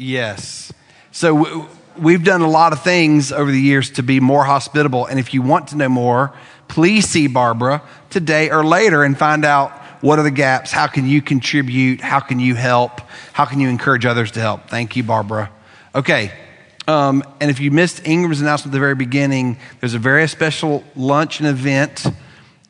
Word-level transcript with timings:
Yes. 0.00 0.72
So 1.12 1.68
we've 1.98 2.24
done 2.24 2.40
a 2.40 2.48
lot 2.48 2.72
of 2.72 2.82
things 2.82 3.32
over 3.32 3.50
the 3.50 3.60
years 3.60 3.90
to 3.90 4.02
be 4.02 4.18
more 4.18 4.44
hospitable. 4.44 5.04
And 5.04 5.18
if 5.18 5.34
you 5.34 5.42
want 5.42 5.68
to 5.68 5.76
know 5.76 5.90
more, 5.90 6.32
please 6.68 7.06
see 7.06 7.26
Barbara 7.26 7.82
today 8.08 8.48
or 8.48 8.64
later 8.64 9.04
and 9.04 9.18
find 9.18 9.44
out 9.44 9.72
what 10.00 10.18
are 10.18 10.22
the 10.22 10.30
gaps? 10.30 10.72
How 10.72 10.86
can 10.86 11.06
you 11.06 11.20
contribute? 11.20 12.00
How 12.00 12.18
can 12.20 12.40
you 12.40 12.54
help? 12.54 13.02
How 13.34 13.44
can 13.44 13.60
you 13.60 13.68
encourage 13.68 14.06
others 14.06 14.30
to 14.30 14.40
help? 14.40 14.70
Thank 14.70 14.96
you, 14.96 15.02
Barbara. 15.02 15.50
Okay. 15.94 16.32
Um, 16.88 17.22
and 17.38 17.50
if 17.50 17.60
you 17.60 17.70
missed 17.70 18.06
Ingram's 18.06 18.40
announcement 18.40 18.72
at 18.72 18.76
the 18.76 18.80
very 18.80 18.94
beginning, 18.94 19.58
there's 19.80 19.92
a 19.92 19.98
very 19.98 20.26
special 20.28 20.82
lunch 20.96 21.40
and 21.40 21.48
event 21.50 22.06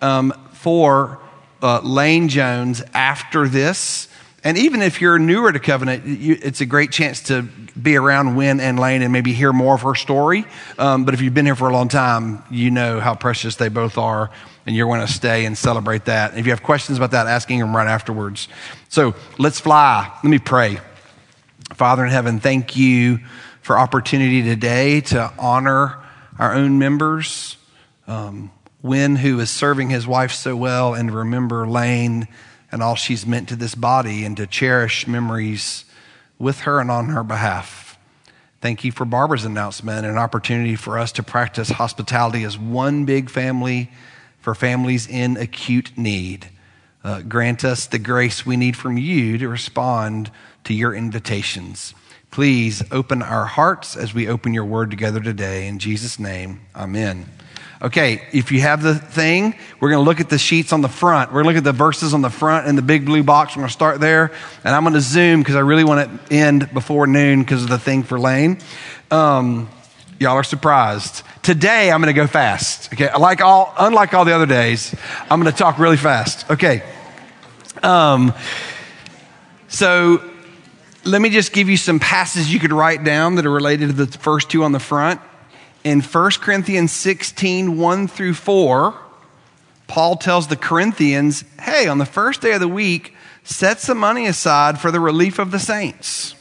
um, 0.00 0.32
for 0.52 1.20
uh, 1.62 1.78
Lane 1.84 2.28
Jones 2.28 2.82
after 2.92 3.46
this. 3.46 4.08
And 4.42 4.56
even 4.56 4.80
if 4.80 5.02
you're 5.02 5.18
newer 5.18 5.52
to 5.52 5.58
Covenant, 5.58 6.06
you, 6.06 6.38
it's 6.40 6.62
a 6.62 6.66
great 6.66 6.92
chance 6.92 7.24
to 7.24 7.42
be 7.42 7.96
around 7.96 8.36
Win 8.36 8.58
and 8.58 8.78
Lane 8.78 9.02
and 9.02 9.12
maybe 9.12 9.34
hear 9.34 9.52
more 9.52 9.74
of 9.74 9.82
her 9.82 9.94
story. 9.94 10.46
Um, 10.78 11.04
but 11.04 11.12
if 11.12 11.20
you've 11.20 11.34
been 11.34 11.44
here 11.44 11.54
for 11.54 11.68
a 11.68 11.72
long 11.72 11.88
time, 11.88 12.42
you 12.50 12.70
know 12.70 13.00
how 13.00 13.14
precious 13.14 13.56
they 13.56 13.68
both 13.68 13.98
are, 13.98 14.30
and 14.64 14.74
you're 14.74 14.86
going 14.86 15.06
to 15.06 15.12
stay 15.12 15.44
and 15.44 15.58
celebrate 15.58 16.06
that. 16.06 16.38
If 16.38 16.46
you 16.46 16.52
have 16.52 16.62
questions 16.62 16.96
about 16.96 17.10
that, 17.10 17.26
ask 17.26 17.48
them 17.48 17.76
right 17.76 17.86
afterwards. 17.86 18.48
So 18.88 19.14
let's 19.38 19.60
fly. 19.60 20.10
Let 20.24 20.30
me 20.30 20.38
pray. 20.38 20.78
Father 21.74 22.04
in 22.04 22.10
heaven, 22.10 22.40
thank 22.40 22.76
you 22.76 23.20
for 23.60 23.78
opportunity 23.78 24.42
today 24.42 25.02
to 25.02 25.32
honor 25.38 25.98
our 26.38 26.54
own 26.54 26.78
members. 26.78 27.58
Um, 28.06 28.50
Win, 28.82 29.16
who 29.16 29.38
is 29.40 29.50
serving 29.50 29.90
his 29.90 30.06
wife 30.06 30.32
so 30.32 30.56
well, 30.56 30.94
and 30.94 31.12
remember 31.14 31.66
Lane 31.66 32.26
and 32.72 32.82
all 32.82 32.94
she's 32.94 33.26
meant 33.26 33.48
to 33.48 33.56
this 33.56 33.74
body, 33.74 34.24
and 34.24 34.36
to 34.36 34.46
cherish 34.46 35.06
memories 35.06 35.84
with 36.38 36.60
her 36.60 36.80
and 36.80 36.90
on 36.90 37.06
her 37.06 37.22
behalf. 37.22 37.98
Thank 38.60 38.84
you 38.84 38.92
for 38.92 39.04
Barbara's 39.04 39.44
announcement 39.44 40.04
and 40.04 40.08
an 40.08 40.18
opportunity 40.18 40.76
for 40.76 40.98
us 40.98 41.12
to 41.12 41.22
practice 41.22 41.70
hospitality 41.70 42.44
as 42.44 42.58
one 42.58 43.06
big 43.06 43.30
family 43.30 43.90
for 44.40 44.54
families 44.54 45.06
in 45.08 45.36
acute 45.36 45.96
need. 45.96 46.48
Uh, 47.02 47.22
grant 47.22 47.64
us 47.64 47.86
the 47.86 47.98
grace 47.98 48.44
we 48.44 48.58
need 48.58 48.76
from 48.76 48.98
you 48.98 49.38
to 49.38 49.48
respond 49.48 50.30
to 50.64 50.74
your 50.74 50.94
invitations. 50.94 51.94
Please 52.30 52.82
open 52.92 53.22
our 53.22 53.46
hearts 53.46 53.96
as 53.96 54.12
we 54.12 54.28
open 54.28 54.52
your 54.52 54.66
word 54.66 54.90
together 54.90 55.20
today. 55.20 55.66
In 55.66 55.78
Jesus' 55.78 56.18
name, 56.18 56.60
amen. 56.76 57.26
Okay, 57.82 58.28
if 58.32 58.52
you 58.52 58.60
have 58.60 58.82
the 58.82 58.94
thing, 58.94 59.54
we're 59.80 59.88
going 59.88 60.04
to 60.04 60.06
look 60.06 60.20
at 60.20 60.28
the 60.28 60.36
sheets 60.36 60.74
on 60.74 60.82
the 60.82 60.88
front. 60.88 61.32
We're 61.32 61.42
going 61.42 61.54
to 61.54 61.60
look 61.60 61.66
at 61.66 61.76
the 61.76 61.84
verses 61.84 62.12
on 62.12 62.20
the 62.20 62.28
front 62.28 62.66
in 62.66 62.76
the 62.76 62.82
big 62.82 63.06
blue 63.06 63.22
box. 63.22 63.56
We're 63.56 63.60
going 63.60 63.68
to 63.68 63.72
start 63.72 64.00
there. 64.00 64.32
And 64.64 64.74
I'm 64.74 64.82
going 64.82 64.92
to 64.92 65.00
zoom 65.00 65.40
because 65.40 65.56
I 65.56 65.60
really 65.60 65.84
want 65.84 66.28
to 66.28 66.34
end 66.34 66.70
before 66.74 67.06
noon 67.06 67.40
because 67.40 67.62
of 67.62 67.70
the 67.70 67.78
thing 67.78 68.02
for 68.02 68.20
Lane. 68.20 68.58
Um, 69.10 69.70
y'all 70.18 70.34
are 70.34 70.44
surprised. 70.44 71.22
Today, 71.42 71.90
I'm 71.90 72.02
going 72.02 72.14
to 72.14 72.20
go 72.20 72.26
fast. 72.26 72.92
Okay, 72.92 73.10
like 73.18 73.40
all, 73.40 73.72
unlike 73.78 74.12
all 74.12 74.26
the 74.26 74.34
other 74.34 74.44
days, 74.44 74.94
I'm 75.30 75.40
going 75.40 75.50
to 75.50 75.58
talk 75.58 75.78
really 75.78 75.96
fast. 75.96 76.50
Okay. 76.50 76.82
Um, 77.82 78.34
so 79.68 80.22
let 81.06 81.22
me 81.22 81.30
just 81.30 81.54
give 81.54 81.70
you 81.70 81.78
some 81.78 81.98
passages 81.98 82.52
you 82.52 82.60
could 82.60 82.72
write 82.72 83.04
down 83.04 83.36
that 83.36 83.46
are 83.46 83.50
related 83.50 83.86
to 83.86 84.04
the 84.04 84.18
first 84.18 84.50
two 84.50 84.64
on 84.64 84.72
the 84.72 84.80
front 84.80 85.18
in 85.84 86.00
1 86.00 86.30
Corinthians 86.40 86.92
16, 86.92 87.78
1 87.78 88.08
through 88.08 88.34
4, 88.34 88.94
Paul 89.86 90.16
tells 90.16 90.46
the 90.46 90.56
Corinthians, 90.56 91.44
hey, 91.60 91.88
on 91.88 91.98
the 91.98 92.06
first 92.06 92.40
day 92.40 92.52
of 92.52 92.60
the 92.60 92.68
week, 92.68 93.14
set 93.44 93.80
some 93.80 93.98
money 93.98 94.26
aside 94.26 94.78
for 94.78 94.90
the 94.90 95.00
relief 95.00 95.38
of 95.38 95.50
the 95.50 95.58
saints. 95.58 96.34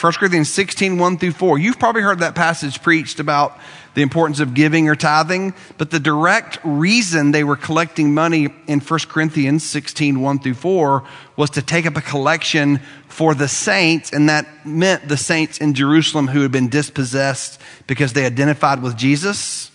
1 0.00 0.12
Corinthians 0.14 0.50
16, 0.50 0.98
1 0.98 1.18
through 1.18 1.32
4. 1.32 1.58
You've 1.58 1.78
probably 1.78 2.02
heard 2.02 2.18
that 2.18 2.34
passage 2.34 2.82
preached 2.82 3.18
about 3.18 3.58
the 3.94 4.02
importance 4.02 4.40
of 4.40 4.52
giving 4.52 4.90
or 4.90 4.94
tithing, 4.94 5.54
but 5.78 5.90
the 5.90 5.98
direct 5.98 6.58
reason 6.62 7.30
they 7.30 7.42
were 7.42 7.56
collecting 7.56 8.12
money 8.12 8.48
in 8.66 8.80
1 8.80 9.00
Corinthians 9.08 9.64
16, 9.64 10.20
1 10.20 10.38
through 10.40 10.54
4 10.54 11.02
was 11.36 11.48
to 11.50 11.62
take 11.62 11.86
up 11.86 11.96
a 11.96 12.02
collection 12.02 12.80
for 13.16 13.34
the 13.34 13.48
saints, 13.48 14.12
and 14.12 14.28
that 14.28 14.66
meant 14.66 15.08
the 15.08 15.16
saints 15.16 15.56
in 15.56 15.72
Jerusalem 15.72 16.28
who 16.28 16.42
had 16.42 16.52
been 16.52 16.68
dispossessed 16.68 17.58
because 17.86 18.12
they 18.12 18.26
identified 18.26 18.82
with 18.82 18.94
Jesus. 18.94 19.70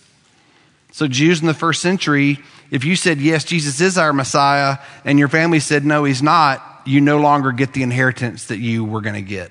So, 0.92 1.08
Jews 1.08 1.40
in 1.40 1.48
the 1.48 1.52
first 1.52 1.82
century, 1.82 2.38
if 2.70 2.84
you 2.84 2.94
said, 2.94 3.18
Yes, 3.18 3.42
Jesus 3.42 3.80
is 3.80 3.98
our 3.98 4.12
Messiah, 4.12 4.78
and 5.04 5.18
your 5.18 5.26
family 5.26 5.58
said, 5.58 5.84
No, 5.84 6.04
he's 6.04 6.22
not, 6.22 6.62
you 6.84 7.00
no 7.00 7.18
longer 7.18 7.50
get 7.50 7.72
the 7.72 7.82
inheritance 7.82 8.46
that 8.46 8.58
you 8.58 8.84
were 8.84 9.00
going 9.00 9.16
to 9.16 9.28
get. 9.28 9.50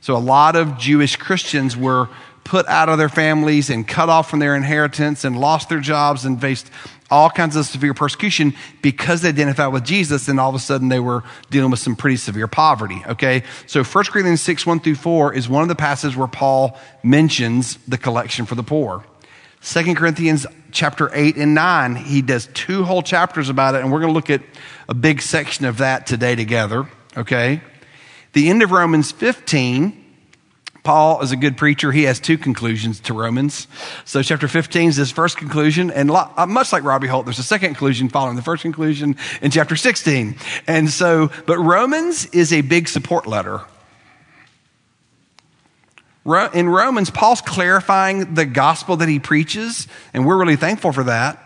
So, 0.00 0.16
a 0.16 0.18
lot 0.18 0.56
of 0.56 0.78
Jewish 0.78 1.16
Christians 1.16 1.76
were 1.76 2.08
put 2.44 2.66
out 2.66 2.88
of 2.88 2.96
their 2.96 3.10
families 3.10 3.68
and 3.68 3.86
cut 3.86 4.08
off 4.08 4.30
from 4.30 4.38
their 4.38 4.56
inheritance 4.56 5.24
and 5.24 5.38
lost 5.38 5.68
their 5.68 5.80
jobs 5.80 6.24
and 6.24 6.40
faced 6.40 6.70
all 7.10 7.30
kinds 7.30 7.56
of 7.56 7.64
severe 7.66 7.94
persecution 7.94 8.54
because 8.82 9.22
they 9.22 9.28
identified 9.28 9.72
with 9.72 9.84
Jesus, 9.84 10.28
and 10.28 10.38
all 10.38 10.48
of 10.48 10.54
a 10.54 10.58
sudden 10.58 10.88
they 10.88 11.00
were 11.00 11.22
dealing 11.50 11.70
with 11.70 11.80
some 11.80 11.96
pretty 11.96 12.16
severe 12.16 12.46
poverty. 12.46 13.02
Okay, 13.06 13.44
so 13.66 13.82
1 13.82 14.04
Corinthians 14.04 14.42
6 14.42 14.66
1 14.66 14.80
through 14.80 14.94
4 14.94 15.34
is 15.34 15.48
one 15.48 15.62
of 15.62 15.68
the 15.68 15.74
passages 15.74 16.16
where 16.16 16.28
Paul 16.28 16.78
mentions 17.02 17.76
the 17.88 17.98
collection 17.98 18.46
for 18.46 18.54
the 18.54 18.62
poor. 18.62 19.04
2 19.62 19.94
Corinthians 19.94 20.46
chapter 20.70 21.10
8 21.12 21.36
and 21.36 21.54
9, 21.54 21.96
he 21.96 22.22
does 22.22 22.48
two 22.54 22.84
whole 22.84 23.02
chapters 23.02 23.48
about 23.48 23.74
it, 23.74 23.82
and 23.82 23.90
we're 23.90 24.00
going 24.00 24.10
to 24.10 24.14
look 24.14 24.30
at 24.30 24.42
a 24.88 24.94
big 24.94 25.20
section 25.20 25.64
of 25.64 25.78
that 25.78 26.06
today 26.06 26.34
together. 26.36 26.86
Okay, 27.16 27.60
the 28.34 28.50
end 28.50 28.62
of 28.62 28.70
Romans 28.70 29.10
15 29.10 29.97
Paul 30.88 31.20
is 31.20 31.32
a 31.32 31.36
good 31.36 31.58
preacher. 31.58 31.92
He 31.92 32.04
has 32.04 32.18
two 32.18 32.38
conclusions 32.38 32.98
to 33.00 33.12
Romans. 33.12 33.68
So, 34.06 34.22
chapter 34.22 34.48
15 34.48 34.88
is 34.88 34.96
his 34.96 35.10
first 35.10 35.36
conclusion. 35.36 35.90
And 35.90 36.10
uh, 36.10 36.46
much 36.46 36.72
like 36.72 36.82
Robbie 36.82 37.08
Holt, 37.08 37.26
there's 37.26 37.38
a 37.38 37.42
second 37.42 37.68
conclusion 37.74 38.08
following 38.08 38.36
the 38.36 38.42
first 38.42 38.62
conclusion 38.62 39.16
in 39.42 39.50
chapter 39.50 39.76
16. 39.76 40.36
And 40.66 40.88
so, 40.88 41.30
but 41.44 41.58
Romans 41.58 42.24
is 42.32 42.54
a 42.54 42.62
big 42.62 42.88
support 42.88 43.26
letter. 43.26 43.60
In 46.54 46.70
Romans, 46.70 47.10
Paul's 47.10 47.42
clarifying 47.42 48.32
the 48.32 48.46
gospel 48.46 48.96
that 48.96 49.10
he 49.10 49.18
preaches, 49.18 49.88
and 50.14 50.24
we're 50.24 50.38
really 50.38 50.56
thankful 50.56 50.92
for 50.92 51.04
that. 51.04 51.38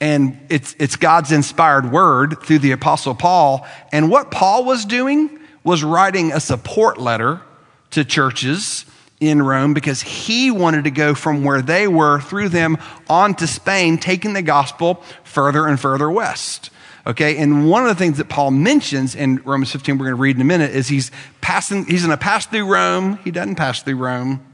And 0.00 0.38
it's, 0.48 0.76
it's 0.78 0.94
God's 0.94 1.32
inspired 1.32 1.90
word 1.90 2.40
through 2.44 2.60
the 2.60 2.70
Apostle 2.70 3.16
Paul. 3.16 3.66
And 3.90 4.08
what 4.08 4.30
Paul 4.30 4.64
was 4.64 4.84
doing 4.84 5.36
was 5.64 5.82
writing 5.82 6.30
a 6.30 6.38
support 6.38 6.96
letter 6.96 7.42
to 7.90 8.04
churches 8.04 8.86
in 9.20 9.42
Rome 9.42 9.74
because 9.74 10.00
he 10.00 10.50
wanted 10.50 10.84
to 10.84 10.90
go 10.90 11.14
from 11.14 11.44
where 11.44 11.60
they 11.60 11.86
were 11.86 12.20
through 12.20 12.48
them 12.48 12.78
on 13.08 13.34
to 13.34 13.46
Spain, 13.46 13.98
taking 13.98 14.32
the 14.32 14.42
gospel 14.42 15.02
further 15.24 15.66
and 15.66 15.78
further 15.78 16.10
west. 16.10 16.70
Okay, 17.06 17.38
and 17.38 17.68
one 17.68 17.82
of 17.82 17.88
the 17.88 17.94
things 17.94 18.18
that 18.18 18.28
Paul 18.28 18.50
mentions 18.50 19.14
in 19.14 19.36
Romans 19.44 19.72
15, 19.72 19.96
we're 19.96 20.06
going 20.06 20.16
to 20.16 20.20
read 20.20 20.36
in 20.36 20.42
a 20.42 20.46
minute, 20.46 20.70
is 20.70 20.88
he's 20.88 21.10
passing, 21.40 21.86
he's 21.86 22.04
going 22.04 22.16
to 22.16 22.22
pass 22.22 22.46
through 22.46 22.66
Rome. 22.66 23.18
He 23.24 23.30
doesn't 23.30 23.56
pass 23.56 23.82
through 23.82 23.96
Rome 23.96 24.46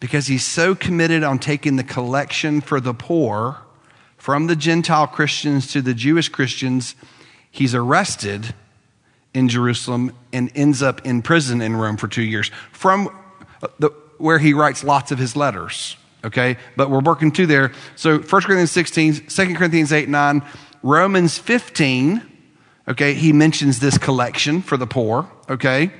because 0.00 0.26
he's 0.26 0.44
so 0.44 0.74
committed 0.74 1.22
on 1.22 1.38
taking 1.38 1.76
the 1.76 1.84
collection 1.84 2.60
for 2.60 2.80
the 2.80 2.92
poor 2.92 3.58
from 4.16 4.48
the 4.48 4.56
Gentile 4.56 5.06
Christians 5.06 5.72
to 5.72 5.80
the 5.80 5.94
Jewish 5.94 6.28
Christians. 6.28 6.94
He's 7.50 7.74
arrested 7.74 8.54
in 9.34 9.48
Jerusalem 9.48 10.12
and 10.32 10.50
ends 10.54 10.82
up 10.82 11.04
in 11.04 11.20
prison 11.20 11.60
in 11.60 11.76
Rome 11.76 11.96
for 11.96 12.08
two 12.08 12.22
years 12.22 12.50
from 12.72 13.10
the, 13.78 13.90
where 14.18 14.38
he 14.38 14.54
writes 14.54 14.84
lots 14.84 15.12
of 15.12 15.18
his 15.18 15.36
letters. 15.36 15.96
Okay, 16.24 16.56
but 16.74 16.88
we're 16.88 17.00
working 17.00 17.32
to 17.32 17.46
there. 17.46 17.72
So 17.96 18.16
1 18.16 18.22
Corinthians 18.22 18.70
16, 18.70 19.26
2 19.26 19.54
Corinthians 19.56 19.92
8, 19.92 20.08
9, 20.08 20.42
Romans 20.82 21.36
15, 21.36 22.22
okay, 22.88 23.12
he 23.12 23.34
mentions 23.34 23.78
this 23.78 23.98
collection 23.98 24.62
for 24.62 24.78
the 24.78 24.86
poor, 24.86 25.30
okay? 25.50 25.90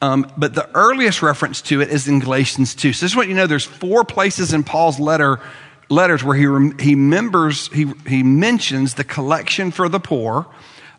Um, 0.00 0.32
but 0.38 0.54
the 0.54 0.70
earliest 0.74 1.20
reference 1.20 1.60
to 1.62 1.82
it 1.82 1.90
is 1.90 2.08
in 2.08 2.20
Galatians 2.20 2.74
2. 2.74 2.94
So 2.94 3.04
this 3.04 3.12
is 3.12 3.16
what 3.16 3.28
you 3.28 3.34
know 3.34 3.46
there's 3.46 3.66
four 3.66 4.04
places 4.04 4.54
in 4.54 4.64
Paul's 4.64 4.98
letter 4.98 5.38
letters 5.90 6.22
where 6.22 6.36
he, 6.36 6.82
he, 6.82 6.94
members, 6.94 7.68
he, 7.68 7.92
he 8.06 8.22
mentions 8.22 8.94
the 8.94 9.04
collection 9.04 9.70
for 9.70 9.88
the 9.88 10.00
poor 10.00 10.46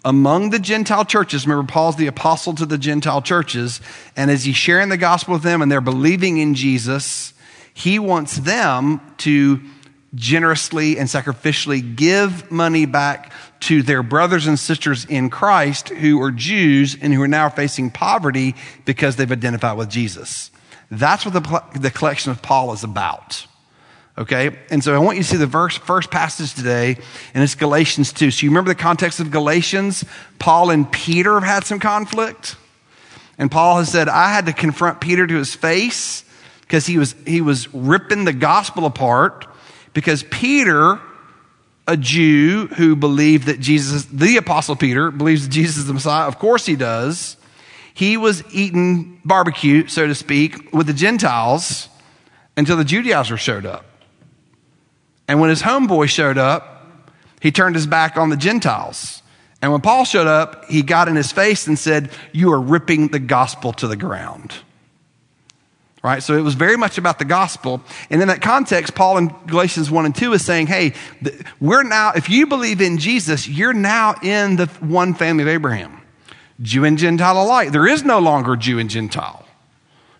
among 0.05 0.49
the 0.49 0.59
Gentile 0.59 1.05
churches. 1.05 1.45
Remember, 1.45 1.69
Paul's 1.69 1.95
the 1.95 2.07
apostle 2.07 2.53
to 2.55 2.65
the 2.65 2.77
Gentile 2.77 3.21
churches. 3.21 3.81
And 4.15 4.31
as 4.31 4.45
he's 4.45 4.55
sharing 4.55 4.89
the 4.89 4.97
gospel 4.97 5.33
with 5.33 5.43
them 5.43 5.61
and 5.61 5.71
they're 5.71 5.81
believing 5.81 6.37
in 6.37 6.55
Jesus, 6.55 7.33
he 7.73 7.99
wants 7.99 8.37
them 8.37 9.01
to 9.19 9.59
generously 10.15 10.97
and 10.97 11.07
sacrificially 11.07 11.95
give 11.95 12.49
money 12.49 12.85
back 12.85 13.31
to 13.59 13.83
their 13.83 14.01
brothers 14.01 14.47
and 14.47 14.57
sisters 14.57 15.05
in 15.05 15.29
Christ 15.29 15.89
who 15.89 16.21
are 16.21 16.31
Jews 16.31 16.97
and 16.99 17.13
who 17.13 17.21
are 17.21 17.27
now 17.27 17.49
facing 17.49 17.91
poverty 17.91 18.55
because 18.85 19.17
they've 19.17 19.31
identified 19.31 19.77
with 19.77 19.89
Jesus. 19.89 20.49
That's 20.89 21.25
what 21.25 21.33
the, 21.33 21.79
the 21.79 21.91
collection 21.91 22.31
of 22.31 22.41
Paul 22.41 22.73
is 22.73 22.83
about. 22.83 23.45
Okay? 24.19 24.55
And 24.69 24.83
so 24.83 24.93
I 24.93 24.97
want 24.99 25.17
you 25.17 25.23
to 25.23 25.29
see 25.29 25.37
the 25.37 25.47
verse, 25.47 25.77
first 25.77 26.11
passage 26.11 26.53
today, 26.53 26.97
and 27.33 27.41
it's 27.41 27.55
Galatians 27.55 28.11
2. 28.11 28.31
So 28.31 28.43
you 28.43 28.49
remember 28.49 28.69
the 28.69 28.75
context 28.75 29.21
of 29.21 29.31
Galatians? 29.31 30.03
Paul 30.39 30.71
and 30.71 30.91
Peter 30.91 31.35
have 31.35 31.43
had 31.43 31.63
some 31.63 31.79
conflict. 31.79 32.57
And 33.37 33.49
Paul 33.49 33.77
has 33.77 33.89
said, 33.89 34.09
I 34.09 34.33
had 34.33 34.47
to 34.47 34.53
confront 34.53 34.99
Peter 34.99 35.25
to 35.25 35.35
his 35.35 35.55
face 35.55 36.25
because 36.61 36.85
he 36.85 36.97
was, 36.97 37.15
he 37.25 37.39
was 37.39 37.73
ripping 37.73 38.25
the 38.25 38.33
gospel 38.33 38.85
apart 38.85 39.47
because 39.93 40.23
Peter, 40.23 40.99
a 41.87 41.95
Jew 41.95 42.67
who 42.75 42.97
believed 42.97 43.47
that 43.47 43.61
Jesus, 43.61 44.03
the 44.05 44.35
apostle 44.35 44.75
Peter, 44.75 45.11
believes 45.11 45.47
that 45.47 45.53
Jesus 45.53 45.77
is 45.77 45.87
the 45.87 45.93
Messiah. 45.93 46.27
Of 46.27 46.37
course 46.37 46.65
he 46.65 46.75
does. 46.75 47.37
He 47.93 48.17
was 48.17 48.43
eating 48.53 49.21
barbecue, 49.23 49.87
so 49.87 50.07
to 50.07 50.15
speak, 50.15 50.73
with 50.73 50.87
the 50.87 50.93
Gentiles 50.93 51.87
until 52.57 52.75
the 52.75 52.83
Judaizers 52.83 53.39
showed 53.39 53.65
up. 53.65 53.88
And 55.29 55.39
when 55.39 55.51
his 55.51 55.61
homeboy 55.61 56.09
showed 56.09 56.39
up, 56.39 56.99
he 57.39 57.51
turned 57.51 57.75
his 57.75 57.85
back 57.85 58.17
on 58.17 58.31
the 58.31 58.35
Gentiles. 58.35 59.21
And 59.61 59.71
when 59.71 59.79
Paul 59.79 60.03
showed 60.03 60.25
up, 60.25 60.65
he 60.65 60.81
got 60.81 61.07
in 61.07 61.15
his 61.15 61.31
face 61.31 61.67
and 61.67 61.77
said, 61.77 62.09
You 62.33 62.51
are 62.51 62.59
ripping 62.59 63.09
the 63.09 63.19
gospel 63.19 63.71
to 63.73 63.87
the 63.87 63.95
ground. 63.95 64.55
Right? 66.01 66.23
So 66.23 66.35
it 66.35 66.41
was 66.41 66.55
very 66.55 66.77
much 66.77 66.97
about 66.97 67.19
the 67.19 67.25
gospel. 67.25 67.83
And 68.09 68.23
in 68.23 68.29
that 68.29 68.41
context, 68.41 68.95
Paul 68.95 69.19
in 69.19 69.27
Galatians 69.45 69.91
1 69.91 70.05
and 70.05 70.15
2 70.15 70.33
is 70.33 70.43
saying, 70.43 70.65
Hey, 70.65 70.93
we're 71.59 71.83
now, 71.83 72.13
if 72.15 72.27
you 72.27 72.47
believe 72.47 72.81
in 72.81 72.97
Jesus, 72.97 73.47
you're 73.47 73.73
now 73.73 74.15
in 74.23 74.55
the 74.55 74.65
one 74.79 75.13
family 75.13 75.43
of 75.43 75.49
Abraham. 75.49 76.01
Jew 76.59 76.85
and 76.85 76.97
Gentile 76.97 77.39
alike. 77.39 77.71
There 77.71 77.87
is 77.87 78.03
no 78.03 78.17
longer 78.17 78.55
Jew 78.55 78.79
and 78.79 78.89
Gentile 78.89 79.45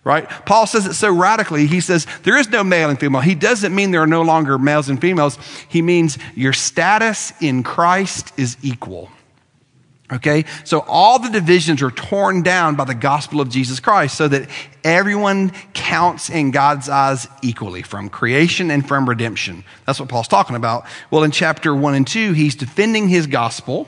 right? 0.04 0.30
Paul 0.46 0.66
says 0.68 0.86
it 0.86 0.94
so 0.94 1.14
radically. 1.14 1.68
He 1.68 1.82
says 1.82 2.08
there 2.24 2.38
is 2.38 2.50
no 2.50 2.64
male 2.64 2.90
and 2.90 3.00
female. 3.00 3.22
He 3.22 3.36
doesn't 3.36 3.74
mean 3.74 3.92
there 3.92 4.02
are 4.02 4.08
no 4.08 4.22
longer 4.22 4.58
males 4.58 4.90
and 4.90 5.00
females. 5.00 5.38
He 5.68 5.82
means 5.82 6.18
your 6.36 6.54
status 6.54 7.34
in 7.42 7.64
Christ 7.64 8.34
is 8.38 8.58
equal. 8.62 9.10
Okay? 10.12 10.46
So 10.64 10.80
all 10.88 11.20
the 11.20 11.30
divisions 11.30 11.82
are 11.82 11.92
torn 11.92 12.42
down 12.42 12.76
by 12.76 12.86
the 12.86 12.96
gospel 12.96 13.42
of 13.42 13.50
Jesus 13.50 13.80
Christ 13.80 14.18
so 14.18 14.28
that 14.28 14.50
everyone 14.84 15.52
counts 15.74 16.30
in 16.30 16.52
God's 16.52 16.90
eyes 16.90 17.28
equally 17.44 17.84
from 17.84 18.10
creation 18.10 18.72
and 18.72 18.88
from 18.88 19.08
redemption. 19.08 19.64
That's 19.86 20.00
what 20.00 20.10
Paul's 20.10 20.28
talking 20.28 20.56
about. 20.56 20.86
Well, 21.12 21.24
in 21.24 21.32
chapter 21.32 21.76
1 21.76 21.94
and 21.94 22.08
2, 22.08 22.34
he's 22.34 22.56
defending 22.56 23.08
his 23.08 23.28
gospel 23.28 23.88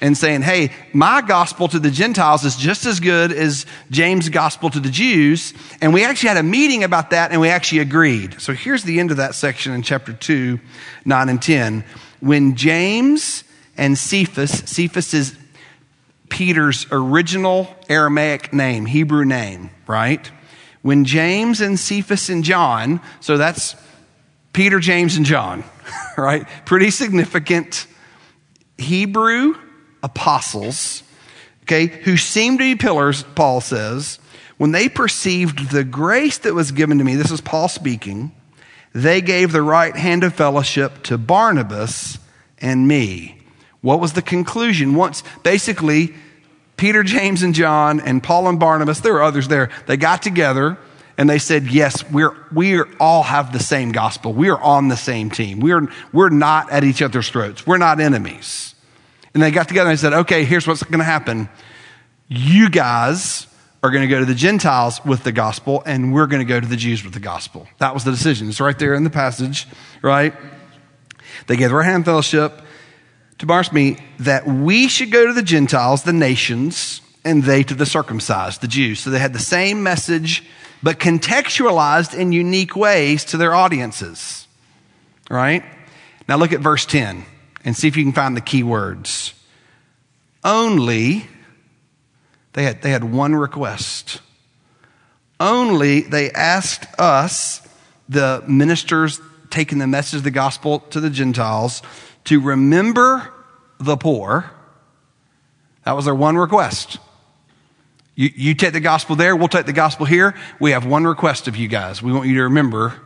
and 0.00 0.16
saying, 0.16 0.42
hey, 0.42 0.70
my 0.92 1.20
gospel 1.20 1.68
to 1.68 1.78
the 1.78 1.90
Gentiles 1.90 2.44
is 2.44 2.56
just 2.56 2.86
as 2.86 3.00
good 3.00 3.32
as 3.32 3.66
James' 3.90 4.28
gospel 4.28 4.70
to 4.70 4.80
the 4.80 4.90
Jews. 4.90 5.52
And 5.80 5.92
we 5.92 6.04
actually 6.04 6.28
had 6.28 6.38
a 6.38 6.42
meeting 6.42 6.84
about 6.84 7.10
that 7.10 7.32
and 7.32 7.40
we 7.40 7.48
actually 7.48 7.80
agreed. 7.80 8.40
So 8.40 8.52
here's 8.54 8.82
the 8.84 8.98
end 8.98 9.10
of 9.10 9.18
that 9.18 9.34
section 9.34 9.72
in 9.72 9.82
chapter 9.82 10.12
2, 10.12 10.58
9 11.04 11.28
and 11.28 11.42
10. 11.42 11.84
When 12.20 12.56
James 12.56 13.44
and 13.76 13.96
Cephas, 13.96 14.50
Cephas 14.50 15.12
is 15.12 15.36
Peter's 16.30 16.86
original 16.90 17.74
Aramaic 17.88 18.52
name, 18.52 18.86
Hebrew 18.86 19.24
name, 19.24 19.70
right? 19.86 20.30
When 20.82 21.04
James 21.04 21.60
and 21.60 21.78
Cephas 21.78 22.30
and 22.30 22.42
John, 22.42 23.00
so 23.20 23.36
that's 23.36 23.76
Peter, 24.52 24.80
James, 24.80 25.16
and 25.16 25.26
John, 25.26 25.64
right? 26.16 26.46
Pretty 26.64 26.90
significant 26.90 27.86
Hebrew 28.78 29.54
apostles, 30.02 31.02
okay, 31.62 31.86
who 31.86 32.16
seemed 32.16 32.58
to 32.58 32.74
be 32.74 32.76
pillars, 32.76 33.24
Paul 33.34 33.60
says, 33.60 34.18
when 34.56 34.72
they 34.72 34.88
perceived 34.88 35.70
the 35.70 35.84
grace 35.84 36.38
that 36.38 36.54
was 36.54 36.72
given 36.72 36.98
to 36.98 37.04
me, 37.04 37.16
this 37.16 37.30
is 37.30 37.40
Paul 37.40 37.68
speaking, 37.68 38.32
they 38.92 39.20
gave 39.20 39.52
the 39.52 39.62
right 39.62 39.94
hand 39.94 40.24
of 40.24 40.34
fellowship 40.34 41.02
to 41.04 41.16
Barnabas 41.16 42.18
and 42.58 42.86
me. 42.86 43.40
What 43.80 44.00
was 44.00 44.12
the 44.12 44.22
conclusion? 44.22 44.94
Once, 44.94 45.22
basically, 45.42 46.14
Peter, 46.76 47.02
James, 47.02 47.42
and 47.42 47.54
John, 47.54 48.00
and 48.00 48.22
Paul 48.22 48.48
and 48.48 48.58
Barnabas, 48.58 49.00
there 49.00 49.14
were 49.14 49.22
others 49.22 49.48
there, 49.48 49.70
they 49.86 49.96
got 49.96 50.22
together 50.22 50.76
and 51.16 51.28
they 51.28 51.38
said, 51.38 51.66
Yes, 51.66 52.08
we're, 52.10 52.34
we 52.50 52.80
all 52.98 53.22
have 53.22 53.52
the 53.52 53.58
same 53.58 53.92
gospel. 53.92 54.32
We 54.32 54.48
are 54.48 54.60
on 54.60 54.88
the 54.88 54.96
same 54.96 55.28
team. 55.28 55.60
We're, 55.60 55.88
we're 56.12 56.30
not 56.30 56.70
at 56.72 56.82
each 56.82 57.02
other's 57.02 57.28
throats. 57.28 57.66
We're 57.66 57.76
not 57.76 58.00
enemies. 58.00 58.74
And 59.34 59.42
they 59.42 59.50
got 59.50 59.68
together 59.68 59.90
and 59.90 59.98
they 59.98 60.00
said, 60.00 60.12
Okay, 60.12 60.44
here's 60.44 60.66
what's 60.66 60.82
going 60.82 60.98
to 60.98 61.04
happen. 61.04 61.48
You 62.28 62.70
guys 62.70 63.46
are 63.82 63.90
going 63.90 64.02
to 64.02 64.08
go 64.08 64.20
to 64.20 64.26
the 64.26 64.34
Gentiles 64.34 65.02
with 65.04 65.24
the 65.24 65.32
gospel, 65.32 65.82
and 65.86 66.12
we're 66.12 66.26
going 66.26 66.46
to 66.46 66.48
go 66.48 66.60
to 66.60 66.66
the 66.66 66.76
Jews 66.76 67.02
with 67.02 67.14
the 67.14 67.20
gospel. 67.20 67.66
That 67.78 67.94
was 67.94 68.04
the 68.04 68.10
decision. 68.10 68.48
It's 68.48 68.60
right 68.60 68.78
there 68.78 68.94
in 68.94 69.04
the 69.04 69.10
passage, 69.10 69.66
right? 70.02 70.34
They 71.46 71.56
gave 71.56 71.70
their 71.70 71.82
hand 71.82 72.04
fellowship 72.04 72.60
to 73.38 73.46
Barnabas 73.46 73.72
me 73.72 73.96
that 74.18 74.46
we 74.46 74.86
should 74.88 75.10
go 75.10 75.26
to 75.26 75.32
the 75.32 75.42
Gentiles, 75.42 76.02
the 76.02 76.12
nations, 76.12 77.00
and 77.24 77.42
they 77.42 77.62
to 77.62 77.74
the 77.74 77.86
circumcised, 77.86 78.60
the 78.60 78.68
Jews. 78.68 79.00
So 79.00 79.10
they 79.10 79.18
had 79.18 79.32
the 79.32 79.38
same 79.38 79.82
message, 79.82 80.44
but 80.82 80.98
contextualized 80.98 82.16
in 82.16 82.32
unique 82.32 82.76
ways 82.76 83.24
to 83.26 83.38
their 83.38 83.54
audiences. 83.54 84.46
Right? 85.30 85.64
Now 86.28 86.36
look 86.36 86.52
at 86.52 86.60
verse 86.60 86.84
10 86.84 87.24
and 87.64 87.76
see 87.76 87.88
if 87.88 87.96
you 87.96 88.04
can 88.04 88.12
find 88.12 88.36
the 88.36 88.40
key 88.40 88.62
words. 88.62 89.34
Only, 90.42 91.26
they 92.54 92.64
had, 92.64 92.82
they 92.82 92.90
had 92.90 93.04
one 93.04 93.34
request. 93.34 94.20
Only 95.38 96.00
they 96.02 96.30
asked 96.30 96.86
us, 96.98 97.66
the 98.08 98.42
ministers 98.48 99.20
taking 99.50 99.78
the 99.78 99.86
message 99.86 100.18
of 100.18 100.24
the 100.24 100.30
gospel 100.30 100.80
to 100.80 101.00
the 101.00 101.10
Gentiles, 101.10 101.82
to 102.24 102.40
remember 102.40 103.32
the 103.78 103.96
poor. 103.96 104.50
That 105.84 105.92
was 105.92 106.04
their 106.04 106.14
one 106.14 106.36
request. 106.36 106.98
You, 108.14 108.30
you 108.34 108.54
take 108.54 108.72
the 108.72 108.80
gospel 108.80 109.16
there, 109.16 109.34
we'll 109.34 109.48
take 109.48 109.66
the 109.66 109.72
gospel 109.72 110.06
here. 110.06 110.34
We 110.58 110.72
have 110.72 110.84
one 110.84 111.06
request 111.06 111.48
of 111.48 111.56
you 111.56 111.68
guys. 111.68 112.02
We 112.02 112.12
want 112.12 112.28
you 112.28 112.34
to 112.36 112.42
remember 112.44 113.00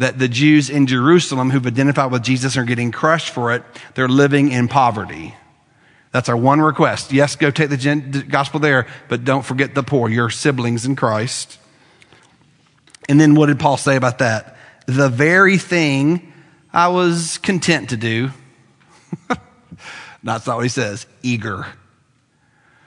that 0.00 0.18
the 0.18 0.28
Jews 0.28 0.70
in 0.70 0.86
Jerusalem 0.86 1.50
who've 1.50 1.66
identified 1.66 2.10
with 2.10 2.22
Jesus 2.22 2.56
are 2.56 2.64
getting 2.64 2.90
crushed 2.90 3.34
for 3.34 3.52
it. 3.52 3.62
They're 3.94 4.08
living 4.08 4.50
in 4.50 4.66
poverty. 4.66 5.34
That's 6.10 6.30
our 6.30 6.36
one 6.36 6.62
request. 6.62 7.12
Yes, 7.12 7.36
go 7.36 7.50
take 7.50 7.68
the 7.68 8.24
gospel 8.26 8.60
there, 8.60 8.86
but 9.08 9.24
don't 9.24 9.44
forget 9.44 9.74
the 9.74 9.82
poor, 9.82 10.08
your 10.08 10.30
siblings 10.30 10.86
in 10.86 10.96
Christ. 10.96 11.58
And 13.10 13.20
then 13.20 13.34
what 13.34 13.46
did 13.46 13.60
Paul 13.60 13.76
say 13.76 13.96
about 13.96 14.18
that? 14.18 14.56
The 14.86 15.10
very 15.10 15.58
thing 15.58 16.32
I 16.72 16.88
was 16.88 17.36
content 17.38 17.90
to 17.90 17.98
do 17.98 18.30
that's 20.22 20.46
not 20.46 20.56
what 20.56 20.62
he 20.62 20.68
says. 20.70 21.06
Eager. 21.22 21.66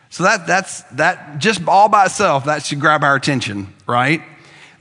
So 0.10 0.24
that, 0.24 0.48
that's, 0.48 0.82
that 0.94 1.38
just 1.38 1.68
all 1.68 1.90
by 1.90 2.06
itself, 2.06 2.46
that 2.46 2.66
should 2.66 2.80
grab 2.80 3.04
our 3.04 3.16
attention, 3.16 3.72
right? 3.88 4.22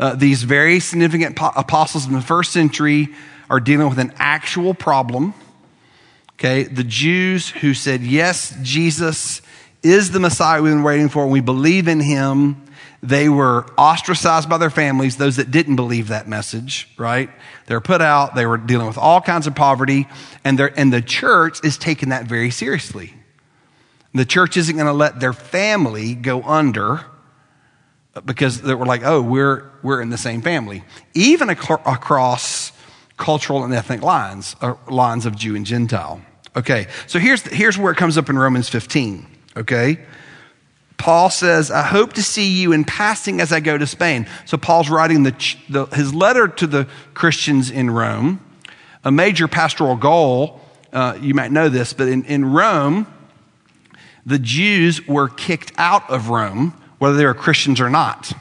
Uh, 0.02 0.16
these 0.16 0.42
very 0.42 0.80
significant 0.80 1.36
po- 1.36 1.52
apostles 1.54 2.08
in 2.08 2.12
the 2.12 2.20
first 2.20 2.50
century 2.50 3.08
are 3.48 3.60
dealing 3.60 3.88
with 3.88 4.00
an 4.00 4.12
actual 4.16 4.74
problem. 4.74 5.32
Okay. 6.32 6.64
The 6.64 6.82
Jews 6.82 7.50
who 7.50 7.72
said, 7.72 8.02
yes, 8.02 8.52
Jesus 8.62 9.42
is 9.80 10.10
the 10.10 10.18
Messiah 10.18 10.60
we've 10.60 10.72
been 10.72 10.82
waiting 10.82 11.08
for, 11.08 11.22
and 11.22 11.30
we 11.30 11.38
believe 11.38 11.86
in 11.86 12.00
him. 12.00 12.64
They 13.00 13.28
were 13.28 13.64
ostracized 13.78 14.48
by 14.48 14.58
their 14.58 14.70
families, 14.70 15.18
those 15.18 15.36
that 15.36 15.52
didn't 15.52 15.76
believe 15.76 16.08
that 16.08 16.26
message, 16.26 16.88
right? 16.96 17.30
They 17.66 17.76
were 17.76 17.80
put 17.80 18.00
out. 18.02 18.34
They 18.34 18.44
were 18.44 18.56
dealing 18.56 18.88
with 18.88 18.98
all 18.98 19.20
kinds 19.20 19.46
of 19.46 19.54
poverty, 19.54 20.08
and, 20.42 20.60
and 20.60 20.92
the 20.92 21.00
church 21.00 21.64
is 21.64 21.78
taking 21.78 22.08
that 22.08 22.24
very 22.24 22.50
seriously. 22.50 23.14
The 24.14 24.24
church 24.24 24.56
isn't 24.56 24.74
going 24.74 24.88
to 24.88 24.92
let 24.92 25.20
their 25.20 25.32
family 25.32 26.16
go 26.16 26.42
under 26.42 27.04
because 28.24 28.62
they 28.62 28.74
were 28.74 28.86
like, 28.86 29.02
oh, 29.04 29.22
we're, 29.22 29.70
we're 29.82 30.00
in 30.02 30.10
the 30.10 30.18
same 30.18 30.42
family. 30.42 30.84
Even 31.14 31.50
ac- 31.50 31.74
across 31.86 32.72
cultural 33.16 33.64
and 33.64 33.72
ethnic 33.72 34.02
lines, 34.02 34.56
uh, 34.60 34.74
lines 34.88 35.26
of 35.26 35.36
Jew 35.36 35.56
and 35.56 35.64
Gentile. 35.64 36.20
Okay, 36.54 36.86
so 37.06 37.18
here's, 37.18 37.42
here's 37.42 37.78
where 37.78 37.92
it 37.92 37.96
comes 37.96 38.18
up 38.18 38.28
in 38.28 38.38
Romans 38.38 38.68
15, 38.68 39.26
okay? 39.56 39.98
Paul 40.98 41.30
says, 41.30 41.70
I 41.70 41.82
hope 41.82 42.12
to 42.12 42.22
see 42.22 42.48
you 42.48 42.72
in 42.72 42.84
passing 42.84 43.40
as 43.40 43.52
I 43.52 43.60
go 43.60 43.78
to 43.78 43.86
Spain. 43.86 44.26
So 44.44 44.56
Paul's 44.56 44.90
writing 44.90 45.22
the, 45.22 45.56
the, 45.68 45.86
his 45.86 46.14
letter 46.14 46.46
to 46.46 46.66
the 46.66 46.86
Christians 47.14 47.70
in 47.70 47.90
Rome. 47.90 48.40
A 49.02 49.10
major 49.10 49.48
pastoral 49.48 49.96
goal, 49.96 50.60
uh, 50.92 51.18
you 51.20 51.34
might 51.34 51.50
know 51.50 51.68
this, 51.68 51.92
but 51.92 52.06
in, 52.06 52.24
in 52.26 52.52
Rome, 52.52 53.12
the 54.24 54.38
Jews 54.38 55.06
were 55.08 55.28
kicked 55.28 55.72
out 55.76 56.08
of 56.08 56.28
Rome, 56.28 56.80
whether 57.02 57.16
they 57.16 57.26
were 57.26 57.34
Christians 57.34 57.80
or 57.80 57.90
not. 57.90 58.32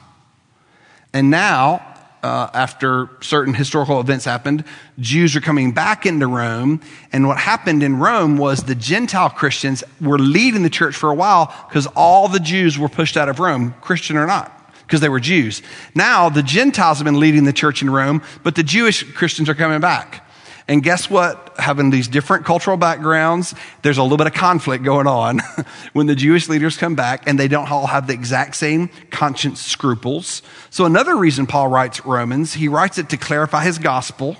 And 1.13 1.31
now, 1.31 1.83
uh, 2.21 2.47
after 2.53 3.09
certain 3.19 3.55
historical 3.55 3.99
events 3.99 4.23
happened, 4.23 4.65
Jews 4.99 5.35
are 5.35 5.41
coming 5.41 5.71
back 5.71 6.05
into 6.05 6.27
Rome. 6.27 6.79
And 7.11 7.27
what 7.27 7.39
happened 7.39 7.81
in 7.81 7.97
Rome 7.97 8.37
was 8.37 8.65
the 8.65 8.75
Gentile 8.75 9.31
Christians 9.31 9.83
were 9.99 10.19
leading 10.19 10.61
the 10.61 10.69
church 10.69 10.95
for 10.95 11.09
a 11.09 11.15
while 11.15 11.51
because 11.67 11.87
all 11.95 12.27
the 12.27 12.39
Jews 12.39 12.77
were 12.77 12.87
pushed 12.87 13.17
out 13.17 13.29
of 13.29 13.39
Rome, 13.39 13.73
Christian 13.81 14.15
or 14.15 14.27
not. 14.27 14.55
because 14.85 15.01
they 15.01 15.09
were 15.09 15.19
Jews. 15.19 15.63
Now 15.95 16.29
the 16.29 16.43
Gentiles 16.43 16.99
have 16.99 17.05
been 17.05 17.19
leading 17.19 17.45
the 17.45 17.53
church 17.53 17.81
in 17.81 17.89
Rome, 17.89 18.21
but 18.43 18.53
the 18.53 18.61
Jewish 18.61 19.01
Christians 19.13 19.49
are 19.49 19.55
coming 19.55 19.79
back. 19.79 20.23
And 20.71 20.81
guess 20.81 21.09
what? 21.09 21.53
Having 21.57 21.89
these 21.89 22.07
different 22.07 22.45
cultural 22.45 22.77
backgrounds, 22.77 23.53
there's 23.81 23.97
a 23.97 24.03
little 24.03 24.17
bit 24.17 24.27
of 24.27 24.33
conflict 24.33 24.85
going 24.85 25.05
on 25.05 25.41
when 25.93 26.07
the 26.07 26.15
Jewish 26.15 26.47
leaders 26.47 26.77
come 26.77 26.95
back 26.95 27.27
and 27.27 27.37
they 27.37 27.49
don't 27.49 27.69
all 27.69 27.87
have 27.87 28.07
the 28.07 28.13
exact 28.13 28.55
same 28.55 28.89
conscience 29.09 29.61
scruples. 29.61 30.41
So 30.69 30.85
another 30.85 31.17
reason 31.17 31.45
Paul 31.45 31.67
writes 31.67 32.05
Romans, 32.05 32.53
he 32.53 32.69
writes 32.69 32.97
it 32.97 33.09
to 33.09 33.17
clarify 33.17 33.65
his 33.65 33.79
gospel, 33.79 34.37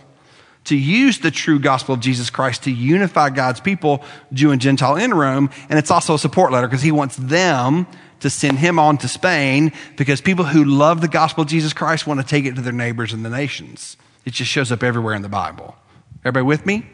to 0.64 0.78
use 0.78 1.20
the 1.20 1.32
true 1.32 1.60
gospel 1.60 1.96
of 1.96 2.00
Jesus 2.00 2.30
Christ 2.30 2.64
to 2.64 2.72
unify 2.72 3.30
God's 3.30 3.60
people, 3.60 4.02
Jew 4.32 4.52
and 4.52 4.62
Gentile 4.62 4.96
in 4.96 5.14
Rome. 5.14 5.50
And 5.68 5.78
it's 5.78 5.92
also 5.92 6.14
a 6.14 6.20
support 6.20 6.54
letter 6.54 6.68
because 6.68 6.82
he 6.82 6.94
wants 6.94 7.18
them 7.18 7.88
to 8.22 8.30
send 8.30 8.58
him 8.58 8.80
on 8.80 8.98
to 9.00 9.10
Spain 9.10 9.74
because 9.98 10.22
people 10.22 10.46
who 10.46 10.64
love 10.64 11.02
the 11.02 11.10
gospel 11.10 11.42
of 11.42 11.50
Jesus 11.50 11.74
Christ 11.74 12.08
want 12.08 12.22
to 12.22 12.26
take 12.26 12.46
it 12.46 12.56
to 12.56 12.62
their 12.62 12.72
neighbors 12.72 13.12
in 13.12 13.22
the 13.22 13.30
nations. 13.30 13.98
It 14.24 14.32
just 14.32 14.50
shows 14.50 14.72
up 14.72 14.82
everywhere 14.82 15.14
in 15.14 15.24
the 15.24 15.30
Bible. 15.30 15.76
Everybody 16.24 16.46
with 16.46 16.66
me? 16.66 16.86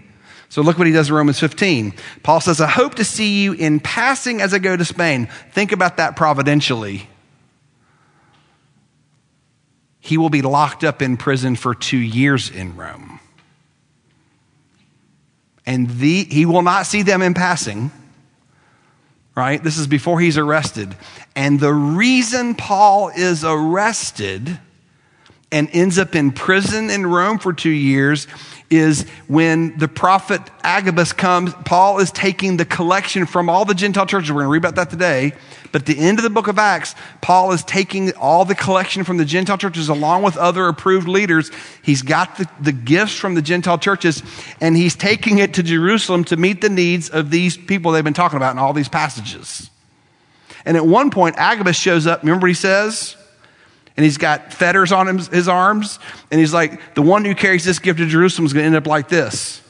So 0.49 0.61
look 0.61 0.77
what 0.77 0.87
he 0.87 0.93
does 0.93 1.09
in 1.09 1.15
Romans 1.15 1.39
15. 1.39 1.93
Paul 2.23 2.39
says, 2.39 2.61
I 2.61 2.67
hope 2.67 2.95
to 2.95 3.03
see 3.03 3.43
you 3.43 3.53
in 3.53 3.79
passing 3.79 4.41
as 4.41 4.53
I 4.53 4.59
go 4.59 4.77
to 4.77 4.85
Spain. 4.85 5.27
Think 5.51 5.71
about 5.71 5.97
that 5.97 6.15
providentially. 6.15 7.09
He 9.99 10.17
will 10.17 10.29
be 10.29 10.41
locked 10.41 10.85
up 10.85 11.01
in 11.01 11.17
prison 11.17 11.57
for 11.57 11.75
two 11.75 11.97
years 11.97 12.49
in 12.49 12.77
Rome. 12.77 13.19
And 15.65 15.89
the, 15.89 16.23
he 16.23 16.45
will 16.45 16.61
not 16.61 16.85
see 16.85 17.01
them 17.01 17.21
in 17.21 17.33
passing, 17.33 17.91
right? 19.35 19.61
This 19.61 19.77
is 19.77 19.85
before 19.85 20.21
he's 20.21 20.37
arrested. 20.37 20.95
And 21.35 21.59
the 21.59 21.73
reason 21.73 22.55
Paul 22.55 23.09
is 23.09 23.43
arrested 23.43 24.59
and 25.51 25.69
ends 25.73 25.99
up 25.99 26.15
in 26.15 26.31
prison 26.31 26.89
in 26.89 27.05
Rome 27.05 27.37
for 27.37 27.51
two 27.51 27.69
years 27.69 28.27
is 28.69 29.07
when 29.27 29.77
the 29.77 29.87
prophet 29.87 30.41
Agabus 30.63 31.13
comes, 31.13 31.53
Paul 31.65 31.99
is 31.99 32.11
taking 32.11 32.57
the 32.57 32.65
collection 32.65 33.25
from 33.25 33.49
all 33.49 33.63
the 33.63 33.73
Gentile 33.73 34.05
churches. 34.05 34.29
We're 34.29 34.41
going 34.41 34.47
to 34.47 34.51
read 34.51 34.57
about 34.57 34.75
that 34.75 34.89
today. 34.89 35.33
But 35.71 35.83
at 35.83 35.85
the 35.85 35.99
end 35.99 36.19
of 36.19 36.23
the 36.23 36.29
book 36.29 36.47
of 36.47 36.57
Acts, 36.59 36.95
Paul 37.21 37.51
is 37.51 37.63
taking 37.63 38.13
all 38.13 38.45
the 38.45 38.55
collection 38.55 39.03
from 39.03 39.17
the 39.17 39.25
Gentile 39.25 39.57
churches 39.57 39.89
along 39.89 40.23
with 40.23 40.37
other 40.37 40.67
approved 40.67 41.07
leaders. 41.07 41.51
He's 41.81 42.01
got 42.01 42.37
the, 42.37 42.49
the 42.59 42.71
gifts 42.71 43.15
from 43.15 43.35
the 43.35 43.41
Gentile 43.41 43.77
churches 43.77 44.21
and 44.59 44.75
he's 44.75 44.95
taking 44.95 45.39
it 45.39 45.53
to 45.55 45.63
Jerusalem 45.63 46.23
to 46.25 46.37
meet 46.37 46.61
the 46.61 46.69
needs 46.69 47.09
of 47.09 47.31
these 47.31 47.57
people 47.57 47.91
they've 47.91 48.03
been 48.03 48.13
talking 48.13 48.37
about 48.37 48.51
in 48.53 48.59
all 48.59 48.73
these 48.73 48.89
passages. 48.89 49.69
And 50.65 50.75
at 50.75 50.85
one 50.85 51.11
point, 51.11 51.37
Agabus 51.37 51.77
shows 51.77 52.07
up. 52.07 52.23
Remember 52.23 52.45
what 52.45 52.49
he 52.49 52.53
says? 52.53 53.15
And 53.97 54.03
he's 54.03 54.17
got 54.17 54.53
fetters 54.53 54.91
on 54.91 55.17
his 55.17 55.47
arms. 55.47 55.99
And 56.29 56.39
he's 56.39 56.53
like, 56.53 56.93
the 56.93 57.01
one 57.01 57.25
who 57.25 57.33
carries 57.33 57.65
this 57.65 57.79
gift 57.79 57.97
to 57.97 58.05
Jerusalem 58.05 58.45
is 58.45 58.53
going 58.53 58.63
to 58.63 58.67
end 58.67 58.75
up 58.75 58.85
like 58.85 59.09
this. 59.09 59.61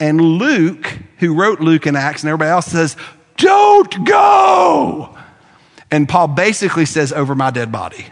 And 0.00 0.20
Luke, 0.20 0.98
who 1.18 1.34
wrote 1.34 1.60
Luke 1.60 1.86
and 1.86 1.96
Acts, 1.96 2.22
and 2.22 2.30
everybody 2.30 2.50
else 2.50 2.66
says, 2.66 2.96
don't 3.36 4.06
go. 4.06 5.16
And 5.90 6.08
Paul 6.08 6.28
basically 6.28 6.86
says, 6.86 7.12
over 7.12 7.34
my 7.34 7.50
dead 7.50 7.70
body. 7.70 8.06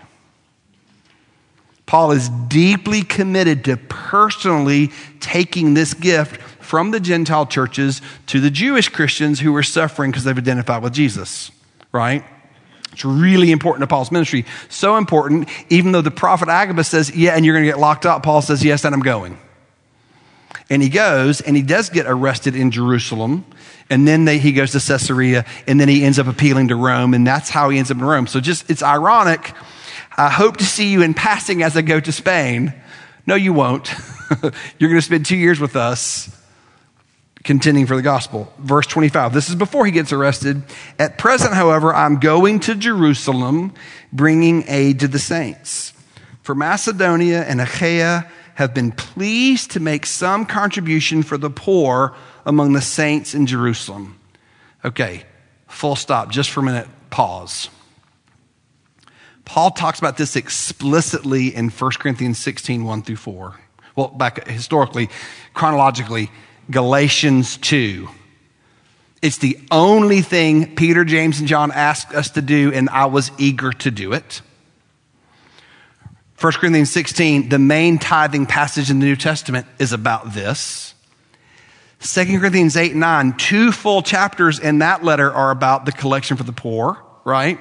Paul 1.86 2.12
is 2.12 2.28
deeply 2.28 3.02
committed 3.02 3.64
to 3.64 3.76
personally 3.76 4.92
taking 5.20 5.74
this 5.74 5.94
gift 5.94 6.40
from 6.62 6.90
the 6.90 7.00
Gentile 7.00 7.46
churches 7.46 8.00
to 8.28 8.40
the 8.40 8.50
Jewish 8.50 8.88
Christians 8.88 9.40
who 9.40 9.52
were 9.52 9.62
suffering 9.62 10.10
because 10.10 10.24
they've 10.24 10.36
identified 10.36 10.82
with 10.82 10.92
Jesus, 10.92 11.50
right? 11.90 12.24
It's 12.92 13.04
really 13.04 13.50
important 13.50 13.82
to 13.82 13.86
Paul's 13.86 14.12
ministry. 14.12 14.44
So 14.68 14.96
important, 14.96 15.48
even 15.70 15.92
though 15.92 16.02
the 16.02 16.10
prophet 16.10 16.48
Agabus 16.48 16.88
says, 16.88 17.14
Yeah, 17.14 17.34
and 17.34 17.44
you're 17.44 17.54
going 17.54 17.64
to 17.64 17.70
get 17.70 17.78
locked 17.78 18.06
up, 18.06 18.22
Paul 18.22 18.42
says, 18.42 18.64
Yes, 18.64 18.84
and 18.84 18.94
I'm 18.94 19.00
going. 19.00 19.38
And 20.68 20.82
he 20.82 20.88
goes, 20.88 21.40
and 21.40 21.56
he 21.56 21.62
does 21.62 21.90
get 21.90 22.06
arrested 22.06 22.54
in 22.54 22.70
Jerusalem. 22.70 23.44
And 23.90 24.06
then 24.06 24.24
they, 24.24 24.38
he 24.38 24.52
goes 24.52 24.72
to 24.72 24.80
Caesarea, 24.80 25.44
and 25.66 25.78
then 25.78 25.88
he 25.88 26.04
ends 26.04 26.18
up 26.18 26.26
appealing 26.26 26.68
to 26.68 26.76
Rome, 26.76 27.12
and 27.12 27.26
that's 27.26 27.50
how 27.50 27.68
he 27.68 27.78
ends 27.78 27.90
up 27.90 27.98
in 27.98 28.04
Rome. 28.04 28.26
So 28.26 28.40
just, 28.40 28.70
it's 28.70 28.82
ironic. 28.82 29.52
I 30.16 30.30
hope 30.30 30.58
to 30.58 30.64
see 30.64 30.90
you 30.90 31.02
in 31.02 31.14
passing 31.14 31.62
as 31.62 31.76
I 31.76 31.82
go 31.82 32.00
to 32.00 32.12
Spain. 32.12 32.72
No, 33.26 33.34
you 33.34 33.52
won't. 33.52 33.92
you're 34.78 34.88
going 34.88 35.00
to 35.00 35.02
spend 35.02 35.26
two 35.26 35.36
years 35.36 35.60
with 35.60 35.76
us 35.76 36.34
contending 37.44 37.86
for 37.86 37.96
the 37.96 38.02
gospel. 38.02 38.52
Verse 38.58 38.86
25. 38.86 39.32
This 39.32 39.48
is 39.48 39.54
before 39.54 39.86
he 39.86 39.92
gets 39.92 40.12
arrested. 40.12 40.62
At 40.98 41.18
present, 41.18 41.54
however, 41.54 41.94
I'm 41.94 42.20
going 42.20 42.60
to 42.60 42.74
Jerusalem 42.74 43.74
bringing 44.12 44.64
aid 44.68 45.00
to 45.00 45.08
the 45.08 45.18
saints. 45.18 45.92
For 46.42 46.54
Macedonia 46.54 47.42
and 47.42 47.60
Achaia 47.60 48.30
have 48.54 48.74
been 48.74 48.92
pleased 48.92 49.72
to 49.72 49.80
make 49.80 50.06
some 50.06 50.44
contribution 50.44 51.22
for 51.22 51.38
the 51.38 51.50
poor 51.50 52.14
among 52.44 52.72
the 52.72 52.80
saints 52.80 53.34
in 53.34 53.46
Jerusalem. 53.46 54.18
Okay, 54.84 55.24
full 55.68 55.96
stop. 55.96 56.30
Just 56.30 56.50
for 56.50 56.60
a 56.60 56.64
minute, 56.64 56.88
pause. 57.10 57.68
Paul 59.44 59.70
talks 59.70 59.98
about 59.98 60.16
this 60.16 60.36
explicitly 60.36 61.54
in 61.54 61.68
1 61.68 61.90
Corinthians 61.98 62.38
16, 62.38 62.84
1 62.84 63.02
through 63.02 63.16
4. 63.16 63.60
Well, 63.96 64.08
back 64.08 64.46
historically, 64.46 65.10
chronologically, 65.54 66.30
Galatians 66.70 67.56
2. 67.58 68.08
It's 69.20 69.38
the 69.38 69.58
only 69.70 70.20
thing 70.20 70.74
Peter, 70.74 71.04
James, 71.04 71.38
and 71.38 71.48
John 71.48 71.70
asked 71.70 72.14
us 72.14 72.30
to 72.30 72.42
do, 72.42 72.72
and 72.72 72.88
I 72.90 73.06
was 73.06 73.30
eager 73.38 73.72
to 73.72 73.90
do 73.90 74.12
it. 74.12 74.42
1 76.40 76.52
Corinthians 76.54 76.90
16, 76.90 77.48
the 77.48 77.58
main 77.58 77.98
tithing 77.98 78.46
passage 78.46 78.90
in 78.90 78.98
the 78.98 79.06
New 79.06 79.14
Testament 79.14 79.66
is 79.78 79.92
about 79.92 80.34
this. 80.34 80.94
2 82.00 82.40
Corinthians 82.40 82.76
8 82.76 82.92
and 82.92 83.00
9, 83.00 83.36
two 83.36 83.70
full 83.70 84.02
chapters 84.02 84.58
in 84.58 84.80
that 84.80 85.04
letter 85.04 85.32
are 85.32 85.52
about 85.52 85.84
the 85.84 85.92
collection 85.92 86.36
for 86.36 86.42
the 86.42 86.52
poor, 86.52 87.00
right? 87.24 87.60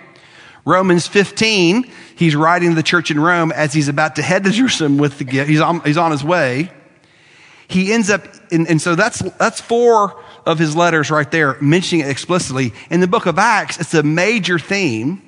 Romans 0.65 1.07
15, 1.07 1.91
he's 2.15 2.35
writing 2.35 2.69
to 2.69 2.75
the 2.75 2.81
church 2.81 3.11
in 3.11 3.19
Rome 3.19 3.51
as 3.51 3.71
he's 3.71 3.87
about 3.87 4.15
to 4.15 4.23
head 4.23 4.43
to 4.45 4.49
Jerusalem 4.49 4.97
with 4.97 5.19
the 5.19 5.25
gift. 5.25 5.47
He's 5.47 5.61
on, 5.61 5.81
he's 5.81 5.97
on 5.97 6.09
his 6.09 6.23
way 6.23 6.71
he 7.71 7.93
ends 7.93 8.09
up, 8.09 8.21
in, 8.51 8.67
and 8.67 8.81
so 8.81 8.95
that's, 8.95 9.19
that's 9.37 9.59
four 9.61 10.21
of 10.45 10.59
his 10.59 10.75
letters 10.75 11.09
right 11.09 11.29
there 11.31 11.57
mentioning 11.61 12.05
it 12.05 12.09
explicitly. 12.09 12.73
In 12.89 12.99
the 12.99 13.07
book 13.07 13.25
of 13.25 13.39
Acts, 13.39 13.79
it's 13.79 13.93
a 13.93 14.03
major 14.03 14.59
theme. 14.59 15.21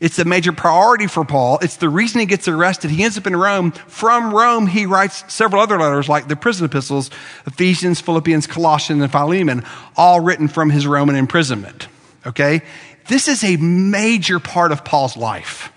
It's 0.00 0.18
a 0.18 0.24
major 0.24 0.52
priority 0.52 1.06
for 1.06 1.26
Paul. 1.26 1.58
It's 1.60 1.76
the 1.76 1.90
reason 1.90 2.20
he 2.20 2.26
gets 2.26 2.48
arrested. 2.48 2.90
He 2.90 3.04
ends 3.04 3.18
up 3.18 3.26
in 3.26 3.36
Rome. 3.36 3.72
From 3.72 4.34
Rome, 4.34 4.66
he 4.66 4.86
writes 4.86 5.30
several 5.32 5.60
other 5.60 5.78
letters 5.78 6.08
like 6.08 6.26
the 6.26 6.36
prison 6.36 6.64
epistles, 6.64 7.10
Ephesians, 7.46 8.00
Philippians, 8.00 8.46
Colossians, 8.46 9.02
and 9.02 9.12
Philemon, 9.12 9.62
all 9.96 10.20
written 10.20 10.48
from 10.48 10.70
his 10.70 10.86
Roman 10.86 11.16
imprisonment. 11.16 11.88
Okay? 12.26 12.62
This 13.08 13.28
is 13.28 13.44
a 13.44 13.56
major 13.58 14.40
part 14.40 14.72
of 14.72 14.84
Paul's 14.84 15.18
life. 15.18 15.70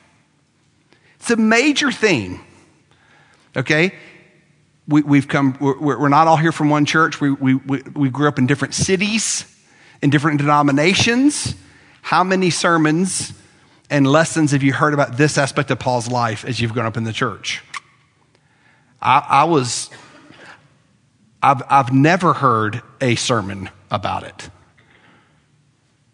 It's 1.15 1.31
a 1.31 1.35
major 1.35 1.91
theme. 1.91 2.39
Okay? 3.57 3.93
We, 4.87 5.17
have 5.17 5.27
come, 5.27 5.57
we're, 5.59 5.97
we're, 5.97 6.09
not 6.09 6.27
all 6.27 6.37
here 6.37 6.51
from 6.51 6.69
one 6.69 6.85
church. 6.85 7.21
We, 7.21 7.31
we, 7.31 7.55
we 7.55 8.09
grew 8.09 8.27
up 8.27 8.37
in 8.37 8.47
different 8.47 8.73
cities, 8.73 9.45
in 10.01 10.09
different 10.09 10.39
denominations. 10.39 11.55
How 12.01 12.23
many 12.23 12.49
sermons 12.49 13.33
and 13.89 14.05
lessons 14.05 14.51
have 14.51 14.61
you 14.61 14.73
heard 14.73 14.93
about 14.93 15.15
this 15.15 15.37
aspect 15.37 15.71
of 15.71 15.79
Paul's 15.79 16.09
life 16.09 16.43
as 16.43 16.59
you've 16.59 16.73
grown 16.73 16.85
up 16.85 16.97
in 16.97 17.05
the 17.05 17.13
church? 17.13 17.63
I, 19.01 19.25
I 19.29 19.43
was, 19.45 19.89
I've, 21.41 21.61
I've 21.69 21.93
never 21.93 22.33
heard 22.33 22.81
a 22.99 23.15
sermon 23.15 23.69
about 23.89 24.23
it. 24.23 24.49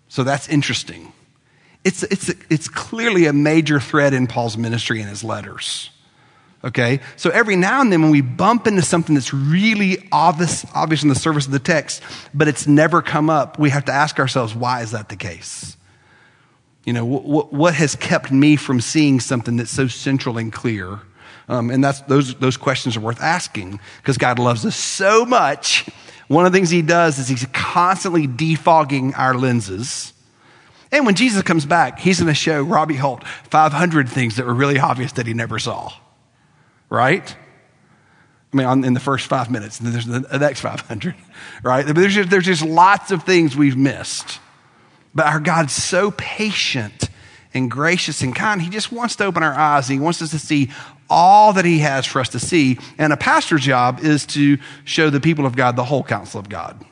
So 0.10 0.24
that's 0.24 0.48
interesting. 0.48 1.12
It's, 1.84 2.04
it's, 2.04 2.30
it's 2.50 2.68
clearly 2.68 3.26
a 3.26 3.34
major 3.34 3.80
thread 3.80 4.14
in 4.14 4.28
Paul's 4.28 4.58
ministry 4.58 5.02
and 5.02 5.10
his 5.10 5.24
letters. 5.24 5.92
Okay? 6.64 7.00
So 7.16 7.30
every 7.30 7.56
now 7.56 7.82
and 7.82 7.92
then 7.92 8.02
when 8.02 8.12
we 8.12 8.22
bump 8.22 8.68
into 8.68 8.82
something 8.82 9.16
that's 9.16 9.34
really 9.34 10.08
obvious, 10.12 10.66
obvious 10.76 11.04
in 11.04 11.10
the 11.10 11.16
surface 11.16 11.46
of 11.46 11.52
the 11.52 11.60
text, 11.60 12.04
but 12.34 12.48
it's 12.48 12.68
never 12.68 13.02
come 13.02 13.30
up, 13.30 13.58
we 13.58 13.70
have 13.70 13.86
to 13.86 13.94
ask 13.94 14.20
ourselves, 14.20 14.54
why 14.54 14.82
is 14.82 14.92
that 14.92 15.10
the 15.10 15.16
case? 15.16 15.78
You 16.86 16.94
know, 16.94 17.06
what, 17.06 17.54
what 17.54 17.74
has 17.76 17.96
kept 17.96 18.32
me 18.32 18.56
from 18.56 18.82
seeing 18.82 19.20
something 19.20 19.58
that's 19.58 19.72
so 19.72 19.88
central 19.88 20.38
and 20.38 20.52
clear? 20.52 21.00
Um, 21.48 21.70
and 21.70 21.84
that's, 21.84 22.02
those, 22.02 22.36
those 22.36 22.58
questions 22.58 22.98
are 22.98 23.02
worth 23.02 23.22
asking 23.22 23.80
because 23.98 24.18
God 24.18 24.38
loves 24.38 24.66
us 24.66 24.76
so 24.76 25.26
much. 25.26 25.90
One 26.28 26.46
of 26.46 26.52
the 26.52 26.58
things 26.58 26.70
he 26.70 26.82
does 26.82 27.20
is 27.20 27.28
he's 27.28 27.46
constantly 27.54 28.28
defogging 28.28 29.18
our 29.18 29.34
lenses. 29.34 30.14
And 30.92 31.06
when 31.06 31.16
Jesus 31.16 31.42
comes 31.44 31.66
back, 31.66 32.00
he's 32.00 32.20
going 32.20 32.28
to 32.28 32.34
show 32.36 32.62
Robbie 32.62 32.96
Holt 32.96 33.26
500 33.26 34.10
things 34.10 34.36
that 34.36 34.46
were 34.46 34.54
really 34.54 34.80
obvious 34.80 35.14
that 35.14 35.26
he 35.26 35.34
never 35.34 35.58
saw 35.58 35.92
right? 36.90 37.36
I 38.52 38.58
mean, 38.58 38.84
in 38.84 38.94
the 38.94 39.00
first 39.00 39.28
five 39.28 39.52
minutes, 39.52 39.80
and 39.80 39.88
then 39.88 39.94
there's 39.94 40.06
the 40.06 40.40
next 40.40 40.62
500, 40.62 41.16
right? 41.64 41.86
There's 41.86 42.16
just, 42.16 42.30
there's 42.30 42.46
just 42.46 42.64
lots 42.64 43.12
of 43.12 43.24
things 43.24 43.56
we've 43.56 43.78
missed. 43.78 44.40
But 45.14 45.28
our 45.28 45.40
God's 45.40 45.74
so 45.74 46.12
patient 46.12 47.10
and 47.54 47.70
gracious 47.70 48.22
and 48.22 48.36
kind. 48.36 48.62
He 48.62 48.70
just 48.70 48.92
wants 48.92 49.16
to 49.18 49.26
open 49.26 49.44
our 49.44 49.54
eyes. 49.54 49.88
He 49.88 50.00
wants 50.00 50.22
us 50.22 50.32
to 50.32 50.40
see 50.40 50.70
all 51.10 51.54
that 51.54 51.66
He 51.66 51.80
has 51.80 52.06
for 52.06 52.20
us 52.20 52.30
to 52.30 52.40
see. 52.40 52.78
And 52.98 53.12
a 53.12 53.18
pastor's 53.18 53.64
job 53.64 54.00
is 54.02 54.26
to 54.28 54.58
show 54.84 55.10
the 55.10 55.20
people 55.20 55.46
of 55.46 55.56
God 55.56 55.76
the 55.76 55.84
whole 55.84 56.04
counsel 56.04 56.40
of 56.40 56.50
God. 56.50 56.84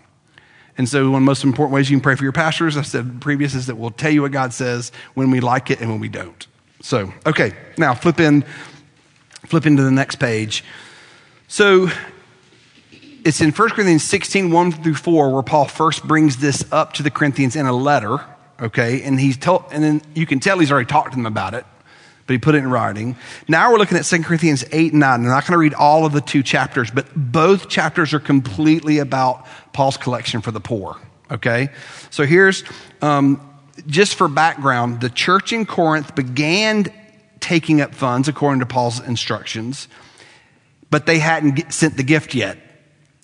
And 0.77 0.87
so, 0.87 1.05
one 1.05 1.21
of 1.21 1.21
the 1.21 1.25
most 1.25 1.43
important 1.43 1.73
ways 1.73 1.89
you 1.89 1.97
can 1.97 2.03
pray 2.03 2.15
for 2.15 2.23
your 2.23 2.31
pastors, 2.31 2.77
I 2.77 2.83
said 2.83 3.19
previous, 3.19 3.55
is 3.55 3.65
that 3.65 3.75
we'll 3.75 3.91
tell 3.91 4.11
you 4.11 4.21
what 4.21 4.31
God 4.31 4.53
says 4.53 4.91
when 5.15 5.31
we 5.31 5.39
like 5.39 5.71
it 5.71 5.81
and 5.81 5.89
when 5.89 5.99
we 5.99 6.09
don't. 6.09 6.45
So, 6.81 7.11
okay, 7.25 7.53
now 7.77 7.95
flip 7.95 8.19
in, 8.19 8.45
flip 9.47 9.65
into 9.65 9.83
the 9.83 9.91
next 9.91 10.17
page. 10.17 10.63
So, 11.47 11.89
it's 13.25 13.41
in 13.41 13.51
1 13.51 13.69
Corinthians 13.71 14.03
16, 14.03 14.51
1 14.51 14.71
through 14.71 14.93
4, 14.93 15.33
where 15.33 15.43
Paul 15.43 15.65
first 15.65 16.03
brings 16.03 16.37
this 16.37 16.63
up 16.71 16.93
to 16.93 17.03
the 17.03 17.11
Corinthians 17.11 17.55
in 17.55 17.65
a 17.65 17.73
letter, 17.73 18.23
okay? 18.61 19.01
And 19.01 19.19
he's 19.19 19.37
told, 19.37 19.65
and 19.71 19.83
then 19.83 20.01
you 20.13 20.25
can 20.25 20.39
tell 20.39 20.59
he's 20.59 20.71
already 20.71 20.87
talked 20.87 21.11
to 21.11 21.17
them 21.17 21.25
about 21.25 21.53
it 21.53 21.65
but 22.27 22.33
he 22.33 22.37
put 22.37 22.55
it 22.55 22.59
in 22.59 22.69
writing. 22.69 23.15
Now 23.47 23.71
we're 23.71 23.77
looking 23.77 23.97
at 23.97 24.03
2 24.03 24.21
Corinthians 24.23 24.65
8 24.71 24.91
and 24.91 24.99
9. 24.99 25.09
I'm 25.21 25.23
not 25.23 25.45
going 25.45 25.53
to 25.53 25.57
read 25.57 25.73
all 25.73 26.05
of 26.05 26.11
the 26.11 26.21
two 26.21 26.43
chapters, 26.43 26.91
but 26.91 27.07
both 27.15 27.69
chapters 27.69 28.13
are 28.13 28.19
completely 28.19 28.99
about 28.99 29.47
Paul's 29.71 29.95
collection 29.95 30.41
for 30.41 30.51
the 30.51 30.59
poor. 30.59 30.97
Okay? 31.31 31.69
So 32.09 32.25
here's, 32.25 32.65
um, 33.01 33.41
just 33.87 34.15
for 34.15 34.27
background, 34.27 34.99
the 34.99 35.09
church 35.09 35.53
in 35.53 35.65
Corinth 35.65 36.15
began 36.15 36.93
taking 37.47 37.79
up 37.79 37.95
funds 37.95 38.27
according 38.27 38.59
to 38.59 38.65
Paul's 38.65 38.99
instructions, 38.99 39.87
but 40.89 41.05
they 41.05 41.17
hadn't 41.17 41.71
sent 41.71 41.95
the 41.95 42.03
gift 42.03 42.35
yet. 42.35 42.57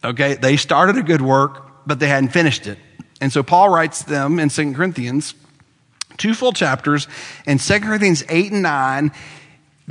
Okay? 0.01 0.35
They 0.35 0.55
started 0.55 0.95
a 0.97 1.03
good 1.03 1.21
work, 1.21 1.85
but 1.85 1.99
they 1.99 2.07
hadn't 2.07 2.29
finished 2.29 2.65
it. 2.65 2.77
And 3.19 3.33
so 3.33 3.43
Paul 3.43 3.67
writes 3.67 4.03
them 4.03 4.39
in 4.39 4.47
2 4.47 4.73
Corinthians 4.73 5.35
two 6.15 6.33
full 6.33 6.53
chapters. 6.53 7.09
In 7.45 7.57
2 7.57 7.79
Corinthians 7.81 8.23
8 8.29 8.53
and 8.53 8.61
9, 8.61 9.11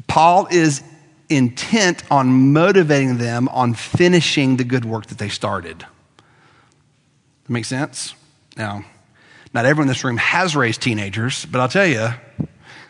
Paul 0.07 0.49
is 0.51 0.83
intent 1.29 2.03
on 2.11 2.53
motivating 2.55 3.19
them 3.19 3.49
on 3.49 3.75
finishing 3.75 4.57
the 4.57 4.65
good 4.65 4.87
work 4.87 5.07
that 5.07 5.19
they 5.19 5.29
started. 5.29 5.81
That 5.81 7.51
makes 7.51 7.69
sense? 7.69 8.15
Now, 8.57 8.85
not 9.53 9.67
everyone 9.67 9.89
in 9.89 9.89
this 9.89 10.05
room 10.05 10.17
has 10.17 10.57
raised 10.57 10.81
teenagers, 10.81 11.45
but 11.45 11.61
I'll 11.61 11.69
tell 11.69 11.87
you, 11.87 12.09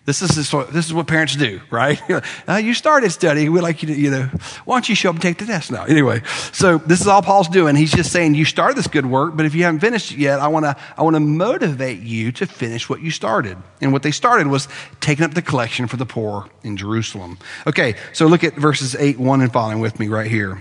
this 0.05 0.21
is, 0.21 0.51
this 0.73 0.87
is 0.87 0.93
what 0.93 1.07
parents 1.07 1.37
do, 1.37 1.61
right? 1.71 2.01
uh, 2.49 2.57
you 2.57 2.75
started 2.75 3.11
studying. 3.13 3.53
We 3.53 3.61
like 3.61 3.83
you 3.83 3.95
to, 3.95 3.95
you 3.95 4.11
know, 4.11 4.25
why 4.65 4.75
don't 4.75 4.89
you 4.89 4.97
show 4.97 5.11
up 5.11 5.15
and 5.15 5.23
take 5.23 5.39
the 5.39 5.47
test 5.47 5.71
now? 5.71 5.85
Anyway, 5.85 6.23
so 6.53 6.79
this 6.79 7.01
is 7.01 7.07
all 7.07 7.23
Paul's 7.23 7.49
doing. 7.49 7.77
He's 7.77 7.93
just 7.93 8.11
saying 8.11 8.35
you 8.35 8.45
started 8.45 8.77
this 8.77 8.89
good 8.89 9.07
work, 9.07 9.37
but 9.37 9.47
if 9.47 9.55
you 9.55 9.63
haven't 9.63 9.79
finished 9.79 10.11
it 10.11 10.19
yet, 10.19 10.41
I 10.41 10.49
want 10.49 10.65
to, 10.65 10.77
I 10.97 11.03
want 11.03 11.15
to 11.15 11.21
motivate 11.21 12.01
you 12.01 12.33
to 12.33 12.47
finish 12.47 12.89
what 12.89 13.01
you 13.01 13.13
started. 13.13 13.57
And 13.81 13.93
what 13.93 14.03
they 14.03 14.11
started 14.11 14.49
was 14.49 14.67
taking 15.01 15.25
up 15.25 15.35
the 15.35 15.43
collection 15.43 15.87
for 15.87 15.97
the 15.97 16.07
poor 16.07 16.49
in 16.65 16.77
Jerusalem. 16.77 17.39
Okay, 17.69 17.95
so 18.13 18.27
look 18.27 18.43
at 18.43 18.55
verses 18.55 18.97
8, 18.97 19.21
1 19.21 19.41
and 19.41 19.53
following 19.53 19.79
with 19.79 20.01
me 20.01 20.09
right 20.09 20.31
here 20.31 20.61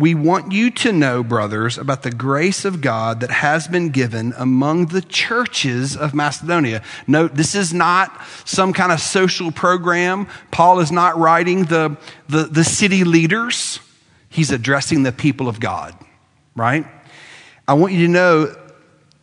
we 0.00 0.14
want 0.14 0.50
you 0.50 0.70
to 0.70 0.92
know, 0.92 1.22
brothers, 1.22 1.76
about 1.76 2.02
the 2.02 2.10
grace 2.10 2.64
of 2.64 2.80
God 2.80 3.20
that 3.20 3.30
has 3.30 3.68
been 3.68 3.90
given 3.90 4.32
among 4.38 4.86
the 4.86 5.02
churches 5.02 5.94
of 5.94 6.14
Macedonia. 6.14 6.82
Note, 7.06 7.34
this 7.34 7.54
is 7.54 7.74
not 7.74 8.18
some 8.46 8.72
kind 8.72 8.92
of 8.92 9.00
social 9.00 9.52
program. 9.52 10.26
Paul 10.50 10.80
is 10.80 10.90
not 10.90 11.18
writing 11.18 11.64
the, 11.64 11.98
the, 12.30 12.44
the 12.44 12.64
city 12.64 13.04
leaders, 13.04 13.78
he's 14.30 14.50
addressing 14.50 15.02
the 15.02 15.12
people 15.12 15.48
of 15.48 15.60
God, 15.60 15.94
right? 16.56 16.86
I 17.68 17.74
want 17.74 17.92
you 17.92 18.06
to 18.06 18.12
know, 18.12 18.56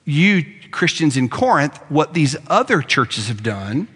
you 0.05 0.46
Christians 0.69 1.17
in 1.17 1.27
Corinth, 1.27 1.75
what 1.89 2.13
these 2.13 2.38
other 2.48 2.84
churches 2.84 3.29
have 3.29 3.41
done 3.41 3.88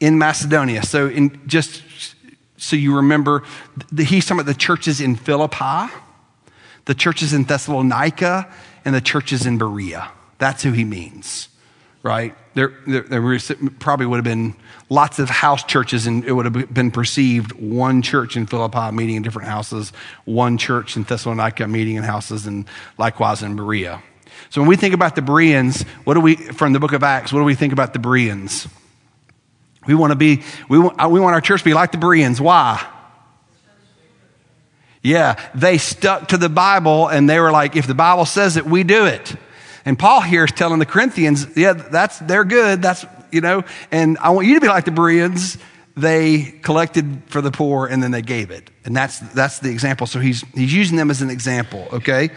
in 0.00 0.18
Macedonia. 0.18 0.82
So, 0.82 1.08
in 1.08 1.40
just 1.46 1.82
so 2.58 2.76
you 2.76 2.94
remember, 2.96 3.42
he's 3.96 4.26
talking 4.26 4.40
about 4.40 4.52
the 4.52 4.58
churches 4.58 5.00
in 5.00 5.16
Philippi 5.16 5.90
the 6.86 6.94
churches 6.94 7.32
in 7.32 7.44
Thessalonica 7.44 8.50
and 8.84 8.94
the 8.94 9.00
churches 9.00 9.44
in 9.46 9.58
Berea. 9.58 10.10
That's 10.38 10.62
who 10.62 10.72
he 10.72 10.84
means, 10.84 11.48
right? 12.02 12.34
There, 12.54 12.72
there, 12.86 13.02
there 13.02 13.38
probably 13.78 14.06
would 14.06 14.16
have 14.16 14.24
been 14.24 14.54
lots 14.88 15.18
of 15.18 15.28
house 15.28 15.64
churches, 15.64 16.06
and 16.06 16.24
it 16.24 16.32
would 16.32 16.44
have 16.46 16.72
been 16.72 16.90
perceived 16.90 17.52
one 17.52 18.02
church 18.02 18.36
in 18.36 18.46
Philippi 18.46 18.92
meeting 18.92 19.16
in 19.16 19.22
different 19.22 19.48
houses, 19.48 19.92
one 20.24 20.56
church 20.58 20.96
in 20.96 21.02
Thessalonica 21.02 21.66
meeting 21.68 21.96
in 21.96 22.02
houses, 22.02 22.46
and 22.46 22.64
likewise 22.96 23.42
in 23.42 23.56
Berea. 23.56 24.02
So 24.50 24.60
when 24.60 24.68
we 24.68 24.76
think 24.76 24.94
about 24.94 25.16
the 25.16 25.22
Bereans, 25.22 25.82
what 26.04 26.14
do 26.14 26.20
we, 26.20 26.36
from 26.36 26.72
the 26.72 26.80
book 26.80 26.92
of 26.92 27.02
Acts, 27.02 27.32
what 27.32 27.40
do 27.40 27.44
we 27.44 27.54
think 27.54 27.72
about 27.72 27.92
the 27.92 27.98
Bereans? 27.98 28.68
We 29.86 29.94
want 29.94 30.12
to 30.12 30.16
be, 30.16 30.42
we 30.68 30.78
want, 30.78 31.10
we 31.10 31.20
want 31.20 31.34
our 31.34 31.40
church 31.40 31.60
to 31.60 31.64
be 31.64 31.74
like 31.74 31.92
the 31.92 31.98
Bereans. 31.98 32.40
Why? 32.40 32.84
Yeah, 35.02 35.40
they 35.54 35.78
stuck 35.78 36.28
to 36.28 36.36
the 36.36 36.48
Bible 36.48 37.08
and 37.08 37.28
they 37.30 37.38
were 37.38 37.52
like, 37.52 37.76
if 37.76 37.86
the 37.86 37.94
Bible 37.94 38.24
says 38.24 38.56
it, 38.56 38.66
we 38.66 38.82
do 38.82 39.06
it. 39.06 39.36
And 39.84 39.96
Paul 39.96 40.20
here 40.20 40.44
is 40.44 40.52
telling 40.52 40.80
the 40.80 40.86
Corinthians, 40.86 41.56
yeah, 41.56 41.74
that's, 41.74 42.18
they're 42.18 42.44
good. 42.44 42.82
That's, 42.82 43.06
you 43.30 43.40
know, 43.40 43.62
and 43.92 44.18
I 44.18 44.30
want 44.30 44.48
you 44.48 44.54
to 44.54 44.60
be 44.60 44.66
like 44.66 44.84
the 44.84 44.90
Bereans. 44.90 45.58
They 45.96 46.42
collected 46.62 47.22
for 47.28 47.40
the 47.40 47.52
poor 47.52 47.86
and 47.86 48.02
then 48.02 48.10
they 48.10 48.20
gave 48.20 48.50
it. 48.50 48.68
And 48.84 48.96
that's, 48.96 49.20
that's 49.20 49.60
the 49.60 49.70
example. 49.70 50.08
So 50.08 50.18
he's, 50.18 50.44
he's 50.54 50.74
using 50.74 50.96
them 50.96 51.10
as 51.10 51.22
an 51.22 51.30
example, 51.30 51.86
okay? 51.92 52.30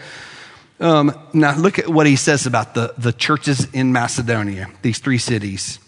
Um, 0.78 1.12
now 1.32 1.56
look 1.56 1.78
at 1.78 1.88
what 1.88 2.06
he 2.06 2.16
says 2.16 2.46
about 2.46 2.74
the, 2.74 2.94
the 2.96 3.12
churches 3.12 3.66
in 3.72 3.92
Macedonia, 3.92 4.70
these 4.82 5.00
three 5.00 5.18
cities. 5.18 5.80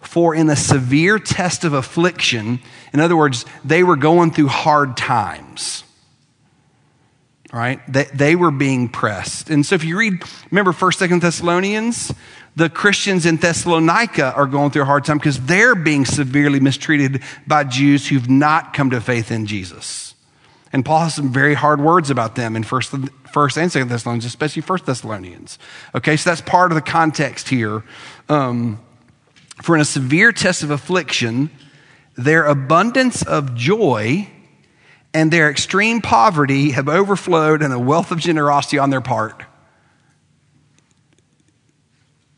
For 0.00 0.34
in 0.34 0.48
a 0.48 0.56
severe 0.56 1.18
test 1.18 1.64
of 1.64 1.72
affliction, 1.72 2.60
in 2.92 3.00
other 3.00 3.16
words, 3.16 3.44
they 3.64 3.82
were 3.82 3.96
going 3.96 4.30
through 4.30 4.48
hard 4.48 4.96
times 4.96 5.82
right? 7.52 7.80
They, 7.90 8.04
they 8.04 8.36
were 8.36 8.50
being 8.50 8.88
pressed. 8.88 9.50
And 9.50 9.64
so 9.64 9.74
if 9.74 9.84
you 9.84 9.98
read, 9.98 10.22
remember 10.50 10.72
1st, 10.72 11.08
2nd 11.08 11.20
Thessalonians, 11.20 12.12
the 12.56 12.68
Christians 12.68 13.24
in 13.24 13.36
Thessalonica 13.36 14.34
are 14.34 14.46
going 14.46 14.70
through 14.70 14.82
a 14.82 14.86
hard 14.86 15.04
time 15.04 15.18
because 15.18 15.40
they're 15.46 15.74
being 15.74 16.04
severely 16.04 16.60
mistreated 16.60 17.22
by 17.46 17.64
Jews 17.64 18.08
who've 18.08 18.28
not 18.28 18.74
come 18.74 18.90
to 18.90 19.00
faith 19.00 19.30
in 19.30 19.46
Jesus. 19.46 20.14
And 20.72 20.84
Paul 20.84 21.04
has 21.04 21.14
some 21.14 21.32
very 21.32 21.54
hard 21.54 21.80
words 21.80 22.10
about 22.10 22.34
them 22.34 22.54
in 22.54 22.64
1st, 22.64 23.10
first 23.32 23.56
and 23.56 23.70
2nd 23.70 23.88
Thessalonians, 23.88 24.24
especially 24.26 24.62
1st 24.62 24.84
Thessalonians. 24.84 25.58
Okay, 25.94 26.16
so 26.16 26.28
that's 26.28 26.42
part 26.42 26.70
of 26.70 26.74
the 26.74 26.82
context 26.82 27.48
here. 27.48 27.84
Um, 28.28 28.80
for 29.62 29.74
in 29.74 29.80
a 29.80 29.86
severe 29.86 30.32
test 30.32 30.62
of 30.62 30.70
affliction, 30.70 31.50
their 32.16 32.44
abundance 32.44 33.22
of 33.22 33.54
joy 33.54 34.28
and 35.14 35.30
their 35.30 35.50
extreme 35.50 36.00
poverty 36.00 36.70
have 36.70 36.88
overflowed 36.88 37.62
in 37.62 37.72
a 37.72 37.78
wealth 37.78 38.10
of 38.10 38.18
generosity 38.18 38.78
on 38.78 38.90
their 38.90 39.00
part. 39.00 39.42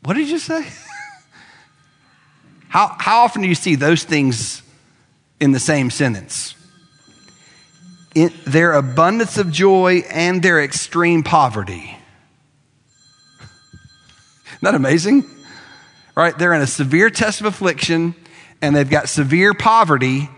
What 0.03 0.15
did 0.15 0.29
you 0.29 0.39
say? 0.39 0.61
how, 2.69 2.95
how 2.97 3.23
often 3.23 3.41
do 3.41 3.47
you 3.47 3.55
see 3.55 3.75
those 3.75 4.03
things 4.03 4.63
in 5.39 5.51
the 5.51 5.59
same 5.59 5.89
sentence? 5.89 6.55
In 8.15 8.33
their 8.45 8.73
abundance 8.73 9.37
of 9.37 9.51
joy 9.51 10.03
and 10.09 10.41
their 10.41 10.61
extreme 10.61 11.23
poverty. 11.23 11.97
Isn't 14.47 14.61
that 14.61 14.75
amazing? 14.75 15.25
Right? 16.15 16.37
They're 16.37 16.53
in 16.53 16.61
a 16.61 16.67
severe 16.67 17.09
test 17.09 17.41
of 17.41 17.45
affliction 17.45 18.15
and 18.61 18.75
they've 18.75 18.89
got 18.89 19.09
severe 19.09 19.53
poverty 19.53 20.29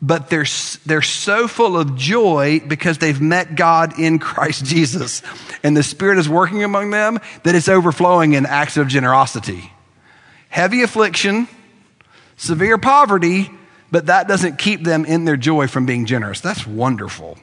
but 0.00 0.30
they're, 0.30 0.46
they're 0.86 1.02
so 1.02 1.48
full 1.48 1.76
of 1.76 1.96
joy 1.96 2.60
because 2.66 2.98
they've 2.98 3.20
met 3.20 3.56
God 3.56 3.98
in 3.98 4.18
Christ 4.18 4.64
Jesus. 4.64 5.22
And 5.62 5.76
the 5.76 5.82
Spirit 5.82 6.18
is 6.18 6.28
working 6.28 6.62
among 6.62 6.90
them 6.90 7.18
that 7.42 7.54
it's 7.54 7.68
overflowing 7.68 8.34
in 8.34 8.46
acts 8.46 8.76
of 8.76 8.86
generosity. 8.88 9.72
Heavy 10.48 10.82
affliction, 10.82 11.48
severe 12.36 12.78
poverty, 12.78 13.50
but 13.90 14.06
that 14.06 14.28
doesn't 14.28 14.58
keep 14.58 14.84
them 14.84 15.04
in 15.04 15.24
their 15.24 15.36
joy 15.36 15.66
from 15.66 15.84
being 15.84 16.06
generous. 16.06 16.40
That's 16.40 16.66
wonderful. 16.66 17.38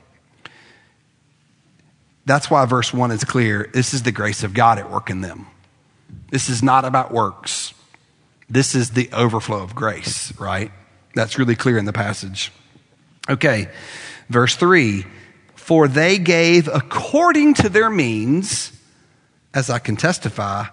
That's 2.25 2.49
why 2.49 2.65
verse 2.65 2.93
1 2.93 3.11
is 3.11 3.23
clear. 3.23 3.69
This 3.73 3.93
is 3.93 4.03
the 4.03 4.11
grace 4.11 4.43
of 4.43 4.53
God 4.53 4.79
at 4.79 4.89
work 4.89 5.09
in 5.09 5.21
them. 5.21 5.47
This 6.31 6.49
is 6.49 6.63
not 6.63 6.85
about 6.85 7.11
works. 7.11 7.73
This 8.49 8.75
is 8.75 8.91
the 8.91 9.09
overflow 9.11 9.61
of 9.61 9.75
grace, 9.75 10.37
right? 10.39 10.71
That's 11.15 11.39
really 11.39 11.55
clear 11.55 11.77
in 11.77 11.85
the 11.85 11.93
passage. 11.93 12.51
Okay, 13.29 13.69
verse 14.29 14.55
3 14.55 15.05
For 15.55 15.87
they 15.87 16.19
gave 16.19 16.67
according 16.67 17.55
to 17.55 17.69
their 17.69 17.89
means, 17.89 18.71
as 19.53 19.69
I 19.69 19.79
can 19.79 19.95
testify, 19.95 20.65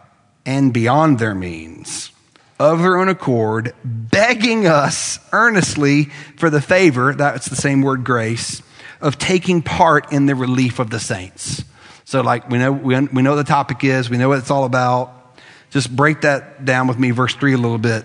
and 0.45 0.73
beyond 0.73 1.19
their 1.19 1.35
means, 1.35 2.11
of 2.59 2.81
their 2.81 2.99
own 2.99 3.09
accord, 3.09 3.75
begging 3.85 4.67
us 4.67 5.19
earnestly 5.33 6.05
for 6.37 6.51
the 6.51 6.61
favor, 6.61 7.15
that's 7.15 7.49
the 7.49 7.57
same 7.57 7.81
word 7.83 8.05
grace, 8.05 8.63
of 9.01 9.19
taking 9.19 9.63
part 9.63 10.13
in 10.13 10.27
the 10.27 10.35
relief 10.35 10.79
of 10.79 10.91
the 10.91 11.01
saints. 11.01 11.65
So, 12.05 12.21
like, 12.21 12.51
we 12.51 12.59
know, 12.59 12.73
we, 12.73 12.99
we 13.01 13.23
know 13.23 13.37
the 13.37 13.45
topic 13.45 13.85
is, 13.85 14.11
we 14.11 14.19
know 14.19 14.29
what 14.29 14.39
it's 14.39 14.51
all 14.51 14.65
about. 14.65 15.39
Just 15.71 15.95
break 15.95 16.21
that 16.21 16.65
down 16.65 16.87
with 16.87 16.99
me, 16.99 17.11
verse 17.13 17.35
3 17.35 17.55
a 17.55 17.57
little 17.57 17.79
bit 17.79 18.05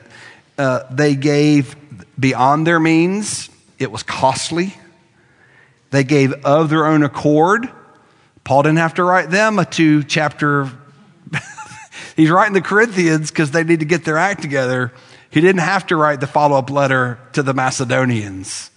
Uh, 0.58 0.84
they 0.90 1.14
gave 1.16 1.76
beyond 2.20 2.66
their 2.66 2.80
means, 2.80 3.50
it 3.80 3.92
was 3.92 4.04
costly. 4.04 4.76
They 5.92 6.04
gave 6.04 6.34
of 6.46 6.70
their 6.70 6.86
own 6.86 7.04
accord. 7.04 7.70
Paul 8.44 8.64
didn't 8.64 8.80
have 8.80 8.96
to 8.96 9.04
write 9.04 9.30
them 9.30 9.60
a 9.60 9.66
two 9.66 10.04
chapter. 10.04 10.70
He's 12.16 12.30
writing 12.30 12.54
the 12.54 12.62
Corinthians 12.62 13.30
because 13.30 13.52
they 13.52 13.64
need 13.64 13.80
to 13.80 13.86
get 13.86 14.06
their 14.06 14.18
act 14.18 14.42
together. 14.42 14.94
He 15.30 15.42
didn't 15.42 15.62
have 15.62 15.88
to 15.88 15.96
write 15.96 16.20
the 16.20 16.28
follow 16.28 16.58
up 16.58 16.70
letter 16.70 17.20
to 17.34 17.44
the 17.44 17.54
Macedonians. 17.54 18.72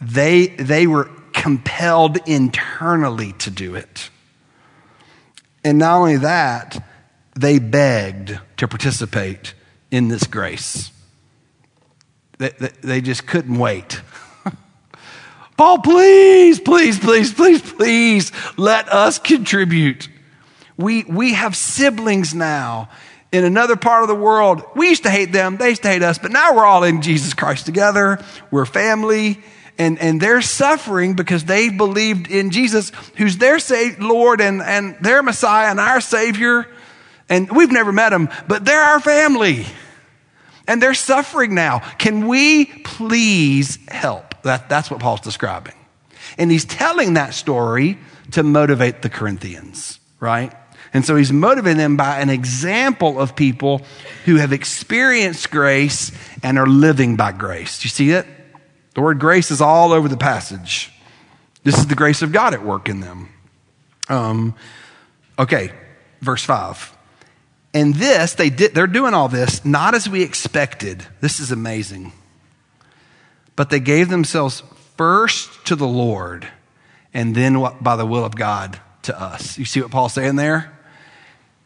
They, 0.00 0.48
they 0.48 0.86
were 0.86 1.10
compelled 1.32 2.18
internally 2.28 3.32
to 3.34 3.50
do 3.50 3.74
it. 3.74 4.10
And 5.64 5.78
not 5.78 5.98
only 5.98 6.16
that, 6.18 6.84
they 7.34 7.58
begged 7.58 8.38
to 8.58 8.68
participate 8.68 9.54
in 9.90 10.08
this 10.08 10.24
grace. 10.24 10.91
They, 12.38 12.50
they, 12.82 13.00
just 13.00 13.26
couldn't 13.26 13.58
wait. 13.58 14.00
Paul, 15.56 15.78
please, 15.78 16.58
please, 16.60 16.98
please, 16.98 17.32
please, 17.32 17.62
please 17.62 18.32
let 18.56 18.88
us 18.88 19.18
contribute. 19.18 20.08
We, 20.76 21.04
we 21.04 21.34
have 21.34 21.54
siblings 21.54 22.34
now 22.34 22.88
in 23.30 23.44
another 23.44 23.76
part 23.76 24.02
of 24.02 24.08
the 24.08 24.14
world. 24.14 24.62
We 24.74 24.88
used 24.88 25.04
to 25.04 25.10
hate 25.10 25.32
them, 25.32 25.56
they 25.56 25.70
used 25.70 25.82
to 25.82 25.88
hate 25.88 26.02
us, 26.02 26.18
but 26.18 26.32
now 26.32 26.54
we're 26.54 26.66
all 26.66 26.84
in 26.84 27.02
Jesus 27.02 27.34
Christ 27.34 27.66
together. 27.66 28.22
We're 28.50 28.66
family. 28.66 29.42
And, 29.78 29.98
and 29.98 30.20
they're 30.20 30.42
suffering 30.42 31.14
because 31.14 31.44
they 31.44 31.70
believed 31.70 32.30
in 32.30 32.50
Jesus, 32.50 32.92
who's 33.16 33.38
their 33.38 33.58
Lord 33.98 34.40
and, 34.40 34.60
and 34.60 34.96
their 35.00 35.22
Messiah 35.22 35.70
and 35.70 35.80
our 35.80 36.00
Savior. 36.00 36.66
And 37.28 37.50
we've 37.50 37.72
never 37.72 37.90
met 37.90 38.10
them, 38.10 38.28
but 38.46 38.64
they're 38.64 38.82
our 38.82 39.00
family. 39.00 39.64
And 40.66 40.80
they're 40.80 40.94
suffering 40.94 41.54
now. 41.54 41.80
Can 41.98 42.28
we 42.28 42.66
please 42.66 43.78
help? 43.88 44.34
That, 44.42 44.68
that's 44.68 44.90
what 44.90 45.00
Paul's 45.00 45.20
describing. 45.20 45.74
And 46.38 46.50
he's 46.50 46.64
telling 46.64 47.14
that 47.14 47.34
story 47.34 47.98
to 48.32 48.42
motivate 48.42 49.02
the 49.02 49.10
Corinthians, 49.10 49.98
right? 50.20 50.52
And 50.94 51.04
so 51.04 51.16
he's 51.16 51.32
motivating 51.32 51.78
them 51.78 51.96
by 51.96 52.20
an 52.20 52.30
example 52.30 53.18
of 53.18 53.34
people 53.34 53.82
who 54.24 54.36
have 54.36 54.52
experienced 54.52 55.50
grace 55.50 56.12
and 56.42 56.58
are 56.58 56.66
living 56.66 57.16
by 57.16 57.32
grace. 57.32 57.80
Do 57.80 57.86
you 57.86 57.90
see 57.90 58.10
it? 58.10 58.26
The 58.94 59.00
word 59.00 59.18
grace 59.18 59.50
is 59.50 59.60
all 59.60 59.92
over 59.92 60.08
the 60.08 60.18
passage. 60.18 60.92
This 61.64 61.78
is 61.78 61.86
the 61.86 61.94
grace 61.94 62.22
of 62.22 62.32
God 62.32 62.52
at 62.52 62.62
work 62.62 62.88
in 62.88 63.00
them. 63.00 63.30
Um, 64.08 64.54
okay, 65.38 65.72
verse 66.20 66.44
5. 66.44 66.96
And 67.74 67.94
this, 67.94 68.34
they 68.34 68.50
did, 68.50 68.74
they're 68.74 68.86
doing 68.86 69.14
all 69.14 69.28
this 69.28 69.64
not 69.64 69.94
as 69.94 70.08
we 70.08 70.22
expected. 70.22 71.06
This 71.20 71.40
is 71.40 71.50
amazing 71.50 72.12
but 73.56 73.70
they 73.70 73.80
gave 73.80 74.08
themselves 74.08 74.62
first 74.96 75.64
to 75.66 75.76
the 75.76 75.86
Lord 75.86 76.48
and 77.14 77.34
then 77.34 77.64
by 77.80 77.96
the 77.96 78.06
will 78.06 78.24
of 78.24 78.34
God 78.34 78.80
to 79.02 79.20
us. 79.20 79.58
You 79.58 79.64
see 79.64 79.80
what 79.80 79.90
Paul's 79.90 80.14
saying 80.14 80.36
there? 80.36 80.76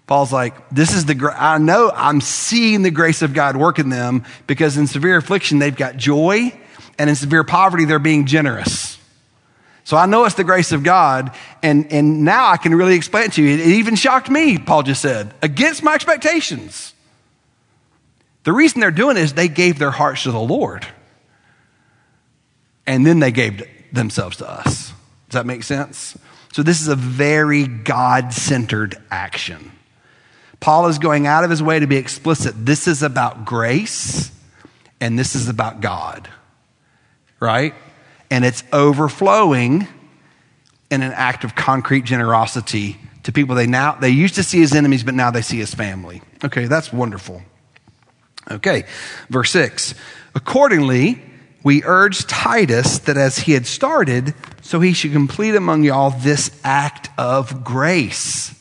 Paul's 0.07 0.33
like, 0.33 0.69
this 0.71 0.95
is 0.95 1.05
the, 1.07 1.35
I 1.37 1.59
know 1.59 1.91
I'm 1.95 2.21
seeing 2.21 2.83
the 2.83 2.91
grace 2.91 3.23
of 3.23 3.35
God 3.35 3.57
work 3.57 3.79
in 3.79 3.89
them 3.89 4.25
because 4.47 4.77
in 4.77 4.87
severe 4.87 5.17
affliction, 5.17 5.59
they've 5.59 5.75
got 5.75 5.97
joy 5.97 6.53
and 6.99 7.11
in 7.11 7.17
severe 7.17 7.45
poverty, 7.45 7.85
they're 7.85 7.99
being 7.99 8.27
generous. 8.27 8.96
So 9.87 9.97
I 9.97 10.07
know 10.07 10.25
it's 10.25 10.35
the 10.35 10.43
grace 10.43 10.73
of 10.73 10.83
God. 10.83 11.31
And, 11.63 11.93
and 11.93 12.25
now 12.25 12.49
I 12.49 12.57
can 12.57 12.75
really 12.75 12.97
explain 12.97 13.27
it 13.27 13.35
to 13.35 13.43
you. 13.43 13.55
It, 13.55 13.61
it 13.61 13.67
even 13.69 13.95
shocked 13.95 14.29
me, 14.29 14.59
Paul 14.59 14.83
just 14.83 15.01
said, 15.01 15.33
against 15.43 15.85
my 15.85 15.95
expectations. 15.95 16.93
The 18.43 18.53
reason 18.53 18.81
they're 18.81 18.91
doing 18.91 19.17
it 19.17 19.21
is 19.21 19.35
they 19.35 19.47
gave 19.47 19.79
their 19.79 19.93
hearts 19.93 20.25
to 20.25 20.33
the 20.33 20.41
Lord 20.41 20.85
and 22.85 23.07
then 23.07 23.21
they 23.21 23.31
gave 23.31 23.63
themselves 23.93 24.39
to 24.39 24.51
us. 24.51 24.93
Does 25.29 25.35
that 25.35 25.47
make 25.47 25.63
sense? 25.63 26.19
So, 26.53 26.65
this 26.65 26.81
is 26.81 26.89
a 26.89 26.97
very 26.97 27.69
God 27.69 28.33
centered 28.33 28.97
action. 29.11 29.71
Paul 30.59 30.89
is 30.89 30.99
going 30.99 31.29
out 31.29 31.45
of 31.45 31.51
his 31.51 31.63
way 31.63 31.79
to 31.79 31.87
be 31.87 31.97
explicit. 31.97 32.55
This 32.57 32.89
is 32.89 33.05
about 33.05 33.45
grace 33.45 34.33
and 35.01 35.17
this 35.17 35.37
is 35.37 35.49
about 35.49 35.81
God, 35.81 36.29
right? 37.39 37.75
And 38.31 38.45
it's 38.45 38.63
overflowing 38.73 39.87
in 40.91 41.03
an 41.03 41.13
act 41.13 41.45
of 41.45 41.55
concrete 41.55 42.05
generosity 42.05 42.97
to 43.25 43.33
people 43.33 43.57
they 43.57 43.67
now 43.67 43.97
they 43.97 44.11
used 44.11 44.37
to 44.37 44.43
see 44.45 44.63
as 44.63 44.73
enemies 44.73 45.03
but 45.03 45.15
now 45.15 45.31
they 45.31 45.43
see 45.43 45.61
as 45.61 45.75
family. 45.75 46.23
Okay, 46.45 46.67
that's 46.67 46.93
wonderful. 46.93 47.43
Okay, 48.51 48.85
verse 49.29 49.51
6. 49.51 49.95
Accordingly, 50.35 51.21
we 51.65 51.83
urge 51.83 52.27
Titus 52.27 53.01
that 53.01 53.17
as 53.17 53.39
he 53.39 53.53
had 53.53 53.67
started, 53.67 54.35
so 54.63 54.79
he 54.79 54.93
should 54.93 55.11
complete 55.13 55.57
among 55.57 55.83
y'all 55.83 56.11
this 56.11 56.53
act 56.63 57.11
of 57.19 57.65
grace. 57.65 58.55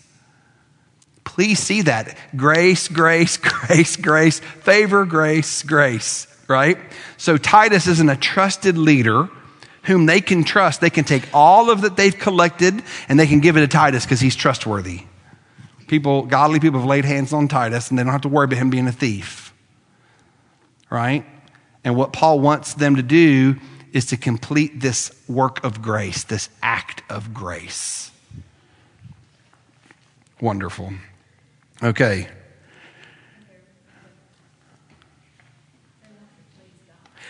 Please 1.24 1.60
see 1.60 1.84
that. 1.84 2.18
Grace, 2.36 2.88
grace, 2.88 3.38
grace, 3.68 3.96
grace, 3.98 4.40
favor, 4.40 5.06
grace, 5.06 5.62
grace, 5.62 6.26
right? 6.48 6.80
So 7.18 7.38
Titus 7.38 7.86
isn't 7.86 8.10
a 8.10 8.16
trusted 8.16 8.76
leader 8.76 9.30
whom 9.86 10.06
they 10.06 10.22
can 10.22 10.44
trust. 10.44 10.82
They 10.82 10.90
can 10.90 11.04
take 11.04 11.28
all 11.34 11.70
of 11.70 11.82
that 11.82 11.96
they've 11.96 12.18
collected 12.18 12.84
and 13.08 13.20
they 13.20 13.28
can 13.28 13.40
give 13.40 13.58
it 13.58 13.62
to 13.62 13.68
Titus 13.68 14.06
because 14.06 14.20
he's 14.20 14.36
trustworthy. 14.36 15.02
People, 15.88 16.24
godly 16.24 16.60
people 16.60 16.80
have 16.80 16.90
laid 16.90 17.06
hands 17.06 17.32
on 17.32 17.48
Titus 17.48 17.90
and 17.90 17.98
they 17.98 18.04
don't 18.04 18.12
have 18.12 18.22
to 18.22 18.30
worry 18.30 18.46
about 18.46 18.58
him 18.58 18.70
being 18.70 18.88
a 18.88 18.92
thief, 18.92 19.54
right? 20.90 21.24
And 21.84 21.96
what 21.96 22.12
Paul 22.12 22.40
wants 22.40 22.74
them 22.74 22.96
to 22.96 23.04
do 23.04 23.58
is 23.94 24.08
to 24.08 24.18
complete 24.18 24.80
this 24.80 25.12
work 25.28 25.64
of 25.64 25.82
grace, 25.82 26.24
this 26.24 26.50
act 26.62 27.04
of 27.10 27.34
grace. 27.34 28.12
Wonderful. 30.42 30.94
Okay. 31.82 32.28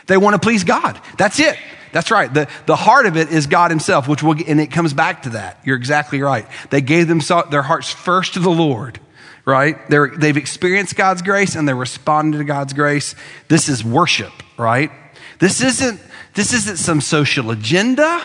They 0.07 0.17
want 0.17 0.35
to 0.35 0.39
please 0.39 0.63
God. 0.63 0.99
That's 1.17 1.39
it. 1.39 1.57
That's 1.95 2.12
right. 2.12 2.31
The, 2.31 2.49
the 2.65 2.75
heart 2.75 3.05
of 3.05 3.15
it 3.15 3.31
is 3.31 3.47
God 3.47 3.71
Himself, 3.71 4.05
which 4.05 4.21
will, 4.21 4.36
and 4.45 4.60
it 4.60 4.67
comes 4.67 4.93
back 4.93 5.23
to 5.23 5.29
that. 5.29 5.62
You're 5.63 5.77
exactly 5.77 6.19
right. 6.21 6.45
They 6.69 6.81
gave 6.81 7.08
them 7.08 7.21
their 7.49 7.62
hearts 7.62 7.89
first 7.89 8.34
to 8.34 8.41
the 8.41 8.49
Lord 8.49 8.99
right? 9.47 9.77
They're, 9.91 10.08
they've 10.08 10.36
experienced 10.36 10.95
God's 10.95 11.21
grace 11.21 11.55
and 11.55 11.67
they're 11.67 11.75
responding 11.75 12.39
to 12.39 12.43
God's 12.43 12.73
grace. 12.73 13.13
This 13.47 13.69
is 13.69 13.84
worship, 13.84 14.34
right? 14.58 14.89
This 15.38 15.62
isn't, 15.62 16.01
this 16.34 16.51
isn't 16.51 16.77
some 16.77 16.99
social 16.99 17.51
agenda. 17.51 18.23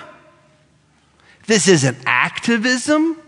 This 1.47 1.69
isn't 1.69 1.99
activism. 2.07 3.21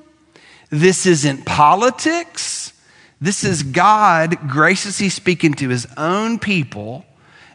This 0.70 1.04
isn't 1.04 1.44
politics. 1.44 2.72
This 3.20 3.44
is 3.44 3.62
God 3.62 4.48
graciously 4.48 5.10
speaking 5.10 5.52
to 5.54 5.68
his 5.68 5.86
own 5.98 6.38
people 6.38 7.04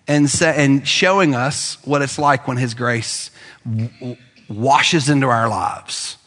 and, 0.08 0.30
sa- 0.30 0.48
and 0.48 0.88
showing 0.88 1.36
us 1.36 1.78
what 1.86 2.02
it's 2.02 2.18
like 2.18 2.48
when 2.48 2.58
his 2.58 2.74
grace 2.74 3.32
w- 3.66 4.18
washes 4.50 5.10
into 5.10 5.28
our 5.28 5.50
lives, 5.50 6.18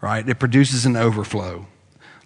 right? 0.00 0.28
It 0.28 0.38
produces 0.38 0.86
an 0.86 0.96
overflow 0.96 1.66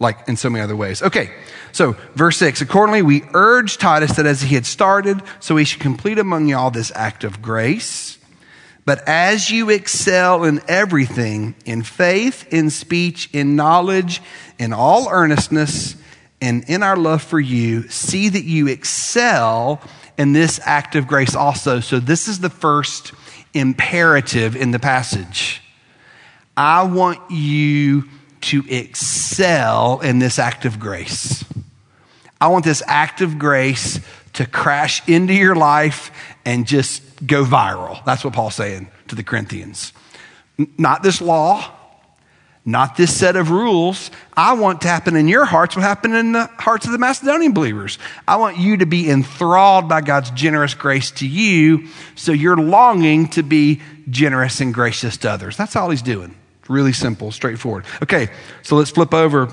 like 0.01 0.29
in 0.29 0.37
so 0.37 0.49
many 0.49 0.62
other 0.62 0.77
ways. 0.77 1.03
Okay, 1.03 1.33
so 1.73 1.97
verse 2.14 2.37
6 2.38 2.61
Accordingly, 2.61 3.03
we 3.03 3.23
urge 3.35 3.79
Titus 3.79 4.16
that 4.16 4.27
as 4.27 4.42
he 4.42 4.55
had 4.55 4.66
started, 4.66 5.21
so 5.40 5.57
he 5.57 5.64
should 5.64 5.81
complete 5.81 6.18
among 6.18 6.49
y'all 6.49 6.71
this 6.71 6.92
act 6.94 7.25
of 7.25 7.42
grace. 7.42 8.18
But 8.85 9.07
as 9.07 9.51
you 9.51 9.68
excel 9.68 10.44
in 10.44 10.62
everything, 10.66 11.55
in 11.66 11.83
faith, 11.83 12.51
in 12.51 12.71
speech, 12.71 13.29
in 13.35 13.55
knowledge, 13.55 14.23
in 14.59 14.73
all 14.73 15.09
earnestness, 15.11 15.94
and 16.40 16.64
in 16.68 16.83
our 16.83 16.97
love 16.97 17.23
for 17.23 17.38
you, 17.40 17.88
see 17.88 18.29
that 18.31 18.44
you 18.44 18.68
excel 18.68 19.83
in 20.18 20.33
this 20.33 20.61
act 20.64 20.96
of 20.96 21.07
grace 21.07 21.35
also. 21.35 21.81
So, 21.81 22.00
this 22.00 22.28
is 22.28 22.40
the 22.40 22.50
first 22.50 23.12
imperative 23.54 24.57
in 24.57 24.72
the 24.72 24.78
passage. 24.78 25.62
I 26.57 26.83
want 26.83 27.31
you 27.31 28.04
to 28.40 28.64
excel 28.68 30.00
in 30.00 30.18
this 30.18 30.38
act 30.38 30.64
of 30.64 30.78
grace. 30.78 31.44
I 32.40 32.48
want 32.48 32.64
this 32.64 32.83
act 32.87 33.20
of 33.20 33.38
grace 33.38 34.00
to 34.35 34.46
crash 34.46 35.09
into 35.09 35.35
your 35.35 35.57
life 35.57 36.11
and 36.44 36.66
just 36.66 37.26
go 37.26 37.44
viral. 37.44 38.04
That's 38.04 38.24
what 38.24 38.35
Paul's 38.35 38.54
saying 38.54 38.88
to 39.09 39.14
the 39.14 39.24
Corinthians. 39.24 39.92
Not 40.76 41.02
this 41.02 41.20
law, 41.20 41.77
not 42.68 42.96
this 42.96 43.16
set 43.16 43.35
of 43.35 43.50
rules. 43.50 44.11
I 44.37 44.52
want 44.52 44.83
to 44.83 44.88
happen 44.88 45.16
in 45.16 45.26
your 45.26 45.46
hearts 45.46 45.74
what 45.74 45.83
happened 45.83 46.14
in 46.14 46.33
the 46.33 46.44
hearts 46.59 46.85
of 46.85 46.92
the 46.92 46.98
Macedonian 46.98 47.52
believers. 47.52 47.98
I 48.26 48.37
want 48.37 48.59
you 48.59 48.76
to 48.76 48.85
be 48.85 49.09
enthralled 49.09 49.88
by 49.88 50.02
God's 50.02 50.31
generous 50.33 50.74
grace 50.74 51.11
to 51.12 51.26
you, 51.26 51.88
so 52.14 52.31
you're 52.33 52.59
longing 52.59 53.28
to 53.28 53.42
be 53.42 53.81
generous 54.11 54.61
and 54.61 54.74
gracious 54.74 55.16
to 55.18 55.31
others. 55.31 55.57
That's 55.57 55.76
all 55.76 55.88
he's 55.88 56.02
doing. 56.02 56.37
Really 56.68 56.92
simple, 56.92 57.33
straightforward. 57.33 57.87
Okay, 58.02 58.28
so 58.62 58.76
let's 58.76 58.90
flip 58.90 59.14
over 59.14 59.50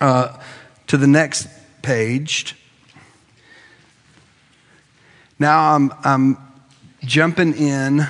uh, 0.00 0.38
to 0.86 0.96
the 0.96 1.08
next 1.08 1.48
page. 1.82 2.54
Now 5.40 5.74
I'm, 5.74 5.92
I'm 6.04 6.38
jumping 7.02 7.54
in. 7.54 8.06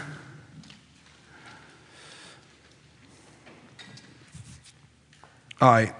All 5.62 5.70
right. 5.70 5.94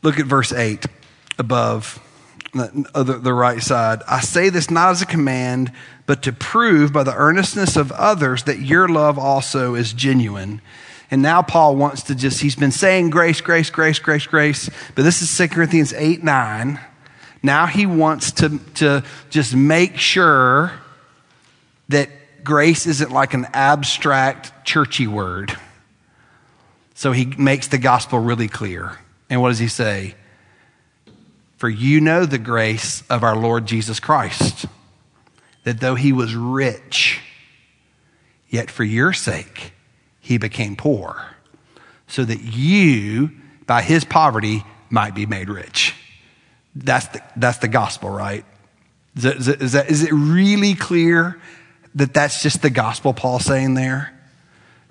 Look 0.00 0.18
at 0.18 0.24
verse 0.24 0.50
8 0.50 0.86
above 1.38 2.02
the, 2.54 3.20
the, 3.22 3.34
right 3.34 3.62
side. 3.62 4.00
I 4.08 4.20
say 4.20 4.48
this 4.48 4.70
not 4.70 4.92
as 4.92 5.02
a 5.02 5.06
command, 5.06 5.70
but 6.06 6.22
to 6.22 6.32
prove 6.32 6.90
by 6.90 7.02
the 7.02 7.14
earnestness 7.14 7.76
of 7.76 7.92
others 7.92 8.44
that 8.44 8.60
your 8.60 8.88
love 8.88 9.18
also 9.18 9.74
is 9.74 9.92
genuine. 9.92 10.62
And 11.10 11.20
now 11.20 11.42
Paul 11.42 11.76
wants 11.76 12.04
to 12.04 12.14
just, 12.14 12.40
he's 12.40 12.56
been 12.56 12.72
saying 12.72 13.10
grace, 13.10 13.42
grace, 13.42 13.68
grace, 13.68 13.98
grace, 13.98 14.26
grace, 14.26 14.70
but 14.94 15.02
this 15.02 15.20
is 15.20 15.36
2 15.36 15.48
Corinthians 15.48 15.92
8 15.92 16.24
9. 16.24 16.80
Now 17.42 17.66
he 17.66 17.84
wants 17.84 18.32
to, 18.32 18.58
to 18.76 19.04
just 19.28 19.54
make 19.54 19.98
sure 19.98 20.72
that 21.90 22.08
grace 22.42 22.86
isn't 22.86 23.12
like 23.12 23.34
an 23.34 23.48
abstract, 23.52 24.64
churchy 24.64 25.06
word. 25.06 25.58
So 26.94 27.12
he 27.12 27.26
makes 27.26 27.68
the 27.68 27.78
gospel 27.78 28.18
really 28.18 28.48
clear. 28.48 28.98
And 29.30 29.40
what 29.40 29.48
does 29.48 29.58
he 29.58 29.68
say? 29.68 30.14
For 31.56 31.68
you 31.68 32.00
know 32.00 32.26
the 32.26 32.38
grace 32.38 33.02
of 33.08 33.22
our 33.22 33.36
Lord 33.36 33.66
Jesus 33.66 34.00
Christ, 34.00 34.66
that 35.64 35.80
though 35.80 35.94
he 35.94 36.12
was 36.12 36.34
rich, 36.34 37.20
yet 38.48 38.70
for 38.70 38.84
your 38.84 39.12
sake 39.12 39.72
he 40.20 40.38
became 40.38 40.76
poor, 40.76 41.36
so 42.06 42.24
that 42.24 42.40
you, 42.40 43.30
by 43.66 43.82
his 43.82 44.04
poverty, 44.04 44.64
might 44.90 45.14
be 45.14 45.24
made 45.24 45.48
rich. 45.48 45.94
That's 46.74 47.06
the, 47.08 47.22
that's 47.36 47.58
the 47.58 47.68
gospel, 47.68 48.10
right? 48.10 48.44
Is, 49.16 49.22
that, 49.22 49.36
is, 49.36 49.46
that, 49.46 49.62
is, 49.62 49.72
that, 49.72 49.90
is 49.90 50.02
it 50.02 50.12
really 50.12 50.74
clear 50.74 51.40
that 51.94 52.14
that's 52.14 52.42
just 52.42 52.62
the 52.62 52.70
gospel 52.70 53.12
Paul's 53.12 53.44
saying 53.44 53.74
there? 53.74 54.18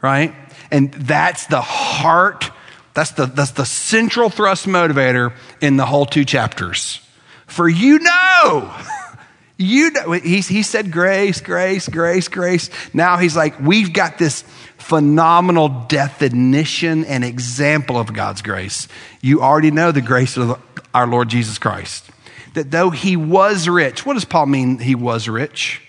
Right? 0.02 0.34
And 0.72 0.92
that's 0.94 1.48
the 1.48 1.62
heart 1.62 2.50
that's 2.94 3.12
the, 3.12 3.26
that's 3.26 3.52
the 3.52 3.66
central 3.66 4.30
thrust 4.30 4.66
motivator 4.66 5.34
in 5.62 5.78
the 5.78 5.86
whole 5.86 6.06
two 6.06 6.26
chapters. 6.26 7.00
For 7.48 7.68
you 7.68 8.00
know, 8.00 8.76
you 9.58 9.92
know, 9.92 10.12
he, 10.12 10.42
he 10.42 10.64
said 10.64 10.92
grace, 10.92 11.40
grace, 11.42 11.88
grace, 11.88 12.28
grace. 12.28 12.70
Now 12.94 13.18
he's 13.18 13.36
like, 13.36 13.60
we've 13.60 13.94
got 13.94 14.18
this 14.18 14.44
phenomenal 14.78 15.70
definition 15.88 17.06
and 17.06 17.24
example 17.24 17.98
of 17.98 18.14
God's 18.14 18.42
grace. 18.42 18.88
You 19.22 19.42
already 19.42 19.72
know 19.72 19.92
the 19.92 20.02
grace 20.02 20.36
of 20.36 20.62
our 20.94 21.08
Lord 21.08 21.30
Jesus 21.30 21.58
Christ. 21.58 22.10
That 22.56 22.72
though 22.72 22.90
he 22.90 23.16
was 23.16 23.70
rich, 23.70 24.06
what 24.06 24.16
does 24.16 24.26
Paul 24.26 24.48
mean 24.48 24.80
he 24.80 24.96
was 24.96 25.30
rich? 25.30 25.82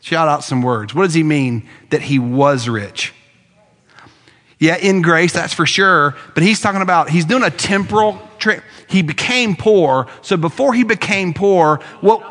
Shout 0.00 0.28
out 0.28 0.44
some 0.44 0.62
words. 0.62 0.94
What 0.94 1.04
does 1.04 1.14
he 1.14 1.24
mean 1.24 1.68
that 1.90 2.02
he 2.02 2.20
was 2.20 2.68
rich? 2.68 3.12
Yeah, 4.58 4.76
in 4.76 5.02
grace, 5.02 5.32
that's 5.32 5.52
for 5.52 5.66
sure. 5.66 6.16
But 6.34 6.42
he's 6.42 6.60
talking 6.60 6.82
about, 6.82 7.10
he's 7.10 7.24
doing 7.24 7.42
a 7.42 7.50
temporal 7.50 8.20
trick. 8.38 8.62
He 8.88 9.02
became 9.02 9.56
poor. 9.56 10.06
So 10.22 10.36
before 10.36 10.74
he 10.74 10.84
became 10.84 11.34
poor, 11.34 11.80
what? 12.00 12.30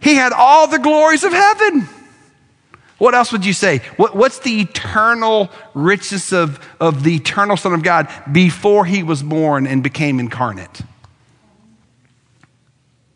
He 0.00 0.16
had 0.16 0.32
all 0.32 0.66
the 0.66 0.78
glories 0.78 1.24
of 1.24 1.32
heaven. 1.32 1.88
What 2.98 3.14
else 3.14 3.32
would 3.32 3.44
you 3.44 3.52
say? 3.52 3.78
What, 3.96 4.14
what's 4.14 4.38
the 4.40 4.60
eternal 4.60 5.50
richness 5.74 6.32
of, 6.32 6.64
of 6.78 7.02
the 7.02 7.16
eternal 7.16 7.56
Son 7.56 7.72
of 7.72 7.82
God 7.82 8.08
before 8.30 8.84
he 8.84 9.02
was 9.02 9.22
born 9.22 9.66
and 9.66 9.82
became 9.82 10.20
incarnate? 10.20 10.82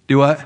Do 0.09 0.19
what? 0.19 0.45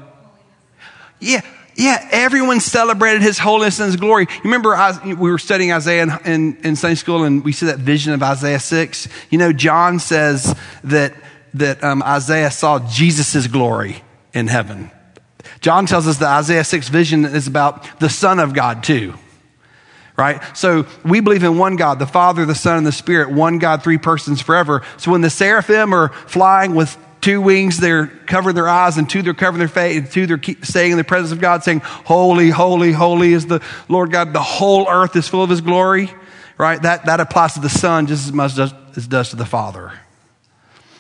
Yeah, 1.20 1.40
yeah, 1.74 2.06
everyone 2.11 2.61
celebrated 2.61 3.22
his 3.22 3.38
holiness 3.38 3.78
and 3.78 3.87
his 3.87 3.96
glory. 3.96 4.26
You 4.28 4.50
remember 4.50 4.76
we 5.04 5.14
were 5.14 5.38
studying 5.38 5.72
Isaiah 5.72 6.02
in, 6.02 6.11
in, 6.24 6.56
in, 6.64 6.76
Sunday 6.76 6.96
school 6.96 7.24
and 7.24 7.42
we 7.44 7.52
see 7.52 7.66
that 7.66 7.78
vision 7.78 8.12
of 8.12 8.22
Isaiah 8.22 8.61
6. 8.61 9.08
You 9.30 9.38
know, 9.38 9.52
John 9.52 9.98
says 9.98 10.54
that, 10.85 11.14
that 11.54 11.82
um, 11.82 12.02
Isaiah 12.02 12.50
saw 12.50 12.78
Jesus' 12.90 13.46
glory 13.46 14.02
in 14.35 14.48
heaven. 14.48 14.90
John 15.61 15.87
tells 15.87 16.06
us 16.06 16.18
that 16.18 16.28
Isaiah 16.38 16.64
6 16.64 16.88
vision 16.88 17.24
is 17.24 17.46
about 17.46 18.00
the 18.00 18.11
Son 18.11 18.38
of 18.38 18.52
God 18.52 18.85
too. 18.85 19.14
Right? 20.16 20.42
So 20.54 20.87
we 21.04 21.20
believe 21.20 21.42
in 21.42 21.56
one 21.56 21.76
God, 21.76 21.98
the 21.98 22.06
Father, 22.06 22.44
the 22.44 22.54
Son, 22.54 22.76
and 22.76 22.87
the 22.87 22.92
Spirit, 22.92 23.30
one 23.30 23.58
God, 23.58 23.82
three 23.82 23.96
persons 23.96 24.42
forever. 24.42 24.82
So 24.98 25.11
when 25.11 25.22
the 25.22 25.30
seraphim 25.30 25.94
are 25.94 26.11
flying 26.11 26.74
with 26.74 26.98
Two 27.22 27.40
wings, 27.40 27.78
they're 27.78 28.08
covering 28.08 28.56
their 28.56 28.68
eyes, 28.68 28.98
and 28.98 29.08
two, 29.08 29.22
they're 29.22 29.32
covering 29.32 29.61
their 29.61 29.68
face, 29.68 29.96
and 29.96 30.11
two, 30.11 30.26
they're 30.26 30.40
staying 30.62 30.90
in 30.90 30.98
the 30.98 31.04
presence 31.04 31.30
of 31.30 31.40
God, 31.40 31.62
saying, 31.62 31.78
Holy, 31.78 32.50
holy, 32.50 32.90
holy 32.90 33.32
is 33.32 33.46
the 33.46 33.62
Lord 33.88 34.11
God. 34.11 34.32
The 34.32 34.42
whole 34.42 34.88
earth 34.88 35.14
is 35.14 35.28
full 35.28 35.44
of 35.44 35.48
His 35.48 35.61
glory, 35.61 36.11
right? 36.58 36.82
That, 36.82 37.06
that 37.06 37.20
applies 37.20 37.54
to 37.54 37.61
the 37.61 37.70
Son 37.70 38.08
just 38.08 38.26
as 38.26 38.32
much 38.32 38.58
as 38.58 38.72
does 39.06 39.30
to 39.30 39.37
the 39.37 39.46
Father. 39.46 39.92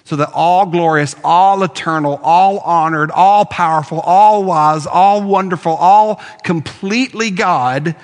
So 0.04 0.16
that 0.16 0.30
all 0.32 0.66
glorious, 0.66 1.16
all 1.24 1.62
eternal, 1.64 2.20
all 2.22 2.58
honored, 2.60 3.10
all 3.10 3.44
powerful, 3.44 3.98
all 4.00 4.44
wise, 4.44 4.86
all 4.86 5.22
wonderful, 5.22 5.72
all 5.72 6.22
completely 6.44 7.30
God, 7.30 7.96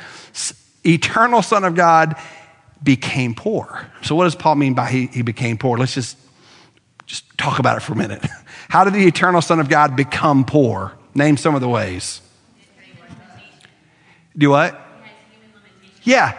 eternal 0.84 1.42
Son 1.42 1.64
of 1.64 1.76
God, 1.76 2.16
became 2.82 3.34
poor. 3.34 3.86
So, 4.02 4.14
what 4.14 4.24
does 4.24 4.34
Paul 4.34 4.56
mean 4.56 4.74
by 4.74 4.90
he, 4.90 5.06
he 5.06 5.22
became 5.22 5.58
poor? 5.58 5.78
Let's 5.78 5.94
just 5.94 6.16
just 7.08 7.24
talk 7.38 7.58
about 7.58 7.78
it 7.78 7.80
for 7.80 7.94
a 7.94 7.96
minute. 7.96 8.24
How 8.68 8.84
did 8.84 8.92
the 8.92 9.06
eternal 9.06 9.40
Son 9.40 9.58
of 9.58 9.68
God 9.68 9.96
become 9.96 10.44
poor? 10.44 10.92
Name 11.14 11.36
some 11.36 11.54
of 11.54 11.60
the 11.60 11.68
ways. 11.68 12.20
Do 14.36 14.50
what? 14.50 14.80
Yeah. 16.04 16.38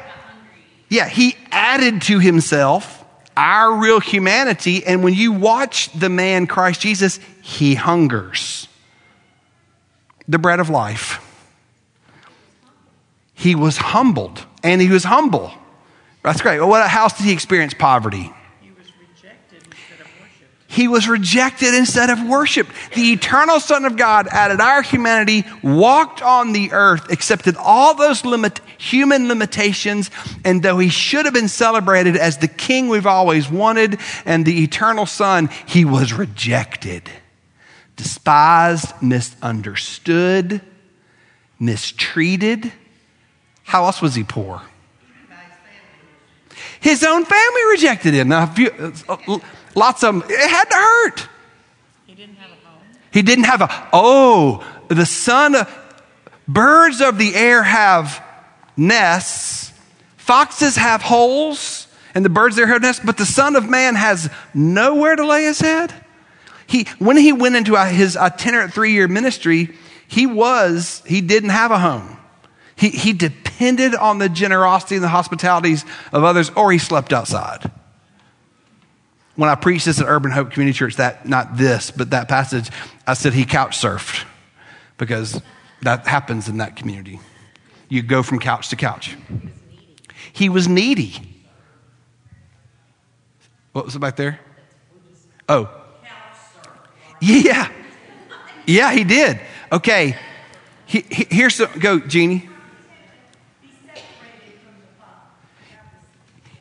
Yeah, 0.87 1.09
he 1.09 1.35
added 1.51 2.03
to 2.03 2.19
himself 2.19 3.03
our 3.35 3.77
real 3.77 3.99
humanity. 3.99 4.85
And 4.85 5.03
when 5.03 5.13
you 5.15 5.31
watch 5.31 5.91
the 5.93 6.09
man 6.09 6.45
Christ 6.45 6.81
Jesus, 6.81 7.19
he 7.41 7.73
hungers. 7.73 8.67
The 10.27 10.37
bread 10.37 10.59
of 10.59 10.69
life. 10.69 11.25
He 13.33 13.55
was 13.55 13.77
humbled, 13.77 14.45
and 14.63 14.81
he 14.81 14.89
was 14.89 15.05
humble. 15.05 15.51
That's 16.23 16.41
great. 16.41 16.59
Well, 16.59 16.69
what 16.69 16.87
house 16.87 17.17
did 17.17 17.25
he 17.25 17.31
experience 17.31 17.73
poverty? 17.73 18.31
He 20.71 20.87
was 20.87 21.09
rejected 21.09 21.73
instead 21.73 22.11
of 22.11 22.23
worshiped. 22.23 22.71
The 22.93 23.11
eternal 23.11 23.59
Son 23.59 23.85
of 23.85 23.97
God 23.97 24.27
added 24.27 24.61
our 24.61 24.83
humanity, 24.83 25.43
walked 25.63 26.21
on 26.21 26.53
the 26.53 26.71
earth, 26.73 27.11
accepted 27.11 27.55
all 27.57 27.95
those 27.95 28.23
limit, 28.23 28.61
human 28.77 29.27
limitations, 29.27 30.11
and 30.45 30.61
though 30.61 30.77
he 30.77 30.89
should 30.89 31.25
have 31.25 31.33
been 31.33 31.47
celebrated 31.47 32.15
as 32.15 32.37
the 32.37 32.47
king 32.47 32.87
we've 32.87 33.07
always 33.07 33.49
wanted 33.49 33.99
and 34.25 34.45
the 34.45 34.61
eternal 34.61 35.07
Son, 35.07 35.49
he 35.65 35.85
was 35.85 36.13
rejected, 36.13 37.09
despised, 37.95 38.93
misunderstood, 39.01 40.61
mistreated. 41.59 42.71
How 43.63 43.85
else 43.85 44.03
was 44.03 44.13
he 44.13 44.23
poor? 44.23 44.61
His 46.79 47.03
own 47.03 47.25
family 47.25 47.65
rejected 47.71 48.13
him. 48.13 48.27
Now, 48.29 48.53
uh, 48.55 48.91
uh, 49.09 49.39
Lots 49.79 50.03
of 50.03 50.13
them. 50.13 50.23
It 50.29 50.49
had 50.49 50.65
to 50.65 50.75
hurt. 50.75 51.29
He 52.05 52.13
didn't 52.13 52.35
have 52.35 52.51
a 52.51 52.67
home. 52.67 52.81
He 53.13 53.21
didn't 53.21 53.45
have 53.45 53.61
a, 53.61 53.87
oh, 53.93 54.67
the 54.89 55.05
son 55.05 55.55
of, 55.55 55.73
birds 56.49 56.99
of 56.99 57.17
the 57.17 57.33
air 57.33 57.63
have 57.63 58.21
nests, 58.75 59.71
foxes 60.17 60.75
have 60.75 61.01
holes, 61.01 61.87
and 62.13 62.25
the 62.25 62.29
birds 62.29 62.57
there 62.57 62.67
have 62.67 62.81
nests, 62.81 63.01
but 63.05 63.17
the 63.17 63.25
son 63.25 63.55
of 63.55 63.69
man 63.69 63.95
has 63.95 64.29
nowhere 64.53 65.15
to 65.15 65.25
lay 65.25 65.43
his 65.43 65.61
head. 65.61 65.93
He, 66.67 66.83
when 66.99 67.15
he 67.15 67.31
went 67.31 67.55
into 67.55 67.75
his 67.85 68.17
itinerant 68.17 68.73
three 68.73 68.91
year 68.91 69.07
ministry, 69.07 69.75
he 70.09 70.27
was, 70.27 71.01
he 71.07 71.21
didn't 71.21 71.51
have 71.51 71.71
a 71.71 71.79
home. 71.79 72.17
He, 72.75 72.89
he 72.89 73.13
depended 73.13 73.95
on 73.95 74.17
the 74.17 74.27
generosity 74.27 74.95
and 74.95 75.03
the 75.03 75.09
hospitalities 75.09 75.85
of 76.11 76.25
others, 76.25 76.49
or 76.49 76.69
he 76.69 76.79
slept 76.79 77.13
outside 77.13 77.71
when 79.39 79.49
I 79.49 79.55
preached 79.55 79.85
this 79.85 80.01
at 80.01 80.05
Urban 80.05 80.31
Hope 80.31 80.51
Community 80.51 80.77
Church, 80.77 80.97
that 80.97 81.25
not 81.25 81.55
this, 81.55 81.91
but 81.91 82.09
that 82.09 82.27
passage, 82.27 82.69
I 83.07 83.13
said 83.13 83.31
he 83.31 83.45
couch 83.45 83.77
surfed 83.77 84.25
because 84.97 85.41
that 85.81 86.05
happens 86.05 86.49
in 86.49 86.57
that 86.57 86.75
community. 86.75 87.21
You 87.87 88.01
go 88.01 88.21
from 88.21 88.39
couch 88.39 88.67
to 88.67 88.75
couch. 88.75 89.15
He 90.33 90.49
was 90.49 90.67
needy. 90.67 91.21
What 93.71 93.85
was 93.85 93.95
it 93.95 93.99
back 93.99 94.17
there? 94.17 94.41
Oh. 95.47 95.73
Yeah. 97.21 97.71
Yeah, 98.65 98.91
he 98.91 99.05
did. 99.05 99.39
Okay. 99.71 100.17
He, 100.85 101.05
he, 101.09 101.27
here's 101.33 101.55
the, 101.59 101.67
go, 101.79 101.99
Jeannie. 101.99 102.49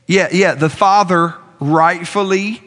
Yeah, 0.06 0.28
yeah. 0.30 0.54
The 0.54 0.70
father 0.70 1.34
rightfully 1.58 2.62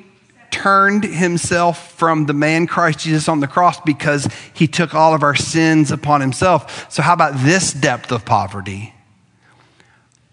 turned 0.62 1.04
himself 1.04 1.92
from 1.94 2.28
the 2.28 2.34
man 2.34 2.68
Christ 2.68 3.00
Jesus 3.00 3.28
on 3.28 3.40
the 3.40 3.48
cross 3.48 3.82
because 3.82 4.28
he 4.54 4.68
took 4.68 4.94
all 4.94 5.16
of 5.16 5.24
our 5.24 5.34
sins 5.34 5.90
upon 5.90 6.22
himself. 6.22 6.92
So, 6.92 7.02
how 7.02 7.14
about 7.14 7.34
this 7.38 7.74
depth 7.74 8.12
of 8.12 8.26
poverty? 8.26 8.94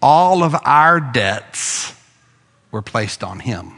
All 0.02 0.42
of 0.42 0.54
our 0.64 1.00
debts 1.00 1.94
were 2.70 2.82
placed 2.82 3.24
on 3.24 3.40
him. 3.40 3.72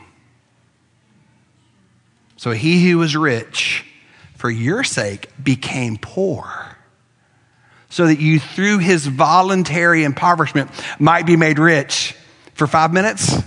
So, 2.37 2.51
he 2.51 2.91
who 2.91 2.99
was 2.99 3.15
rich 3.15 3.85
for 4.35 4.51
your 4.51 4.83
sake 4.83 5.29
became 5.41 5.99
poor 5.99 6.77
so 7.91 8.07
that 8.07 8.19
you, 8.19 8.41
through 8.41 8.79
his 8.79 9.07
voluntary 9.07 10.03
impoverishment, 10.03 10.71
might 10.99 11.27
be 11.27 11.37
made 11.37 11.61
rich 11.61 12.17
for 12.55 12.67
five 12.67 12.93
minutes 12.93 13.41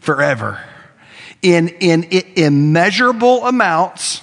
forever. 0.00 0.62
In, 1.42 1.68
in 1.68 2.04
immeasurable 2.36 3.46
amounts 3.46 4.20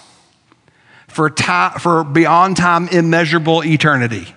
for, 1.08 1.30
time, 1.32 1.80
for 1.80 2.04
beyond 2.04 2.58
time, 2.58 2.90
immeasurable 2.90 3.64
eternity 3.64 4.36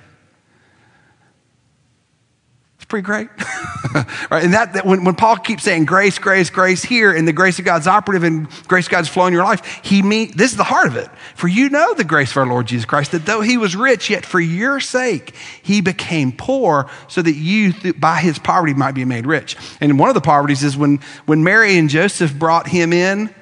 pretty 2.90 3.04
great. 3.04 3.28
right? 4.30 4.44
And 4.44 4.52
that, 4.52 4.74
that 4.74 4.84
when, 4.84 5.04
when 5.04 5.14
Paul 5.14 5.36
keeps 5.36 5.62
saying 5.62 5.86
grace, 5.86 6.18
grace, 6.18 6.50
grace 6.50 6.82
here, 6.82 7.12
and 7.12 7.26
the 7.26 7.32
grace 7.32 7.58
of 7.58 7.64
God's 7.64 7.86
operative 7.86 8.24
and 8.24 8.48
grace 8.68 8.86
of 8.86 8.90
God's 8.90 9.08
flowing 9.08 9.28
in 9.28 9.34
your 9.34 9.44
life, 9.44 9.80
he 9.82 10.02
mean 10.02 10.32
this 10.36 10.50
is 10.50 10.56
the 10.58 10.64
heart 10.64 10.88
of 10.88 10.96
it. 10.96 11.08
For 11.34 11.48
you 11.48 11.70
know 11.70 11.94
the 11.94 12.04
grace 12.04 12.32
of 12.32 12.36
our 12.38 12.46
Lord 12.46 12.66
Jesus 12.66 12.84
Christ, 12.84 13.12
that 13.12 13.24
though 13.24 13.40
he 13.40 13.56
was 13.56 13.74
rich, 13.74 14.10
yet 14.10 14.26
for 14.26 14.40
your 14.40 14.80
sake 14.80 15.34
he 15.62 15.80
became 15.80 16.32
poor, 16.32 16.90
so 17.08 17.22
that 17.22 17.34
you 17.34 17.72
th- 17.72 17.98
by 17.98 18.18
his 18.18 18.38
poverty 18.38 18.74
might 18.74 18.92
be 18.92 19.04
made 19.06 19.26
rich. 19.26 19.56
And 19.80 19.98
one 19.98 20.10
of 20.10 20.14
the 20.14 20.20
poverties 20.20 20.62
is 20.62 20.76
when, 20.76 20.98
when 21.24 21.42
Mary 21.42 21.78
and 21.78 21.88
Joseph 21.88 22.34
brought 22.34 22.68
him 22.68 22.92
in, 22.92 23.34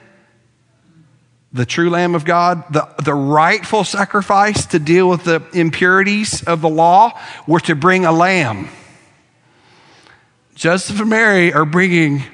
the 1.51 1.65
true 1.65 1.89
Lamb 1.89 2.15
of 2.15 2.27
God, 2.27 2.63
the, 2.73 2.87
the 3.03 3.15
rightful 3.15 3.83
sacrifice 3.83 4.67
to 4.67 4.79
deal 4.79 5.09
with 5.09 5.25
the 5.25 5.43
impurities 5.55 6.43
of 6.43 6.61
the 6.61 6.69
law, 6.69 7.19
were 7.47 7.61
to 7.61 7.75
bring 7.75 8.05
a 8.05 8.13
lamb. 8.13 8.69
Joseph 10.59 10.99
and 10.99 11.09
Mary 11.09 11.53
are 11.53 11.65
bringing 11.65 12.25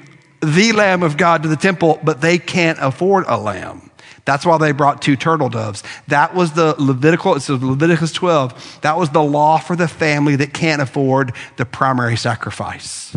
the 0.41 0.71
Lamb 0.71 1.03
of 1.03 1.15
God 1.15 1.43
to 1.43 1.47
the 1.47 1.55
temple, 1.55 1.99
but 2.03 2.21
they 2.21 2.39
can't 2.39 2.79
afford 2.81 3.25
a 3.27 3.37
lamb. 3.37 3.91
That's 4.25 4.43
why 4.47 4.57
they 4.57 4.71
brought 4.71 4.99
two 4.99 5.15
turtle 5.15 5.47
doves. 5.47 5.83
That 6.07 6.33
was 6.33 6.53
the 6.53 6.73
Levitical, 6.79 7.35
it's 7.35 7.49
Leviticus 7.49 8.11
12. 8.13 8.79
That 8.81 8.97
was 8.97 9.11
the 9.11 9.21
law 9.21 9.59
for 9.59 9.75
the 9.75 9.87
family 9.87 10.37
that 10.37 10.55
can't 10.55 10.81
afford 10.81 11.33
the 11.57 11.67
primary 11.67 12.17
sacrifice. 12.17 13.15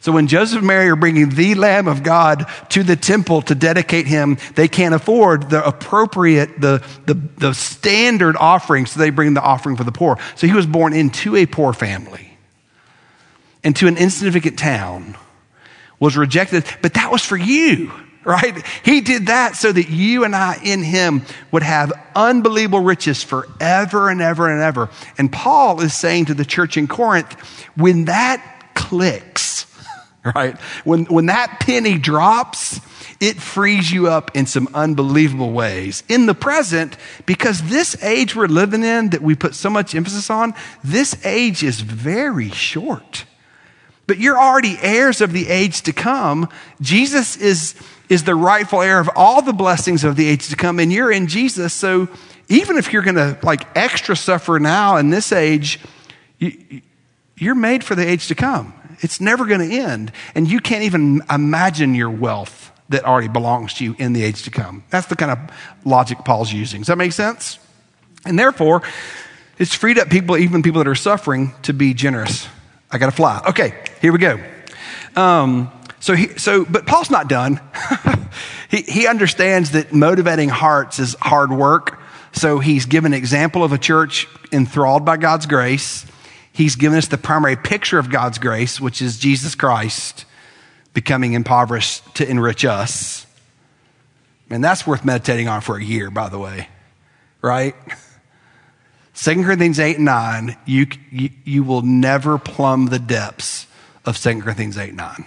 So 0.00 0.10
when 0.10 0.26
Joseph 0.26 0.58
and 0.58 0.66
Mary 0.66 0.88
are 0.88 0.96
bringing 0.96 1.28
the 1.28 1.54
Lamb 1.54 1.86
of 1.86 2.02
God 2.02 2.44
to 2.70 2.82
the 2.82 2.96
temple 2.96 3.40
to 3.42 3.54
dedicate 3.54 4.08
him, 4.08 4.38
they 4.56 4.66
can't 4.66 4.96
afford 4.96 5.48
the 5.48 5.64
appropriate, 5.64 6.60
the, 6.60 6.84
the, 7.06 7.14
the 7.14 7.52
standard 7.52 8.36
offering, 8.40 8.86
so 8.86 8.98
they 8.98 9.10
bring 9.10 9.34
the 9.34 9.42
offering 9.42 9.76
for 9.76 9.84
the 9.84 9.92
poor. 9.92 10.18
So 10.34 10.48
he 10.48 10.54
was 10.54 10.66
born 10.66 10.92
into 10.92 11.36
a 11.36 11.46
poor 11.46 11.72
family 11.72 12.33
and 13.64 13.74
to 13.76 13.88
an 13.88 13.96
insignificant 13.96 14.58
town 14.58 15.16
was 15.98 16.16
rejected, 16.16 16.64
but 16.82 16.94
that 16.94 17.10
was 17.10 17.24
for 17.24 17.36
you, 17.36 17.90
right? 18.24 18.64
He 18.84 19.00
did 19.00 19.26
that 19.28 19.56
so 19.56 19.72
that 19.72 19.88
you 19.88 20.24
and 20.24 20.36
I 20.36 20.58
in 20.62 20.82
him 20.82 21.22
would 21.50 21.62
have 21.62 21.92
unbelievable 22.14 22.80
riches 22.80 23.22
forever 23.22 24.10
and 24.10 24.20
ever 24.20 24.50
and 24.50 24.60
ever. 24.60 24.90
And 25.16 25.32
Paul 25.32 25.80
is 25.80 25.94
saying 25.94 26.26
to 26.26 26.34
the 26.34 26.44
church 26.44 26.76
in 26.76 26.86
Corinth, 26.86 27.32
when 27.74 28.04
that 28.04 28.72
clicks, 28.74 29.66
right? 30.34 30.60
When, 30.84 31.06
when 31.06 31.26
that 31.26 31.58
penny 31.60 31.98
drops, 31.98 32.80
it 33.20 33.40
frees 33.40 33.90
you 33.90 34.08
up 34.08 34.36
in 34.36 34.44
some 34.44 34.68
unbelievable 34.74 35.52
ways 35.52 36.02
in 36.08 36.26
the 36.26 36.34
present 36.34 36.96
because 37.24 37.62
this 37.62 38.02
age 38.02 38.36
we're 38.36 38.46
living 38.46 38.84
in 38.84 39.10
that 39.10 39.22
we 39.22 39.34
put 39.34 39.54
so 39.54 39.70
much 39.70 39.94
emphasis 39.94 40.28
on, 40.28 40.52
this 40.82 41.24
age 41.24 41.62
is 41.62 41.80
very 41.80 42.50
short. 42.50 43.24
But 44.06 44.18
you're 44.18 44.38
already 44.38 44.76
heirs 44.80 45.20
of 45.20 45.32
the 45.32 45.48
age 45.48 45.82
to 45.82 45.92
come. 45.92 46.48
Jesus 46.80 47.36
is, 47.36 47.74
is 48.08 48.24
the 48.24 48.34
rightful 48.34 48.82
heir 48.82 49.00
of 49.00 49.08
all 49.16 49.40
the 49.40 49.52
blessings 49.52 50.04
of 50.04 50.16
the 50.16 50.28
age 50.28 50.48
to 50.48 50.56
come, 50.56 50.78
and 50.78 50.92
you're 50.92 51.10
in 51.10 51.26
Jesus. 51.26 51.72
So 51.72 52.08
even 52.48 52.76
if 52.76 52.92
you're 52.92 53.02
going 53.02 53.16
to 53.16 53.38
like 53.42 53.66
extra 53.76 54.14
suffer 54.14 54.58
now 54.58 54.96
in 54.96 55.10
this 55.10 55.32
age, 55.32 55.80
you, 56.38 56.82
you're 57.36 57.54
made 57.54 57.82
for 57.82 57.94
the 57.94 58.06
age 58.06 58.28
to 58.28 58.34
come. 58.34 58.74
It's 59.00 59.20
never 59.20 59.46
going 59.46 59.68
to 59.68 59.76
end. 59.76 60.12
And 60.34 60.48
you 60.48 60.60
can't 60.60 60.84
even 60.84 61.22
imagine 61.30 61.94
your 61.94 62.10
wealth 62.10 62.72
that 62.90 63.04
already 63.04 63.28
belongs 63.28 63.74
to 63.74 63.84
you 63.84 63.96
in 63.98 64.12
the 64.12 64.22
age 64.22 64.42
to 64.42 64.50
come. 64.50 64.84
That's 64.90 65.06
the 65.06 65.16
kind 65.16 65.32
of 65.32 65.38
logic 65.84 66.18
Paul's 66.24 66.52
using. 66.52 66.82
Does 66.82 66.88
that 66.88 66.98
make 66.98 67.12
sense? 67.12 67.58
And 68.26 68.38
therefore, 68.38 68.82
it's 69.58 69.74
freed 69.74 69.98
up 69.98 70.10
people, 70.10 70.36
even 70.36 70.62
people 70.62 70.80
that 70.80 70.88
are 70.88 70.94
suffering, 70.94 71.54
to 71.62 71.72
be 71.72 71.94
generous 71.94 72.48
I 72.94 72.98
got 72.98 73.06
to 73.06 73.12
fly. 73.12 73.42
Okay, 73.48 73.74
here 74.04 74.12
we 74.12 74.18
go. 74.18 74.38
Um, 75.16 75.72
so, 75.98 76.14
he, 76.14 76.36
so, 76.36 76.66
but 76.66 76.84
Paul's 76.84 77.10
not 77.10 77.26
done. 77.26 77.58
he, 78.70 78.82
he 78.82 79.06
understands 79.06 79.70
that 79.70 79.94
motivating 79.94 80.50
hearts 80.50 80.98
is 80.98 81.16
hard 81.22 81.50
work. 81.50 81.98
So 82.32 82.58
he's 82.58 82.84
given 82.84 83.14
an 83.14 83.18
example 83.18 83.64
of 83.64 83.72
a 83.72 83.78
church 83.78 84.28
enthralled 84.52 85.06
by 85.06 85.16
God's 85.16 85.46
grace. 85.46 86.04
He's 86.52 86.76
given 86.76 86.98
us 86.98 87.08
the 87.08 87.16
primary 87.16 87.56
picture 87.56 87.98
of 87.98 88.10
God's 88.10 88.36
grace, 88.36 88.78
which 88.78 89.00
is 89.00 89.18
Jesus 89.18 89.54
Christ 89.54 90.26
becoming 90.92 91.32
impoverished 91.32 92.16
to 92.16 92.28
enrich 92.28 92.66
us. 92.66 93.26
And 94.50 94.62
that's 94.62 94.86
worth 94.86 95.02
meditating 95.06 95.48
on 95.48 95.62
for 95.62 95.78
a 95.78 95.82
year, 95.82 96.10
by 96.10 96.28
the 96.28 96.38
way, 96.38 96.68
right? 97.40 97.74
2 99.14 99.44
Corinthians 99.44 99.80
8 99.80 99.96
and 99.96 100.04
9, 100.04 100.58
you, 100.66 100.88
you, 101.10 101.30
you 101.44 101.64
will 101.64 101.80
never 101.80 102.36
plumb 102.36 102.88
the 102.88 102.98
depths 102.98 103.66
of 104.04 104.18
2 104.18 104.42
Corinthians 104.42 104.78
8 104.78 104.94
9. 104.94 105.24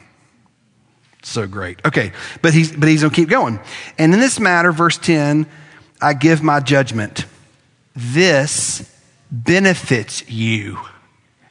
So 1.24 1.46
great. 1.48 1.86
Okay, 1.86 2.14
but 2.42 2.54
he's, 2.54 2.72
but 2.72 2.88
he's 2.88 3.02
going 3.02 3.12
to 3.12 3.16
keep 3.16 3.30
going. 3.30 3.60
And 3.98 4.14
in 4.14 4.20
this 4.20 4.40
matter, 4.40 4.72
verse 4.72 4.98
10, 4.98 5.46
I 6.02 6.14
give 6.14 6.42
my 6.42 6.60
judgment. 6.60 7.26
This 7.96 8.90
benefits 9.30 10.30
you. 10.30 10.80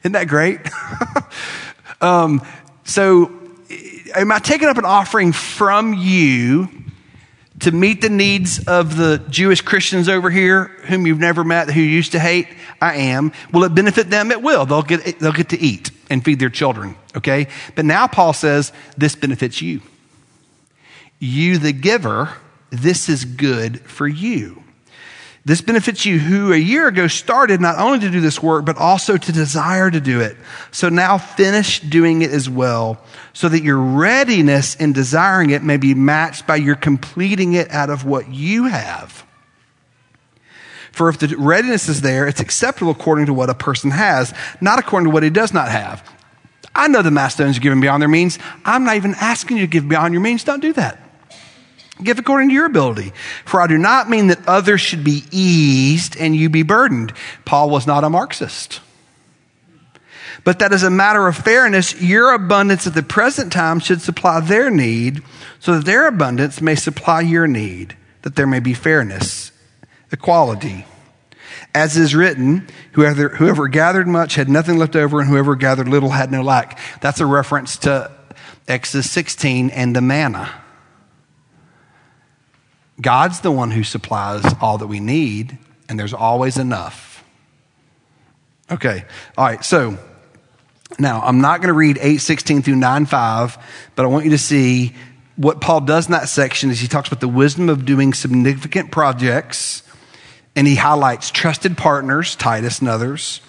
Isn't 0.00 0.12
that 0.12 0.28
great? 0.28 0.60
um, 2.00 2.40
so, 2.84 3.32
am 4.14 4.32
I 4.32 4.38
taking 4.38 4.68
up 4.68 4.78
an 4.78 4.84
offering 4.84 5.32
from 5.32 5.94
you 5.94 6.68
to 7.60 7.72
meet 7.72 8.00
the 8.00 8.08
needs 8.08 8.66
of 8.66 8.96
the 8.96 9.18
Jewish 9.28 9.60
Christians 9.60 10.08
over 10.08 10.30
here 10.30 10.64
whom 10.86 11.06
you've 11.06 11.18
never 11.18 11.42
met, 11.42 11.70
who 11.70 11.80
you 11.80 11.86
used 11.86 12.12
to 12.12 12.20
hate? 12.20 12.48
I 12.80 12.94
am. 12.94 13.32
Will 13.52 13.64
it 13.64 13.74
benefit 13.74 14.10
them? 14.10 14.30
It 14.30 14.40
will. 14.40 14.64
They'll 14.64 14.82
get, 14.82 15.18
they'll 15.18 15.32
get 15.32 15.48
to 15.50 15.60
eat 15.60 15.90
and 16.10 16.24
feed 16.24 16.38
their 16.38 16.50
children, 16.50 16.96
okay? 17.16 17.48
But 17.74 17.84
now 17.84 18.06
Paul 18.06 18.32
says 18.32 18.72
this 18.96 19.14
benefits 19.14 19.60
you. 19.60 19.80
You, 21.18 21.58
the 21.58 21.72
giver, 21.72 22.30
this 22.70 23.08
is 23.08 23.24
good 23.24 23.80
for 23.80 24.06
you. 24.06 24.62
This 25.44 25.60
benefits 25.60 26.04
you 26.04 26.18
who 26.18 26.52
a 26.52 26.56
year 26.56 26.88
ago 26.88 27.06
started 27.06 27.60
not 27.60 27.78
only 27.78 28.00
to 28.00 28.10
do 28.10 28.20
this 28.20 28.42
work, 28.42 28.64
but 28.64 28.76
also 28.76 29.16
to 29.16 29.32
desire 29.32 29.90
to 29.90 30.00
do 30.00 30.20
it. 30.20 30.36
So 30.72 30.88
now 30.88 31.18
finish 31.18 31.80
doing 31.80 32.22
it 32.22 32.32
as 32.32 32.50
well, 32.50 33.00
so 33.32 33.48
that 33.48 33.62
your 33.62 33.78
readiness 33.78 34.74
in 34.74 34.92
desiring 34.92 35.50
it 35.50 35.62
may 35.62 35.76
be 35.76 35.94
matched 35.94 36.46
by 36.46 36.56
your 36.56 36.74
completing 36.74 37.52
it 37.54 37.70
out 37.70 37.90
of 37.90 38.04
what 38.04 38.28
you 38.28 38.64
have. 38.64 39.25
For 40.96 41.10
if 41.10 41.18
the 41.18 41.36
readiness 41.36 41.90
is 41.90 42.00
there, 42.00 42.26
it's 42.26 42.40
acceptable 42.40 42.90
according 42.90 43.26
to 43.26 43.34
what 43.34 43.50
a 43.50 43.54
person 43.54 43.90
has, 43.90 44.32
not 44.62 44.78
according 44.78 45.10
to 45.10 45.10
what 45.12 45.22
he 45.22 45.28
does 45.28 45.52
not 45.52 45.68
have. 45.68 46.02
I 46.74 46.88
know 46.88 47.02
the 47.02 47.10
Macedonians 47.10 47.58
are 47.58 47.60
giving 47.60 47.82
beyond 47.82 48.00
their 48.00 48.08
means. 48.08 48.38
I'm 48.64 48.84
not 48.84 48.96
even 48.96 49.14
asking 49.20 49.58
you 49.58 49.64
to 49.64 49.70
give 49.70 49.86
beyond 49.86 50.14
your 50.14 50.22
means. 50.22 50.42
Don't 50.42 50.62
do 50.62 50.72
that. 50.72 50.98
Give 52.02 52.18
according 52.18 52.48
to 52.48 52.54
your 52.54 52.64
ability. 52.64 53.12
For 53.44 53.60
I 53.60 53.66
do 53.66 53.76
not 53.76 54.08
mean 54.08 54.28
that 54.28 54.48
others 54.48 54.80
should 54.80 55.04
be 55.04 55.24
eased 55.30 56.16
and 56.16 56.34
you 56.34 56.48
be 56.48 56.62
burdened. 56.62 57.12
Paul 57.44 57.68
was 57.68 57.86
not 57.86 58.02
a 58.02 58.08
Marxist. 58.08 58.80
But 60.44 60.60
that 60.60 60.72
as 60.72 60.82
a 60.82 60.88
matter 60.88 61.26
of 61.26 61.36
fairness, 61.36 62.00
your 62.00 62.32
abundance 62.32 62.86
at 62.86 62.94
the 62.94 63.02
present 63.02 63.52
time 63.52 63.80
should 63.80 64.00
supply 64.00 64.40
their 64.40 64.70
need, 64.70 65.22
so 65.60 65.74
that 65.74 65.84
their 65.84 66.06
abundance 66.06 66.62
may 66.62 66.74
supply 66.74 67.20
your 67.20 67.46
need, 67.46 67.98
that 68.22 68.34
there 68.34 68.46
may 68.46 68.60
be 68.60 68.72
fairness, 68.72 69.52
equality. 70.16 70.86
As 71.74 71.96
is 71.96 72.14
written, 72.14 72.66
whoever, 72.92 73.28
whoever 73.28 73.68
gathered 73.68 74.08
much 74.08 74.34
had 74.34 74.48
nothing 74.48 74.78
left 74.78 74.96
over, 74.96 75.20
and 75.20 75.28
whoever 75.28 75.54
gathered 75.56 75.88
little 75.88 76.10
had 76.10 76.32
no 76.32 76.42
lack. 76.42 76.78
That's 77.00 77.20
a 77.20 77.26
reference 77.26 77.76
to 77.78 78.10
Exodus 78.66 79.10
16 79.10 79.70
and 79.70 79.94
the 79.94 80.00
manna. 80.00 80.50
God's 83.00 83.40
the 83.40 83.52
one 83.52 83.70
who 83.70 83.84
supplies 83.84 84.42
all 84.60 84.78
that 84.78 84.86
we 84.86 85.00
need, 85.00 85.58
and 85.88 86.00
there's 86.00 86.14
always 86.14 86.56
enough. 86.56 87.22
Okay, 88.70 89.04
all 89.36 89.44
right, 89.44 89.62
so 89.62 89.98
now 90.98 91.20
I'm 91.20 91.42
not 91.42 91.60
going 91.60 91.68
to 91.68 91.74
read 91.74 91.98
816 91.98 92.62
through 92.62 92.76
95, 92.76 93.58
but 93.94 94.04
I 94.04 94.08
want 94.08 94.24
you 94.24 94.30
to 94.30 94.38
see 94.38 94.94
what 95.36 95.60
Paul 95.60 95.82
does 95.82 96.06
in 96.06 96.12
that 96.12 96.30
section 96.30 96.70
is 96.70 96.80
he 96.80 96.88
talks 96.88 97.08
about 97.08 97.20
the 97.20 97.28
wisdom 97.28 97.68
of 97.68 97.84
doing 97.84 98.14
significant 98.14 98.90
projects 98.90 99.82
and 100.56 100.66
he 100.66 100.74
highlights 100.74 101.30
trusted 101.30 101.76
partners, 101.76 102.34
Titus 102.34 102.80
and 102.80 102.88
others. 102.88 103.42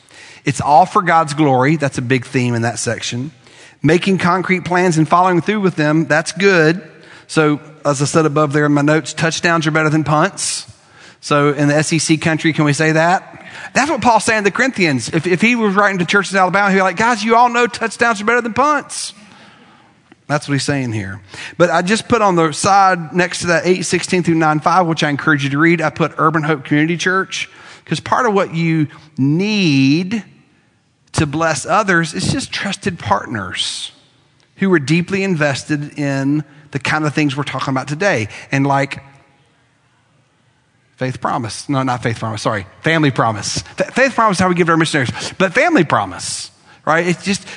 It's 0.45 0.61
all 0.61 0.85
for 0.85 1.01
God's 1.01 1.33
glory. 1.33 1.77
That's 1.77 1.97
a 1.97 2.01
big 2.01 2.25
theme 2.25 2.53
in 2.53 2.61
that 2.61 2.77
section. 2.77 3.31
Making 3.81 4.17
concrete 4.17 4.65
plans 4.65 4.97
and 4.97 5.07
following 5.07 5.41
through 5.41 5.61
with 5.61 5.75
them, 5.75 6.05
that's 6.05 6.33
good. 6.33 6.81
So, 7.27 7.59
as 7.85 8.01
I 8.01 8.05
said 8.05 8.25
above 8.25 8.53
there 8.53 8.65
in 8.65 8.73
my 8.73 8.81
notes, 8.81 9.13
touchdowns 9.13 9.67
are 9.67 9.71
better 9.71 9.89
than 9.89 10.03
punts. 10.03 10.71
So, 11.21 11.53
in 11.53 11.67
the 11.69 11.81
SEC 11.83 12.21
country, 12.21 12.53
can 12.53 12.65
we 12.65 12.73
say 12.73 12.93
that? 12.93 13.45
That's 13.73 13.89
what 13.89 14.01
Paul's 14.01 14.23
saying 14.23 14.43
to 14.43 14.49
the 14.49 14.55
Corinthians. 14.55 15.09
If, 15.09 15.27
if 15.27 15.41
he 15.41 15.55
was 15.55 15.75
writing 15.75 15.99
to 15.99 16.05
churches 16.05 16.33
in 16.33 16.39
Alabama, 16.39 16.69
he'd 16.69 16.77
be 16.77 16.81
like, 16.81 16.97
guys, 16.97 17.23
you 17.23 17.35
all 17.35 17.49
know 17.49 17.67
touchdowns 17.67 18.21
are 18.21 18.25
better 18.25 18.41
than 18.41 18.53
punts. 18.53 19.13
That's 20.27 20.47
what 20.47 20.53
he's 20.53 20.63
saying 20.63 20.91
here. 20.91 21.21
But 21.57 21.69
I 21.69 21.81
just 21.81 22.09
put 22.09 22.21
on 22.21 22.35
the 22.35 22.51
side 22.51 23.13
next 23.13 23.39
to 23.41 23.47
that 23.47 23.63
816 23.63 24.23
through 24.23 24.35
95, 24.35 24.85
which 24.85 25.03
I 25.03 25.09
encourage 25.09 25.45
you 25.45 25.49
to 25.51 25.57
read, 25.57 25.81
I 25.81 25.89
put 25.89 26.13
Urban 26.17 26.43
Hope 26.43 26.65
Community 26.65 26.97
Church. 26.97 27.49
Because 27.83 28.01
part 28.01 28.25
of 28.25 28.33
what 28.33 28.53
you 28.53 28.87
need 29.17 30.23
to 31.13 31.25
bless 31.25 31.65
others 31.65 32.13
is 32.13 32.29
just 32.31 32.51
trusted 32.51 32.99
partners 32.99 33.93
who 34.57 34.71
are 34.73 34.79
deeply 34.79 35.23
invested 35.23 35.97
in 35.97 36.43
the 36.71 36.79
kind 36.79 37.05
of 37.05 37.13
things 37.13 37.37
we're 37.37 37.43
talking 37.43 37.73
about 37.73 37.87
today. 37.87 38.27
And 38.51 38.67
like 38.67 39.01
faith 40.97 41.21
promise. 41.21 41.69
No, 41.69 41.83
not 41.83 42.03
faith 42.03 42.19
promise. 42.19 42.41
Sorry. 42.41 42.67
Family 42.81 43.11
promise. 43.11 43.61
Faith 43.61 44.13
promise 44.13 44.37
is 44.37 44.41
how 44.41 44.49
we 44.49 44.55
give 44.55 44.67
to 44.67 44.73
our 44.73 44.77
missionaries. 44.77 45.33
But 45.37 45.53
family 45.53 45.85
promise, 45.85 46.51
right? 46.85 47.07
It's 47.07 47.23
just 47.23 47.47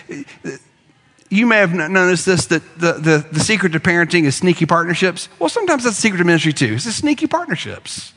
you 1.30 1.46
may 1.46 1.58
have 1.58 1.72
noticed 1.72 2.26
this 2.26 2.46
that 2.46 2.62
the, 2.78 2.92
the, 2.94 3.26
the, 3.30 3.40
secret 3.40 3.72
to 3.72 3.80
parenting 3.80 4.24
is 4.24 4.34
sneaky 4.34 4.66
partnerships. 4.66 5.28
Well, 5.38 5.48
sometimes 5.48 5.84
that's 5.84 5.96
the 5.96 6.02
secret 6.02 6.18
to 6.18 6.24
ministry 6.24 6.52
too. 6.52 6.74
It's 6.74 6.84
the 6.84 6.92
sneaky 6.92 7.28
partnerships. 7.28 8.12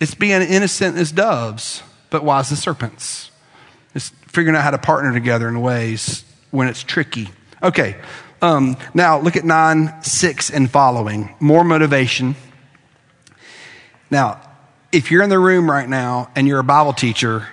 It's 0.00 0.14
being 0.14 0.40
innocent 0.40 0.96
as 0.96 1.12
doves, 1.12 1.82
but 2.08 2.24
wise 2.24 2.50
as 2.50 2.60
serpents. 2.60 3.30
It's 3.94 4.08
figuring 4.26 4.56
out 4.56 4.62
how 4.62 4.70
to 4.70 4.78
partner 4.78 5.12
together 5.12 5.48
in 5.48 5.60
ways 5.60 6.24
when 6.50 6.68
it's 6.68 6.82
tricky. 6.82 7.28
Okay, 7.62 7.96
um, 8.40 8.76
now 8.94 9.20
look 9.20 9.36
at 9.36 9.44
9, 9.44 10.02
6, 10.02 10.50
and 10.50 10.70
following. 10.70 11.34
More 11.40 11.64
motivation. 11.64 12.36
Now, 14.10 14.40
if 14.92 15.10
you're 15.10 15.22
in 15.22 15.30
the 15.30 15.38
room 15.38 15.70
right 15.70 15.88
now 15.88 16.30
and 16.34 16.48
you're 16.48 16.60
a 16.60 16.64
Bible 16.64 16.94
teacher, 16.94 17.48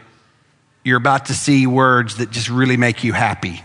you're 0.83 0.97
about 0.97 1.25
to 1.25 1.33
see 1.33 1.67
words 1.67 2.17
that 2.17 2.29
just 2.29 2.49
really 2.49 2.77
make 2.77 3.03
you 3.03 3.11
happy. 3.11 3.63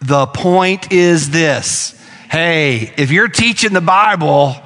The 0.00 0.26
point 0.26 0.92
is 0.92 1.30
this 1.30 1.94
hey, 2.30 2.92
if 2.96 3.10
you're 3.10 3.28
teaching 3.28 3.72
the 3.72 3.80
Bible 3.80 4.56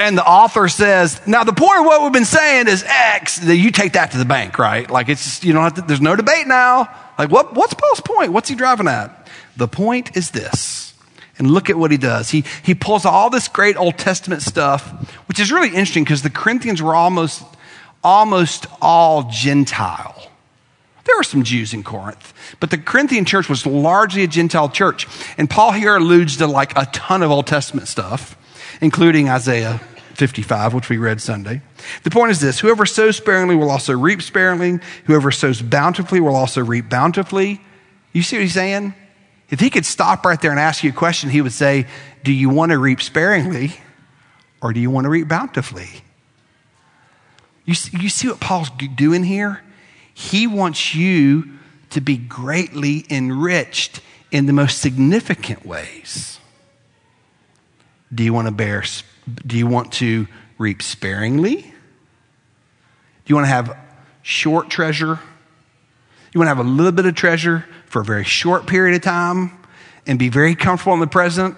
and 0.00 0.16
the 0.16 0.26
author 0.26 0.68
says, 0.68 1.20
now 1.26 1.44
the 1.44 1.52
point 1.52 1.80
of 1.80 1.84
what 1.84 2.02
we've 2.02 2.12
been 2.12 2.24
saying 2.24 2.68
is 2.68 2.82
X, 2.86 3.38
that 3.38 3.56
you 3.56 3.70
take 3.70 3.92
that 3.92 4.12
to 4.12 4.18
the 4.18 4.24
bank, 4.24 4.58
right? 4.58 4.90
Like 4.90 5.08
it's, 5.08 5.44
you 5.44 5.52
don't 5.52 5.62
have 5.62 5.74
to, 5.74 5.82
there's 5.82 6.00
no 6.00 6.16
debate 6.16 6.46
now. 6.46 6.88
Like 7.18 7.30
what, 7.30 7.54
what's 7.54 7.74
Paul's 7.74 8.00
point? 8.00 8.32
What's 8.32 8.48
he 8.48 8.54
driving 8.54 8.88
at? 8.88 9.28
The 9.56 9.68
point 9.68 10.16
is 10.16 10.30
this. 10.30 10.94
And 11.38 11.50
look 11.50 11.70
at 11.70 11.76
what 11.76 11.90
he 11.90 11.96
does. 11.96 12.30
He, 12.30 12.44
he 12.62 12.74
pulls 12.74 13.04
all 13.06 13.30
this 13.30 13.48
great 13.48 13.76
Old 13.76 13.96
Testament 13.96 14.42
stuff, 14.42 14.90
which 15.26 15.38
is 15.38 15.50
really 15.50 15.68
interesting 15.68 16.04
because 16.04 16.22
the 16.22 16.30
Corinthians 16.30 16.82
were 16.82 16.94
almost, 16.94 17.42
almost 18.04 18.66
all 18.80 19.30
Gentile. 19.30 20.29
There 21.10 21.18
were 21.18 21.24
some 21.24 21.42
Jews 21.42 21.74
in 21.74 21.82
Corinth, 21.82 22.32
but 22.60 22.70
the 22.70 22.78
Corinthian 22.78 23.24
church 23.24 23.48
was 23.48 23.66
largely 23.66 24.22
a 24.22 24.28
Gentile 24.28 24.68
church. 24.68 25.08
And 25.36 25.50
Paul 25.50 25.72
here 25.72 25.96
alludes 25.96 26.36
to 26.36 26.46
like 26.46 26.72
a 26.78 26.86
ton 26.92 27.24
of 27.24 27.32
Old 27.32 27.48
Testament 27.48 27.88
stuff, 27.88 28.38
including 28.80 29.28
Isaiah 29.28 29.78
55, 30.14 30.72
which 30.72 30.88
we 30.88 30.98
read 30.98 31.20
Sunday. 31.20 31.62
The 32.04 32.10
point 32.10 32.30
is 32.30 32.40
this 32.40 32.60
whoever 32.60 32.86
sows 32.86 33.16
sparingly 33.16 33.56
will 33.56 33.72
also 33.72 33.92
reap 33.92 34.22
sparingly, 34.22 34.78
whoever 35.06 35.32
sows 35.32 35.60
bountifully 35.60 36.20
will 36.20 36.36
also 36.36 36.62
reap 36.62 36.88
bountifully. 36.88 37.60
You 38.12 38.22
see 38.22 38.36
what 38.36 38.42
he's 38.42 38.54
saying? 38.54 38.94
If 39.50 39.58
he 39.58 39.68
could 39.68 39.84
stop 39.84 40.24
right 40.24 40.40
there 40.40 40.52
and 40.52 40.60
ask 40.60 40.84
you 40.84 40.90
a 40.90 40.92
question, 40.94 41.28
he 41.28 41.40
would 41.40 41.52
say, 41.52 41.88
Do 42.22 42.32
you 42.32 42.50
want 42.50 42.70
to 42.70 42.78
reap 42.78 43.02
sparingly 43.02 43.72
or 44.62 44.72
do 44.72 44.78
you 44.78 44.90
want 44.90 45.06
to 45.06 45.08
reap 45.08 45.26
bountifully? 45.26 45.88
You 47.64 47.74
see, 47.74 47.98
you 47.98 48.08
see 48.08 48.28
what 48.28 48.38
Paul's 48.38 48.70
doing 48.94 49.24
here? 49.24 49.60
He 50.20 50.46
wants 50.46 50.94
you 50.94 51.48
to 51.88 52.02
be 52.02 52.18
greatly 52.18 53.06
enriched 53.08 54.02
in 54.30 54.44
the 54.44 54.52
most 54.52 54.78
significant 54.78 55.64
ways. 55.64 56.38
Do 58.14 58.22
you 58.22 58.34
want 58.34 58.46
to 58.46 58.52
bear, 58.52 58.84
do 59.46 59.56
you 59.56 59.66
want 59.66 59.94
to 59.94 60.28
reap 60.58 60.82
sparingly? 60.82 61.62
Do 61.62 61.72
you 63.28 63.34
want 63.34 63.46
to 63.46 63.50
have 63.50 63.74
short 64.20 64.68
treasure? 64.68 65.18
You 66.34 66.38
want 66.38 66.50
to 66.50 66.54
have 66.54 66.66
a 66.66 66.68
little 66.68 66.92
bit 66.92 67.06
of 67.06 67.14
treasure 67.14 67.64
for 67.86 68.02
a 68.02 68.04
very 68.04 68.24
short 68.24 68.66
period 68.66 68.96
of 68.96 69.02
time 69.02 69.52
and 70.06 70.18
be 70.18 70.28
very 70.28 70.54
comfortable 70.54 70.92
in 70.92 71.00
the 71.00 71.06
present? 71.06 71.56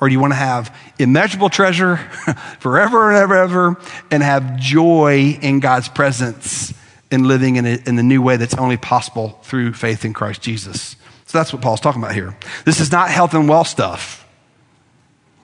Or 0.00 0.08
do 0.08 0.14
you 0.14 0.20
want 0.20 0.32
to 0.32 0.38
have 0.38 0.74
immeasurable 0.98 1.50
treasure 1.50 1.96
forever 2.60 3.10
and 3.10 3.18
ever, 3.18 3.34
ever 3.34 3.76
and 4.10 4.22
have 4.22 4.56
joy 4.56 5.38
in 5.42 5.60
God's 5.60 5.88
presence 5.88 6.72
in 7.12 7.24
living 7.24 7.56
in, 7.56 7.66
a, 7.66 7.78
in 7.86 7.96
the 7.96 8.02
new 8.02 8.22
way 8.22 8.36
that's 8.36 8.54
only 8.54 8.76
possible 8.76 9.38
through 9.42 9.74
faith 9.74 10.04
in 10.04 10.12
Christ 10.12 10.40
Jesus. 10.40 10.96
So 11.26 11.38
that's 11.38 11.52
what 11.52 11.62
Paul's 11.62 11.80
talking 11.80 12.02
about 12.02 12.14
here. 12.14 12.36
This 12.64 12.80
is 12.80 12.90
not 12.90 13.10
health 13.10 13.34
and 13.34 13.48
wealth 13.48 13.68
stuff. 13.68 14.26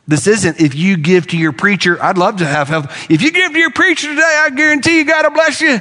This 0.06 0.26
isn't 0.26 0.60
if 0.60 0.74
you 0.74 0.96
give 0.96 1.26
to 1.28 1.36
your 1.36 1.52
preacher, 1.52 2.02
I'd 2.02 2.16
love 2.16 2.38
to 2.38 2.46
have 2.46 2.68
health. 2.68 3.10
If 3.10 3.20
you 3.20 3.30
give 3.30 3.52
to 3.52 3.58
your 3.58 3.70
preacher 3.70 4.08
today, 4.08 4.40
I 4.40 4.50
guarantee 4.50 4.98
you, 4.98 5.04
God 5.04 5.26
will 5.26 5.32
bless 5.32 5.60
you. 5.60 5.80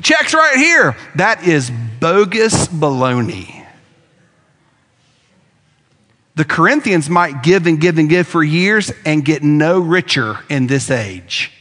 Check's 0.00 0.32
right 0.32 0.56
here. 0.56 0.96
That 1.16 1.46
is 1.46 1.70
bogus 1.98 2.68
baloney. 2.68 3.66
The 6.36 6.44
Corinthians 6.44 7.10
might 7.10 7.42
give 7.42 7.66
and 7.66 7.80
give 7.80 7.98
and 7.98 8.08
give 8.08 8.28
for 8.28 8.42
years 8.42 8.92
and 9.04 9.24
get 9.24 9.42
no 9.42 9.80
richer 9.80 10.38
in 10.48 10.68
this 10.68 10.90
age. 10.90 11.52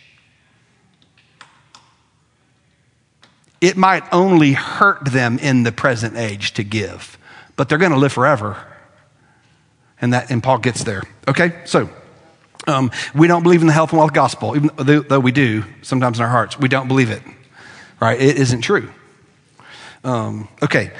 It 3.61 3.77
might 3.77 4.03
only 4.11 4.53
hurt 4.53 5.05
them 5.05 5.37
in 5.39 5.63
the 5.63 5.71
present 5.71 6.15
age 6.15 6.53
to 6.53 6.63
give, 6.63 7.17
but 7.55 7.69
they're 7.69 7.77
going 7.77 7.91
to 7.91 7.97
live 7.97 8.13
forever. 8.13 8.57
And 10.01 10.13
that, 10.13 10.31
and 10.31 10.41
Paul 10.41 10.59
gets 10.59 10.83
there. 10.83 11.03
Okay, 11.27 11.61
so 11.65 11.89
um, 12.67 12.91
we 13.13 13.27
don't 13.27 13.43
believe 13.43 13.61
in 13.61 13.67
the 13.67 13.73
health 13.73 13.91
and 13.91 13.99
wealth 13.99 14.13
gospel, 14.13 14.55
even 14.55 14.69
though 14.77 15.19
we 15.19 15.31
do 15.31 15.63
sometimes 15.81 16.19
in 16.19 16.25
our 16.25 16.31
hearts. 16.31 16.57
We 16.57 16.69
don't 16.69 16.87
believe 16.87 17.09
it, 17.09 17.21
right? 17.99 18.19
It 18.19 18.37
isn't 18.37 18.61
true. 18.61 18.89
Um, 20.03 20.47
okay, 20.63 20.91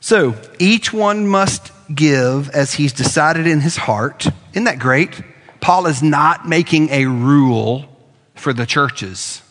so 0.00 0.34
each 0.58 0.92
one 0.92 1.26
must 1.26 1.72
give 1.94 2.50
as 2.50 2.74
he's 2.74 2.92
decided 2.92 3.46
in 3.46 3.60
his 3.60 3.76
heart. 3.76 4.26
Isn't 4.52 4.64
that 4.64 4.78
great? 4.78 5.22
Paul 5.60 5.86
is 5.86 6.02
not 6.02 6.46
making 6.46 6.90
a 6.90 7.06
rule 7.06 7.86
for 8.34 8.52
the 8.52 8.66
churches. 8.66 9.42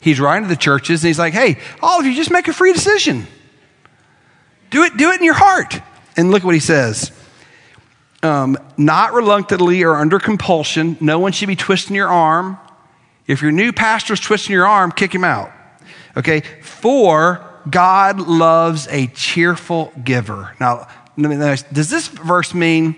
He's 0.00 0.18
writing 0.18 0.44
to 0.44 0.48
the 0.48 0.60
churches 0.60 1.02
and 1.02 1.08
he's 1.08 1.18
like, 1.18 1.34
hey, 1.34 1.58
all 1.82 2.00
of 2.00 2.06
you 2.06 2.14
just 2.14 2.30
make 2.30 2.48
a 2.48 2.52
free 2.52 2.72
decision. 2.72 3.26
Do 4.70 4.84
it, 4.84 4.96
do 4.96 5.10
it 5.10 5.18
in 5.18 5.24
your 5.24 5.34
heart. 5.34 5.80
And 6.16 6.30
look 6.30 6.42
what 6.42 6.54
he 6.54 6.60
says. 6.60 7.12
Um, 8.22 8.58
not 8.76 9.12
reluctantly 9.12 9.82
or 9.82 9.96
under 9.96 10.18
compulsion. 10.18 10.96
No 11.00 11.18
one 11.18 11.32
should 11.32 11.48
be 11.48 11.56
twisting 11.56 11.96
your 11.96 12.08
arm. 12.08 12.58
If 13.26 13.42
your 13.42 13.52
new 13.52 13.72
pastor 13.72 14.14
is 14.14 14.20
twisting 14.20 14.52
your 14.52 14.66
arm, 14.66 14.90
kick 14.92 15.14
him 15.14 15.24
out. 15.24 15.52
Okay? 16.16 16.42
For 16.62 17.46
God 17.68 18.20
loves 18.20 18.88
a 18.88 19.06
cheerful 19.08 19.92
giver. 20.02 20.56
Now, 20.58 20.88
does 21.16 21.90
this 21.90 22.08
verse 22.08 22.54
mean 22.54 22.96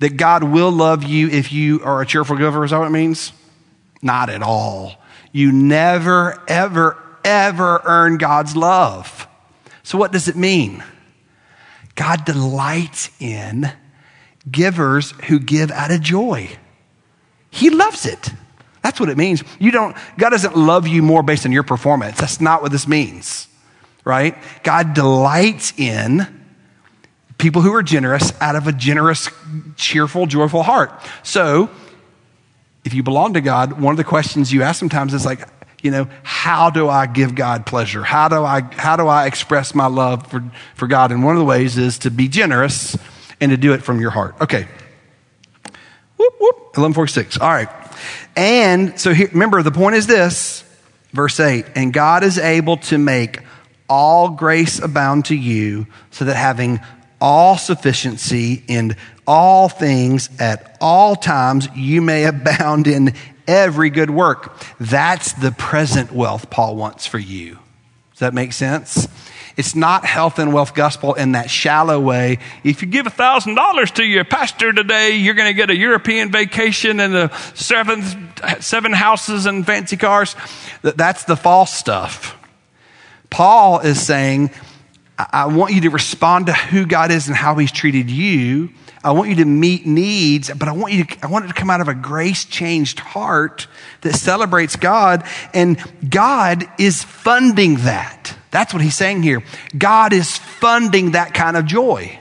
that 0.00 0.16
God 0.16 0.42
will 0.42 0.70
love 0.70 1.04
you 1.04 1.28
if 1.28 1.52
you 1.52 1.82
are 1.82 2.02
a 2.02 2.06
cheerful 2.06 2.36
giver? 2.36 2.64
Is 2.64 2.72
that 2.72 2.78
what 2.78 2.86
it 2.86 2.90
means? 2.90 3.32
Not 4.02 4.30
at 4.30 4.42
all. 4.42 4.96
You 5.32 5.52
never, 5.52 6.42
ever, 6.48 6.96
ever 7.24 7.80
earn 7.84 8.18
God's 8.18 8.56
love. 8.56 9.28
So, 9.82 9.98
what 9.98 10.12
does 10.12 10.28
it 10.28 10.36
mean? 10.36 10.82
God 11.94 12.24
delights 12.24 13.10
in 13.20 13.72
givers 14.50 15.12
who 15.28 15.38
give 15.38 15.70
out 15.70 15.90
of 15.90 16.00
joy. 16.00 16.50
He 17.50 17.70
loves 17.70 18.06
it. 18.06 18.30
That's 18.82 18.98
what 18.98 19.08
it 19.08 19.18
means. 19.18 19.44
You 19.58 19.70
don't, 19.70 19.96
God 20.16 20.30
doesn't 20.30 20.56
love 20.56 20.86
you 20.86 21.02
more 21.02 21.22
based 21.22 21.44
on 21.44 21.52
your 21.52 21.62
performance. 21.62 22.18
That's 22.18 22.40
not 22.40 22.62
what 22.62 22.72
this 22.72 22.88
means, 22.88 23.48
right? 24.04 24.36
God 24.62 24.94
delights 24.94 25.78
in 25.78 26.26
people 27.36 27.62
who 27.62 27.74
are 27.74 27.82
generous 27.82 28.32
out 28.40 28.56
of 28.56 28.66
a 28.66 28.72
generous, 28.72 29.28
cheerful, 29.76 30.26
joyful 30.26 30.62
heart. 30.62 30.92
So, 31.22 31.70
if 32.84 32.94
you 32.94 33.02
belong 33.02 33.34
to 33.34 33.40
God, 33.40 33.80
one 33.80 33.92
of 33.92 33.98
the 33.98 34.04
questions 34.04 34.52
you 34.52 34.62
ask 34.62 34.78
sometimes 34.78 35.14
is 35.14 35.24
like, 35.24 35.46
you 35.82 35.90
know, 35.90 36.08
how 36.22 36.70
do 36.70 36.88
I 36.88 37.06
give 37.06 37.34
God 37.34 37.66
pleasure? 37.66 38.02
How 38.02 38.28
do 38.28 38.44
I, 38.44 38.62
how 38.72 38.96
do 38.96 39.06
I 39.06 39.26
express 39.26 39.74
my 39.74 39.86
love 39.86 40.26
for, 40.26 40.42
for 40.74 40.86
God? 40.86 41.10
And 41.12 41.24
one 41.24 41.34
of 41.34 41.38
the 41.38 41.44
ways 41.44 41.78
is 41.78 41.98
to 42.00 42.10
be 42.10 42.28
generous 42.28 42.96
and 43.40 43.50
to 43.50 43.56
do 43.56 43.72
it 43.72 43.82
from 43.82 44.00
your 44.00 44.10
heart. 44.10 44.34
Okay. 44.40 44.66
Whoop, 46.16 46.34
whoop. 46.38 46.56
1146. 46.76 47.38
All 47.38 47.48
right. 47.48 47.68
And 48.36 49.00
so 49.00 49.14
here, 49.14 49.28
remember, 49.32 49.62
the 49.62 49.70
point 49.70 49.96
is 49.96 50.06
this 50.06 50.64
verse 51.12 51.40
8 51.40 51.66
and 51.74 51.92
God 51.92 52.24
is 52.24 52.38
able 52.38 52.76
to 52.78 52.98
make 52.98 53.40
all 53.88 54.28
grace 54.30 54.78
abound 54.78 55.24
to 55.26 55.34
you, 55.34 55.86
so 56.12 56.24
that 56.24 56.36
having 56.36 56.78
all 57.20 57.58
sufficiency 57.58 58.62
in 58.68 58.96
all 59.30 59.68
things 59.68 60.28
at 60.40 60.76
all 60.80 61.14
times, 61.14 61.68
you 61.76 62.02
may 62.02 62.24
abound 62.24 62.88
in 62.88 63.14
every 63.46 63.88
good 63.88 64.10
work. 64.10 64.52
That's 64.80 65.34
the 65.34 65.52
present 65.52 66.10
wealth 66.10 66.50
Paul 66.50 66.74
wants 66.74 67.06
for 67.06 67.20
you. 67.20 67.60
Does 68.10 68.18
that 68.18 68.34
make 68.34 68.52
sense? 68.52 69.06
It's 69.56 69.76
not 69.76 70.04
health 70.04 70.40
and 70.40 70.52
wealth 70.52 70.74
gospel 70.74 71.14
in 71.14 71.32
that 71.32 71.48
shallow 71.48 72.00
way. 72.00 72.38
If 72.64 72.82
you 72.82 72.88
give 72.88 73.06
a 73.06 73.10
thousand 73.10 73.54
dollars 73.54 73.92
to 73.92 74.04
your 74.04 74.24
pastor 74.24 74.72
today, 74.72 75.12
you're 75.12 75.34
going 75.34 75.48
to 75.48 75.54
get 75.54 75.70
a 75.70 75.76
European 75.76 76.32
vacation 76.32 76.98
and 76.98 77.32
seven, 77.54 78.02
seven 78.58 78.92
houses 78.92 79.46
and 79.46 79.64
fancy 79.64 79.96
cars. 79.96 80.34
That's 80.82 81.22
the 81.22 81.36
false 81.36 81.72
stuff. 81.72 82.36
Paul 83.30 83.78
is 83.78 84.04
saying, 84.04 84.50
I 85.16 85.46
want 85.46 85.72
you 85.72 85.82
to 85.82 85.90
respond 85.90 86.46
to 86.46 86.52
who 86.52 86.84
God 86.84 87.12
is 87.12 87.28
and 87.28 87.36
how 87.36 87.54
he's 87.54 87.70
treated 87.70 88.10
you. 88.10 88.70
I 89.02 89.12
want 89.12 89.30
you 89.30 89.36
to 89.36 89.46
meet 89.46 89.86
needs, 89.86 90.50
but 90.50 90.68
I 90.68 90.72
want 90.72 90.92
you 90.92 91.04
to, 91.04 91.24
I 91.24 91.28
want 91.28 91.46
it 91.46 91.48
to 91.48 91.54
come 91.54 91.70
out 91.70 91.80
of 91.80 91.88
a 91.88 91.94
grace 91.94 92.44
changed 92.44 93.00
heart 93.00 93.66
that 94.02 94.14
celebrates 94.14 94.76
God. 94.76 95.24
And 95.54 95.78
God 96.08 96.64
is 96.78 97.02
funding 97.02 97.76
that. 97.76 98.36
That's 98.50 98.74
what 98.74 98.82
he's 98.82 98.96
saying 98.96 99.22
here. 99.22 99.42
God 99.76 100.12
is 100.12 100.36
funding 100.36 101.12
that 101.12 101.32
kind 101.32 101.56
of 101.56 101.64
joy. 101.64 102.20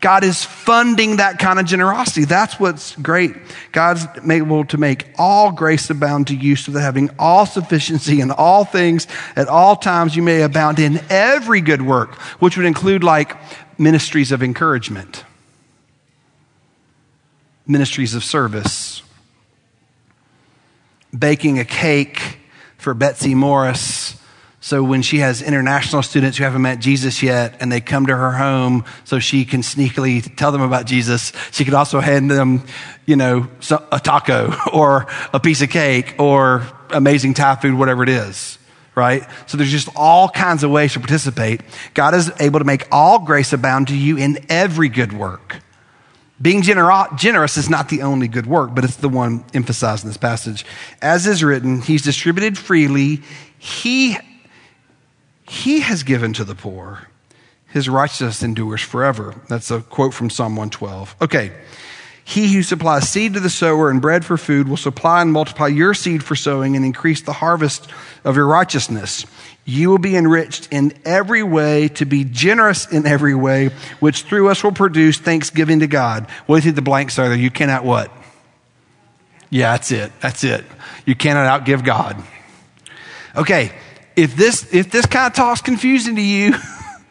God 0.00 0.24
is 0.24 0.44
funding 0.44 1.16
that 1.16 1.38
kind 1.38 1.58
of 1.58 1.64
generosity. 1.64 2.24
That's 2.24 2.60
what's 2.60 2.94
great. 2.96 3.34
God's 3.72 4.06
able 4.30 4.64
to 4.66 4.76
make 4.76 5.06
all 5.18 5.50
grace 5.50 5.88
abound 5.88 6.28
to 6.28 6.36
you 6.36 6.54
so 6.54 6.72
that 6.72 6.82
having 6.82 7.10
all 7.18 7.46
sufficiency 7.46 8.20
in 8.20 8.30
all 8.30 8.64
things 8.64 9.06
at 9.34 9.48
all 9.48 9.74
times 9.74 10.14
you 10.14 10.22
may 10.22 10.42
abound 10.42 10.78
in 10.78 11.00
every 11.08 11.62
good 11.62 11.82
work, 11.82 12.14
which 12.40 12.56
would 12.56 12.66
include 12.66 13.02
like 13.02 13.36
ministries 13.78 14.32
of 14.32 14.42
encouragement, 14.42 15.24
ministries 17.66 18.14
of 18.14 18.24
service, 18.24 19.02
baking 21.16 21.58
a 21.58 21.64
cake 21.64 22.38
for 22.78 22.94
Betsy 22.94 23.34
Morris 23.34 24.16
so 24.66 24.82
when 24.82 25.02
she 25.02 25.18
has 25.18 25.42
international 25.42 26.02
students 26.02 26.38
who 26.38 26.42
haven't 26.42 26.62
met 26.62 26.80
Jesus 26.80 27.22
yet 27.22 27.58
and 27.60 27.70
they 27.70 27.80
come 27.80 28.06
to 28.06 28.16
her 28.16 28.32
home 28.32 28.84
so 29.04 29.20
she 29.20 29.44
can 29.44 29.60
sneakily 29.60 30.34
tell 30.34 30.50
them 30.50 30.60
about 30.60 30.86
Jesus, 30.86 31.32
she 31.52 31.64
could 31.64 31.72
also 31.72 32.00
hand 32.00 32.28
them, 32.28 32.64
you 33.06 33.14
know, 33.14 33.46
a 33.92 34.00
taco 34.00 34.52
or 34.72 35.06
a 35.32 35.38
piece 35.38 35.62
of 35.62 35.70
cake 35.70 36.16
or 36.18 36.66
amazing 36.90 37.34
Thai 37.34 37.54
food, 37.54 37.74
whatever 37.74 38.02
it 38.02 38.08
is. 38.08 38.58
Right? 38.96 39.28
So 39.46 39.56
there's 39.56 39.70
just 39.70 39.88
all 39.94 40.28
kinds 40.28 40.64
of 40.64 40.70
ways 40.70 40.94
to 40.94 41.00
participate. 41.00 41.60
God 41.94 42.14
is 42.14 42.32
able 42.40 42.58
to 42.58 42.64
make 42.64 42.88
all 42.90 43.18
grace 43.18 43.52
abound 43.52 43.88
to 43.88 43.96
you 43.96 44.16
in 44.16 44.38
every 44.48 44.88
good 44.88 45.12
work. 45.12 45.60
Being 46.40 46.62
generous 46.62 47.56
is 47.56 47.70
not 47.70 47.88
the 47.88 48.02
only 48.02 48.26
good 48.28 48.46
work, 48.46 48.74
but 48.74 48.84
it's 48.84 48.96
the 48.96 49.08
one 49.08 49.44
emphasized 49.54 50.04
in 50.04 50.08
this 50.08 50.16
passage. 50.16 50.66
As 51.00 51.26
is 51.26 51.44
written, 51.44 51.80
He's 51.82 52.02
distributed 52.02 52.58
freely. 52.58 53.22
He 53.58 54.16
he 55.48 55.80
has 55.80 56.02
given 56.02 56.32
to 56.34 56.44
the 56.44 56.54
poor. 56.54 57.08
His 57.68 57.88
righteousness 57.88 58.42
endures 58.42 58.80
forever. 58.80 59.34
That's 59.48 59.70
a 59.70 59.80
quote 59.80 60.14
from 60.14 60.30
Psalm 60.30 60.56
112. 60.56 61.16
Okay. 61.22 61.52
He 62.28 62.52
who 62.52 62.62
supplies 62.62 63.08
seed 63.08 63.34
to 63.34 63.40
the 63.40 63.48
sower 63.48 63.88
and 63.88 64.02
bread 64.02 64.24
for 64.24 64.36
food 64.36 64.68
will 64.68 64.76
supply 64.76 65.22
and 65.22 65.32
multiply 65.32 65.68
your 65.68 65.94
seed 65.94 66.24
for 66.24 66.34
sowing 66.34 66.74
and 66.74 66.84
increase 66.84 67.22
the 67.22 67.32
harvest 67.32 67.88
of 68.24 68.36
your 68.36 68.46
righteousness. 68.46 69.24
You 69.64 69.90
will 69.90 69.98
be 69.98 70.16
enriched 70.16 70.68
in 70.70 70.92
every 71.04 71.42
way 71.42 71.88
to 71.88 72.04
be 72.04 72.24
generous 72.24 72.90
in 72.90 73.06
every 73.06 73.34
way, 73.34 73.70
which 74.00 74.22
through 74.22 74.48
us 74.48 74.62
will 74.64 74.72
produce 74.72 75.18
thanksgiving 75.18 75.80
to 75.80 75.86
God. 75.86 76.28
What 76.46 76.56
do 76.56 76.58
you 76.58 76.62
think 76.62 76.76
the 76.76 76.82
blanks 76.82 77.18
are 77.18 77.28
there? 77.28 77.38
You 77.38 77.50
cannot 77.50 77.84
what? 77.84 78.10
Yeah, 79.48 79.72
that's 79.72 79.92
it. 79.92 80.12
That's 80.20 80.42
it. 80.42 80.64
You 81.04 81.14
cannot 81.14 81.64
outgive 81.64 81.84
God. 81.84 82.22
Okay 83.36 83.72
if 84.16 84.34
this, 84.34 84.72
if 84.74 84.90
this 84.90 85.06
kind 85.06 85.26
of 85.26 85.34
talk's 85.34 85.60
confusing 85.60 86.16
to 86.16 86.22
you, 86.22 86.54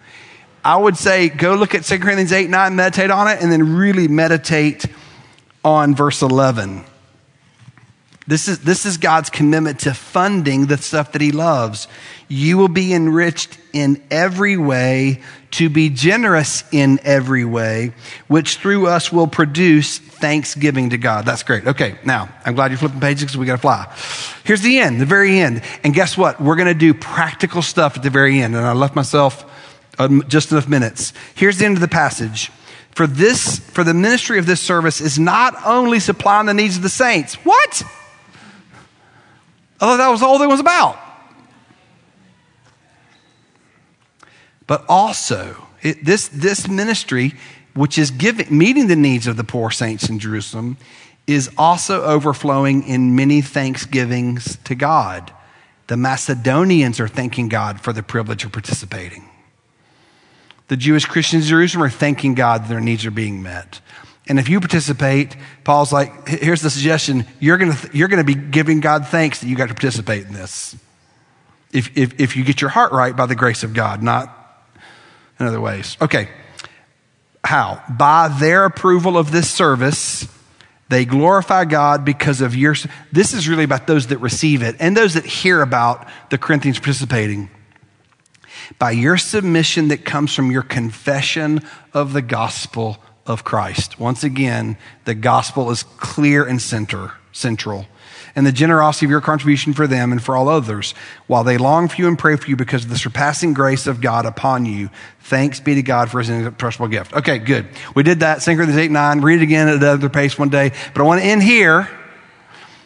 I 0.66 0.76
would 0.76 0.98
say 0.98 1.30
go 1.30 1.54
look 1.54 1.76
at 1.76 1.84
2 1.84 2.00
Corinthians 2.00 2.34
8, 2.34 2.50
9, 2.50 2.76
meditate 2.76 3.12
on 3.12 3.28
it, 3.28 3.42
and 3.42 3.52
then 3.52 3.78
really 3.78 4.08
meditate 4.08 4.88
on 5.66 5.96
verse 5.96 6.22
11. 6.22 6.86
This 8.28 8.48
is, 8.48 8.60
this 8.60 8.86
is 8.86 8.98
God's 8.98 9.30
commitment 9.30 9.82
to 9.82 9.94
funding 9.94 10.66
the 10.66 10.78
stuff 10.78 11.12
that 11.12 11.22
He 11.22 11.32
loves. 11.32 11.88
You 12.28 12.58
will 12.58 12.70
be 12.70 12.92
enriched 12.92 13.60
in 13.72 14.02
every 14.10 14.58
way, 14.58 15.22
to 15.52 15.70
be 15.70 15.90
generous 15.90 16.64
in 16.72 17.00
every 17.04 17.46
way, 17.46 17.94
which 18.28 18.58
through 18.58 18.88
us 18.88 19.12
will 19.12 19.28
produce 19.28 20.00
thanksgiving 20.00 20.90
to 20.90 20.98
God. 20.98 21.26
That's 21.26 21.44
great. 21.44 21.68
Okay, 21.68 22.00
now, 22.04 22.30
I'm 22.46 22.56
glad 22.56 22.72
you're 22.72 22.80
flipping 22.80 23.00
pages 23.00 23.24
because 23.24 23.38
we 23.38 23.46
got 23.46 23.58
to 23.58 23.62
fly. 23.62 23.94
Here's 24.44 24.62
the 24.62 24.80
end, 24.80 25.00
the 25.00 25.06
very 25.06 25.40
end. 25.40 25.62
And 25.84 25.94
guess 25.94 26.18
what? 26.18 26.42
We're 26.42 26.56
going 26.56 26.68
to 26.68 26.74
do 26.74 26.96
practical 26.96 27.62
stuff 27.62 27.96
at 27.96 28.02
the 28.02 28.10
very 28.10 28.40
end. 28.40 28.56
And 28.56 28.66
I 28.66 28.74
left 28.74 28.96
myself 28.96 29.52
um, 30.00 30.24
just 30.28 30.52
enough 30.52 30.68
minutes. 30.68 31.14
Here's 31.36 31.60
the 31.60 31.66
end 31.66 31.78
of 31.78 31.82
the 31.82 31.88
passage. 31.88 32.52
For 32.96 33.06
this, 33.08 33.60
for 33.60 33.84
the 33.84 33.94
ministry 33.94 34.40
of 34.40 34.46
this 34.46 34.62
service 34.62 35.02
is 35.02 35.20
not 35.20 35.54
only 35.66 36.00
supplying 36.00 36.46
the 36.46 36.54
needs 36.54 36.78
of 36.78 36.82
the 36.82 36.90
saints. 36.90 37.36
What? 37.44 37.84
I 39.76 39.80
thought 39.80 39.98
that 39.98 40.08
was 40.08 40.22
all 40.22 40.42
it 40.42 40.48
was 40.48 40.62
about. 40.62 40.98
But 44.66 44.86
also, 44.88 45.68
it, 45.82 46.06
this, 46.06 46.30
this 46.30 46.70
ministry, 46.70 47.34
which 47.74 47.98
is 47.98 48.12
giving, 48.12 48.58
meeting 48.58 48.88
the 48.88 48.96
needs 48.96 49.28
of 49.28 49.36
the 49.36 49.44
poor 49.44 49.72
saints 49.72 50.10
in 50.10 50.18
Jerusalem, 50.18 50.78
is 51.28 51.52
also 51.58 52.02
overflowing 52.04 52.84
in 52.84 53.14
many 53.14 53.42
thanksgivings 53.42 54.58
to 54.64 54.74
God. 54.74 55.34
The 55.88 55.98
Macedonians 55.98 57.02
are 57.02 57.10
thanking 57.10 57.50
God 57.50 57.82
for 57.82 57.92
the 57.92 58.04
privilege 58.04 58.46
of 58.46 58.54
participating. 58.54 59.30
The 60.68 60.78
Jewish 60.78 61.06
Christians 61.06 61.46
in 61.46 61.50
Jerusalem 61.50 61.84
are 61.84 61.90
thanking 61.90 62.34
God 62.34 62.64
that 62.64 62.70
their 62.70 62.82
needs 62.82 63.06
are 63.06 63.12
being 63.12 63.44
met. 63.44 63.80
And 64.28 64.40
if 64.40 64.50
you 64.50 64.60
participate, 64.60 65.36
Paul's 65.64 65.94
like, 65.94 66.28
here's 66.28 66.62
the 66.62 66.72
suggestion 66.72 67.26
you're 67.40 67.58
going 67.58 67.72
to 67.72 67.90
you're 67.94 68.08
going 68.08 68.26
to 68.26 68.36
be 68.36 68.36
giving 68.36 68.80
God 68.80 69.08
thanks 69.08 69.42
that 69.42 69.48
you 69.48 69.56
got 69.56 69.70
to 69.70 69.76
participate 69.76 70.26
in 70.26 70.34
this. 70.34 70.76
If, 71.72 71.96
if, 71.98 72.20
if 72.20 72.36
you 72.36 72.44
get 72.44 72.62
your 72.62 72.70
heart 72.70 72.92
right 72.92 73.16
by 73.16 73.26
the 73.26 73.36
grace 73.36 73.64
of 73.64 73.74
God, 73.74 74.02
not 74.02 74.32
in 75.40 75.46
other 75.46 75.62
ways. 75.62 75.98
Okay. 76.02 76.30
How? 77.44 77.84
By 77.90 78.30
their 78.40 78.66
approval 78.66 79.18
of 79.18 79.32
this 79.32 79.52
service, 79.52 80.28
they 80.90 81.06
glorify 81.06 81.66
God 81.66 82.06
because 82.06 82.42
of 82.42 82.56
your. 82.56 82.76
This 83.12 83.34
is 83.34 83.48
really 83.48 83.64
about 83.64 83.86
those 83.86 84.08
that 84.08 84.18
receive 84.20 84.64
it 84.64 84.76
and 84.80 84.98
those 84.98 85.14
that 85.14 85.26
hear 85.26 85.62
about 85.62 86.08
the 86.30 86.38
Corinthians 86.38 86.80
participating. 86.80 87.50
By 88.80 88.92
your 88.92 89.18
submission 89.18 89.90
that 89.90 90.06
comes 90.06 90.34
from 90.34 90.52
your 90.52 90.64
confession 90.64 91.62
of 91.94 92.14
the 92.14 92.22
gospel 92.22 92.98
of 93.26 93.44
Christ. 93.44 94.00
Once 94.00 94.24
again, 94.24 94.78
the 95.06 95.16
gospel 95.16 95.72
is 95.72 95.84
clear 95.84 96.46
and 96.46 96.62
center, 96.62 97.14
central 97.32 97.86
and 98.36 98.46
the 98.46 98.52
generosity 98.52 99.06
of 99.06 99.10
your 99.10 99.22
contribution 99.22 99.74
for 99.74 99.88
them 99.88 100.12
and 100.12 100.22
for 100.22 100.36
all 100.36 100.50
others, 100.50 100.94
while 101.28 101.44
they 101.44 101.58
long 101.58 101.88
for 101.88 101.96
you 101.96 102.08
and 102.08 102.20
pray 102.20 102.36
for 102.36 102.50
you 102.50 102.56
because 102.56 102.84
of 102.84 102.90
the 102.90 102.98
surpassing 102.98 103.54
grace 103.54 103.88
of 103.88 104.02
God 104.02 104.26
upon 104.26 104.66
you. 104.66 104.90
Thanks 105.22 105.62
be 105.62 105.76
to 105.76 105.82
God 105.82 106.12
for 106.12 106.20
his 106.20 106.30
inexpressible 106.30 106.90
gift. 106.90 107.14
Okay, 107.14 107.40
good. 107.40 107.68
We 107.96 108.04
did 108.04 108.20
that. 108.20 108.44
Corinthians 108.44 108.78
8, 108.78 108.92
9. 108.92 109.22
Read 109.22 109.40
it 109.40 109.44
again 109.44 109.70
at 109.70 109.76
another 109.76 110.10
pace 110.10 110.38
one 110.38 110.50
day. 110.50 110.72
But 110.94 111.02
I 111.02 111.04
want 111.06 111.22
to 111.22 111.28
end 111.28 111.44
here, 111.44 111.90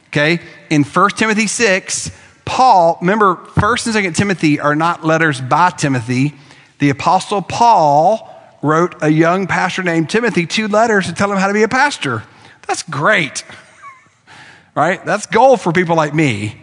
okay, 0.07 0.39
in 0.69 0.83
1 0.83 1.09
Timothy 1.11 1.47
6. 1.47 2.11
Paul, 2.49 2.97
remember, 2.99 3.35
1st 3.35 3.95
and 3.95 3.95
2nd 4.07 4.15
Timothy 4.17 4.59
are 4.59 4.75
not 4.75 5.05
letters 5.05 5.39
by 5.39 5.69
Timothy. 5.69 6.33
The 6.79 6.89
apostle 6.89 7.43
Paul 7.43 8.27
wrote 8.63 8.95
a 9.03 9.09
young 9.09 9.45
pastor 9.45 9.83
named 9.83 10.09
Timothy 10.09 10.47
two 10.47 10.67
letters 10.67 11.05
to 11.05 11.13
tell 11.13 11.31
him 11.31 11.37
how 11.37 11.47
to 11.47 11.53
be 11.53 11.61
a 11.61 11.67
pastor. 11.67 12.23
That's 12.67 12.81
great 12.81 13.43
right? 14.75 15.05
That's 15.05 15.27
gold 15.27 15.61
for 15.61 15.71
people 15.71 15.95
like 15.95 16.15
me, 16.15 16.59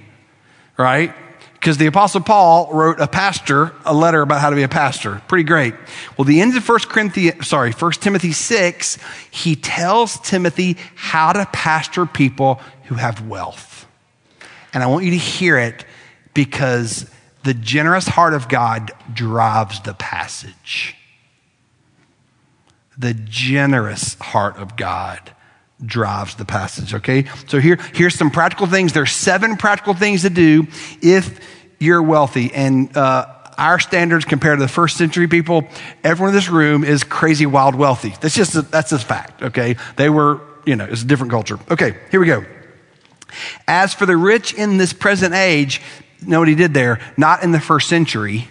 right? 0.76 1.14
Because 1.54 1.78
the 1.78 1.86
apostle 1.86 2.20
Paul 2.20 2.68
wrote 2.72 2.98
a 2.98 3.06
pastor 3.06 3.72
a 3.84 3.94
letter 3.94 4.22
about 4.22 4.40
how 4.40 4.50
to 4.50 4.56
be 4.56 4.64
a 4.64 4.68
pastor. 4.68 5.22
Pretty 5.28 5.44
great. 5.44 5.74
Well, 6.18 6.24
the 6.24 6.40
end 6.40 6.56
of 6.56 6.64
First 6.64 6.88
Corinthians, 6.88 7.46
sorry, 7.46 7.70
First 7.70 8.02
Timothy 8.02 8.32
6, 8.32 8.98
he 9.30 9.54
tells 9.54 10.18
Timothy 10.18 10.78
how 10.96 11.32
to 11.32 11.46
pastor 11.52 12.06
people 12.06 12.60
who 12.86 12.96
have 12.96 13.26
wealth. 13.28 13.65
And 14.76 14.82
I 14.82 14.88
want 14.88 15.06
you 15.06 15.12
to 15.12 15.16
hear 15.16 15.56
it 15.56 15.86
because 16.34 17.10
the 17.44 17.54
generous 17.54 18.06
heart 18.06 18.34
of 18.34 18.46
God 18.46 18.92
drives 19.10 19.80
the 19.80 19.94
passage. 19.94 20.94
The 22.98 23.14
generous 23.14 24.16
heart 24.16 24.58
of 24.58 24.76
God 24.76 25.32
drives 25.82 26.34
the 26.34 26.44
passage, 26.44 26.92
okay? 26.92 27.24
So 27.46 27.58
here, 27.58 27.78
here's 27.94 28.16
some 28.16 28.30
practical 28.30 28.66
things. 28.66 28.92
There's 28.92 29.12
seven 29.12 29.56
practical 29.56 29.94
things 29.94 30.20
to 30.22 30.30
do 30.30 30.66
if 31.00 31.40
you're 31.80 32.02
wealthy. 32.02 32.52
And 32.52 32.94
uh, 32.94 33.28
our 33.56 33.78
standards 33.78 34.26
compared 34.26 34.58
to 34.58 34.62
the 34.62 34.68
first 34.68 34.98
century 34.98 35.26
people, 35.26 35.66
everyone 36.04 36.32
in 36.32 36.34
this 36.34 36.50
room 36.50 36.84
is 36.84 37.02
crazy, 37.02 37.46
wild, 37.46 37.76
wealthy. 37.76 38.12
That's 38.20 38.34
just 38.34 38.54
a, 38.54 38.60
that's 38.60 38.92
a 38.92 38.98
fact, 38.98 39.42
okay? 39.42 39.76
They 39.96 40.10
were, 40.10 40.42
you 40.66 40.76
know, 40.76 40.84
it's 40.84 41.00
a 41.00 41.06
different 41.06 41.30
culture. 41.32 41.58
Okay, 41.70 41.96
here 42.10 42.20
we 42.20 42.26
go. 42.26 42.44
As 43.66 43.94
for 43.94 44.06
the 44.06 44.16
rich 44.16 44.54
in 44.54 44.76
this 44.76 44.92
present 44.92 45.34
age, 45.34 45.80
know 46.22 46.38
what 46.38 46.48
he 46.48 46.54
did 46.54 46.74
there? 46.74 47.00
Not 47.16 47.42
in 47.42 47.52
the 47.52 47.60
first 47.60 47.88
century. 47.88 48.48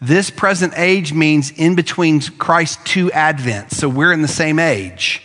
This 0.00 0.30
present 0.30 0.74
age 0.76 1.12
means 1.12 1.52
in 1.52 1.76
between 1.76 2.20
Christ's 2.20 2.82
two 2.84 3.08
advents. 3.10 3.74
So 3.74 3.88
we're 3.88 4.12
in 4.12 4.22
the 4.22 4.28
same 4.28 4.58
age. 4.58 5.22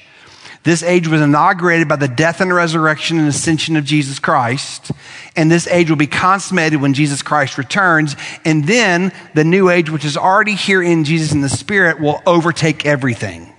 This 0.61 0.83
age 0.83 1.07
was 1.07 1.21
inaugurated 1.21 1.87
by 1.87 1.95
the 1.95 2.07
death 2.09 2.41
and 2.41 2.53
resurrection 2.53 3.17
and 3.17 3.27
ascension 3.27 3.77
of 3.77 3.85
Jesus 3.85 4.19
Christ. 4.19 4.91
And 5.35 5.49
this 5.49 5.65
age 5.67 5.89
will 5.89 5.97
be 5.97 6.07
consummated 6.07 6.81
when 6.81 6.93
Jesus 6.93 7.23
Christ 7.23 7.57
returns. 7.57 8.15
And 8.43 8.65
then 8.65 9.13
the 9.33 9.45
new 9.45 9.69
age, 9.69 9.89
which 9.89 10.05
is 10.05 10.17
already 10.17 10.55
here 10.55 10.83
in 10.83 11.05
Jesus 11.05 11.31
in 11.31 11.41
the 11.41 11.49
Spirit, 11.49 11.99
will 11.99 12.21
overtake 12.27 12.85
everything. 12.85 13.53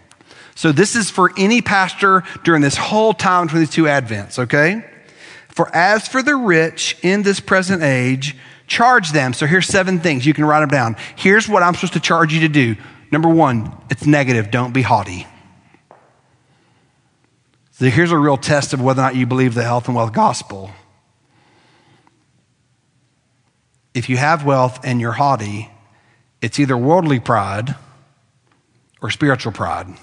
So 0.58 0.72
this 0.72 0.96
is 0.96 1.08
for 1.08 1.30
any 1.36 1.62
pastor 1.62 2.24
during 2.42 2.62
this 2.62 2.76
whole 2.76 3.12
time 3.12 3.46
between 3.46 3.60
these 3.60 3.70
two 3.70 3.84
advents, 3.84 4.40
okay? 4.40 4.84
For 5.50 5.72
as 5.72 6.08
for 6.08 6.20
the 6.20 6.34
rich 6.34 6.96
in 7.00 7.22
this 7.22 7.38
present 7.38 7.84
age, 7.84 8.36
charge 8.66 9.12
them. 9.12 9.34
So 9.34 9.46
here's 9.46 9.68
seven 9.68 10.00
things. 10.00 10.26
You 10.26 10.34
can 10.34 10.44
write 10.44 10.58
them 10.58 10.68
down. 10.68 10.96
Here's 11.14 11.48
what 11.48 11.62
I'm 11.62 11.74
supposed 11.74 11.92
to 11.92 12.00
charge 12.00 12.34
you 12.34 12.40
to 12.40 12.48
do. 12.48 12.74
Number 13.12 13.28
one, 13.28 13.72
it's 13.88 14.04
negative. 14.04 14.50
Don't 14.50 14.72
be 14.72 14.82
haughty. 14.82 15.28
So 17.70 17.84
here's 17.84 18.10
a 18.10 18.18
real 18.18 18.36
test 18.36 18.72
of 18.72 18.82
whether 18.82 19.00
or 19.00 19.04
not 19.04 19.14
you 19.14 19.26
believe 19.26 19.54
the 19.54 19.62
health 19.62 19.86
and 19.86 19.94
wealth 19.94 20.12
gospel. 20.12 20.72
If 23.94 24.08
you 24.08 24.16
have 24.16 24.44
wealth 24.44 24.80
and 24.82 25.00
you're 25.00 25.12
haughty, 25.12 25.70
it's 26.42 26.58
either 26.58 26.76
worldly 26.76 27.20
pride 27.20 27.76
or 29.00 29.12
spiritual 29.12 29.52
pride. 29.52 29.96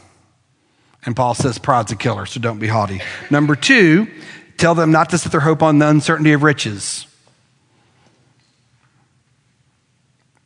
And 1.06 1.16
Paul 1.16 1.36
says 1.36 1.58
pride's 1.60 1.91
a 1.91 1.95
killer, 1.95 2.26
so 2.26 2.39
don't 2.39 2.60
be 2.60 2.68
haughty. 2.68 3.01
Number 3.30 3.56
two, 3.56 4.08
tell 4.58 4.76
them 4.76 4.91
not 4.91 5.12
to 5.12 5.18
set 5.18 5.32
their 5.32 5.41
hope 5.41 5.62
on 5.62 5.80
the 5.80 5.88
uncertainty 5.88 6.34
of 6.34 6.43
riches. 6.43 7.06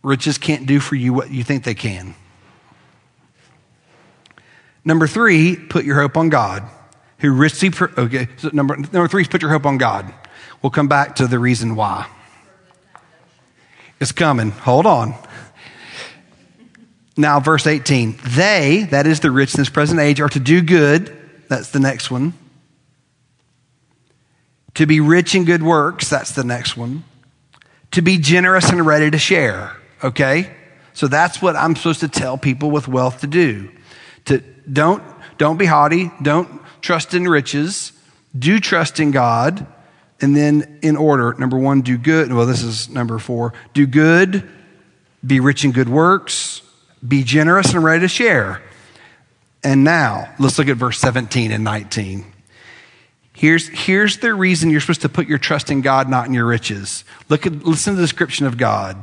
Riches 0.04 0.38
can't 0.38 0.66
do 0.66 0.80
for 0.80 0.96
you 0.96 1.14
what 1.14 1.32
you 1.32 1.44
think 1.44 1.64
they 1.64 1.76
can. 1.76 2.16
Number 4.84 5.08
three, 5.08 5.56
put 5.56 5.86
your 5.86 5.96
hope 5.96 6.18
on 6.18 6.30
God 6.30 6.64
who 7.20 7.34
richly, 7.34 7.72
okay, 7.98 8.28
so 8.38 8.50
number, 8.54 8.78
number 8.78 9.08
three 9.08 9.22
is 9.22 9.28
put 9.28 9.42
your 9.42 9.52
hope 9.52 9.66
on 9.66 9.78
God. 9.78 10.12
We'll 10.62 10.72
come 10.72 10.88
back 10.88 11.16
to 11.18 11.28
the 11.28 11.40
reason 11.40 11.76
why. 11.76 12.08
It's 14.00 14.12
coming. 14.12 14.52
Hold 14.52 14.86
on. 14.86 15.14
Now, 17.20 17.42
verse 17.42 17.68
18. 17.68 18.18
They, 18.24 18.88
that 18.92 19.06
is 19.06 19.20
the 19.20 19.30
rich 19.30 19.54
in 19.54 19.60
this 19.60 19.68
present 19.68 20.00
age, 20.00 20.22
are 20.22 20.30
to 20.30 20.40
do 20.40 20.62
good. 20.62 21.14
That's 21.50 21.70
the 21.72 21.80
next 21.82 22.10
one. 22.10 22.34
To 24.76 24.86
be 24.86 25.02
rich 25.02 25.36
in 25.36 25.44
good 25.44 25.62
works. 25.62 26.10
That's 26.10 26.32
the 26.32 26.46
next 26.46 26.78
one. 26.78 27.04
To 27.92 28.02
be 28.02 28.20
generous 28.20 28.70
and 28.70 28.86
ready 28.86 29.12
to 29.12 29.18
share. 29.18 29.76
Okay? 30.02 30.50
So 30.94 31.10
that's 31.10 31.42
what 31.42 31.58
I'm 31.58 31.76
supposed 31.76 32.00
to 32.00 32.08
tell 32.08 32.38
people 32.38 32.72
with 32.72 32.88
wealth 32.88 33.20
to 33.20 33.28
do. 33.28 33.70
To 34.26 34.42
don't 34.72 35.04
don't 35.38 35.58
be 35.58 35.66
haughty, 35.66 36.12
don't 36.22 36.62
trust 36.82 37.14
in 37.14 37.28
riches, 37.28 37.92
do 38.38 38.62
trust 38.62 38.98
in 39.02 39.12
God, 39.12 39.68
and 40.22 40.38
then 40.38 40.80
in 40.82 40.96
order, 40.96 41.34
number 41.38 41.58
one, 41.58 41.82
do 41.82 41.98
good. 41.98 42.32
Well, 42.32 42.46
this 42.46 42.64
is 42.64 42.88
number 42.88 43.20
four. 43.20 43.54
Do 43.74 43.86
good, 43.88 44.50
be 45.26 45.42
rich 45.42 45.66
in 45.66 45.74
good 45.74 45.90
works, 45.90 46.62
be 47.06 47.24
generous 47.24 47.74
and 47.74 47.84
ready 47.84 48.02
to 48.02 48.08
share. 48.08 48.62
And 49.64 49.84
now, 49.84 50.34
let's 50.40 50.58
look 50.58 50.68
at 50.68 50.78
verse 50.78 50.98
17 51.00 51.52
and 51.52 51.64
19. 51.64 52.26
Here's, 53.34 53.68
here's 53.70 54.18
the 54.18 54.34
reason 54.34 54.70
you're 54.70 54.82
supposed 54.82 55.02
to 55.02 55.10
put 55.10 55.28
your 55.28 55.38
trust 55.38 55.72
in 55.72 55.82
God, 55.82 56.10
not 56.10 56.28
in 56.28 56.34
your 56.34 56.46
riches. 56.46 57.04
Look 57.30 57.46
at, 57.46 57.64
listen 57.64 57.94
to 57.94 57.98
the 57.98 58.04
description 58.04 58.46
of 58.46 58.58
God. 58.58 59.02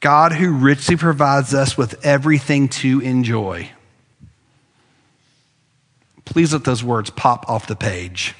God 0.00 0.32
who 0.32 0.52
richly 0.52 0.96
provides 0.96 1.52
us 1.52 1.76
with 1.76 2.04
everything 2.04 2.68
to 2.68 3.00
enjoy. 3.00 3.70
Please 6.24 6.52
let 6.52 6.64
those 6.64 6.84
words 6.84 7.10
pop 7.10 7.48
off 7.48 7.66
the 7.66 7.76
page. 7.76 8.34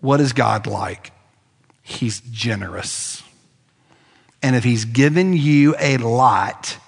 What 0.00 0.20
is 0.20 0.32
God 0.32 0.66
like? 0.66 1.12
He's 1.82 2.20
generous. 2.20 3.22
And 4.46 4.54
if 4.54 4.62
He's 4.62 4.84
given 4.84 5.32
you 5.32 5.74
a 5.76 5.96
lot, 5.96 6.78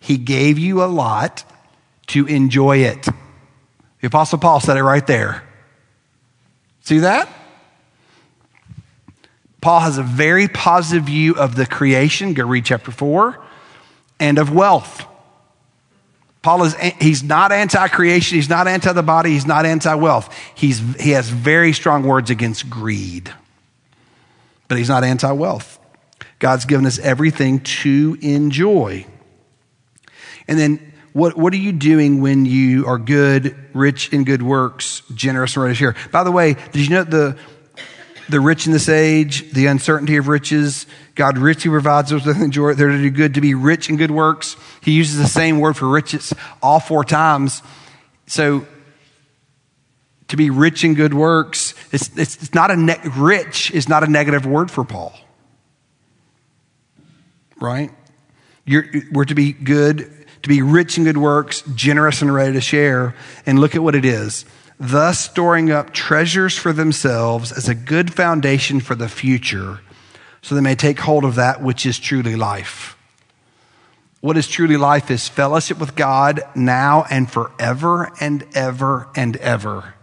He 0.00 0.16
gave 0.16 0.58
you 0.58 0.82
a 0.82 0.86
lot 0.86 1.44
to 2.08 2.26
enjoy 2.26 2.78
it. 2.78 3.04
The 4.00 4.08
Apostle 4.08 4.40
Paul 4.40 4.58
said 4.58 4.76
it 4.76 4.82
right 4.82 5.06
there. 5.06 5.44
See 6.80 6.98
that? 6.98 7.28
Paul 9.60 9.78
has 9.78 9.96
a 9.96 10.02
very 10.02 10.48
positive 10.48 11.04
view 11.04 11.36
of 11.36 11.54
the 11.54 11.66
creation, 11.66 12.34
go 12.34 12.48
read 12.48 12.64
chapter 12.64 12.90
4, 12.90 13.40
and 14.18 14.38
of 14.40 14.52
wealth. 14.52 15.06
Paul 16.42 16.64
is, 16.64 16.74
he's 17.00 17.22
not 17.22 17.52
anti 17.52 17.86
creation, 17.86 18.38
he's 18.38 18.48
not 18.48 18.66
anti 18.66 18.92
the 18.92 19.04
body, 19.04 19.30
he's 19.30 19.46
not 19.46 19.66
anti 19.66 19.94
wealth. 19.94 20.36
He's, 20.56 20.80
he 21.00 21.10
has 21.10 21.28
very 21.30 21.74
strong 21.74 22.02
words 22.02 22.30
against 22.30 22.68
greed, 22.68 23.32
but 24.66 24.78
he's 24.78 24.88
not 24.88 25.04
anti 25.04 25.30
wealth. 25.30 25.78
God's 26.44 26.66
given 26.66 26.84
us 26.84 26.98
everything 26.98 27.60
to 27.60 28.18
enjoy. 28.20 29.06
And 30.46 30.58
then, 30.58 30.92
what, 31.14 31.38
what 31.38 31.54
are 31.54 31.56
you 31.56 31.72
doing 31.72 32.20
when 32.20 32.44
you 32.44 32.84
are 32.86 32.98
good, 32.98 33.56
rich 33.72 34.12
in 34.12 34.24
good 34.24 34.42
works, 34.42 35.00
generous 35.14 35.56
and 35.56 35.62
ready 35.62 35.74
to 35.74 35.78
share? 35.78 35.96
By 36.12 36.22
the 36.22 36.30
way, 36.30 36.52
did 36.72 36.84
you 36.84 36.90
know 36.90 37.04
the, 37.04 37.38
the 38.28 38.40
rich 38.40 38.66
in 38.66 38.74
this 38.74 38.90
age, 38.90 39.52
the 39.52 39.68
uncertainty 39.68 40.18
of 40.18 40.28
riches. 40.28 40.84
God 41.14 41.38
richly 41.38 41.70
provides 41.70 42.12
us 42.12 42.26
with 42.26 42.38
enjoy. 42.42 42.74
They're 42.74 42.90
to 42.90 42.98
do 42.98 43.08
good, 43.08 43.32
to 43.32 43.40
be 43.40 43.54
rich 43.54 43.88
in 43.88 43.96
good 43.96 44.10
works. 44.10 44.54
He 44.82 44.92
uses 44.92 45.16
the 45.16 45.26
same 45.26 45.60
word 45.60 45.78
for 45.78 45.88
riches 45.88 46.34
all 46.62 46.78
four 46.78 47.04
times. 47.04 47.62
So, 48.26 48.66
to 50.28 50.36
be 50.36 50.50
rich 50.50 50.84
in 50.84 50.92
good 50.92 51.14
works, 51.14 51.72
it's, 51.90 52.14
it's, 52.18 52.36
it's 52.36 52.52
not 52.52 52.70
a 52.70 52.76
ne- 52.76 53.00
rich 53.16 53.70
is 53.70 53.88
not 53.88 54.04
a 54.04 54.08
negative 54.08 54.44
word 54.44 54.70
for 54.70 54.84
Paul. 54.84 55.14
Right? 57.64 57.90
You're, 58.64 58.86
we're 59.12 59.24
to 59.24 59.34
be 59.34 59.52
good, 59.52 60.26
to 60.42 60.48
be 60.48 60.62
rich 60.62 60.96
in 60.98 61.04
good 61.04 61.18
works, 61.18 61.62
generous 61.74 62.22
and 62.22 62.32
ready 62.32 62.52
to 62.52 62.60
share. 62.60 63.14
And 63.46 63.58
look 63.58 63.74
at 63.74 63.82
what 63.82 63.94
it 63.94 64.04
is 64.04 64.44
thus 64.78 65.20
storing 65.20 65.70
up 65.70 65.92
treasures 65.92 66.56
for 66.56 66.72
themselves 66.72 67.52
as 67.52 67.68
a 67.68 67.74
good 67.74 68.12
foundation 68.12 68.80
for 68.80 68.94
the 68.94 69.08
future, 69.08 69.80
so 70.42 70.54
they 70.54 70.60
may 70.60 70.74
take 70.74 70.98
hold 71.00 71.24
of 71.24 71.36
that 71.36 71.62
which 71.62 71.86
is 71.86 71.98
truly 71.98 72.36
life. 72.36 72.96
What 74.20 74.36
is 74.36 74.48
truly 74.48 74.76
life 74.76 75.10
is 75.10 75.28
fellowship 75.28 75.78
with 75.78 75.94
God 75.94 76.40
now 76.54 77.04
and 77.10 77.30
forever 77.30 78.10
and 78.20 78.44
ever 78.54 79.08
and 79.14 79.36
ever. 79.36 79.94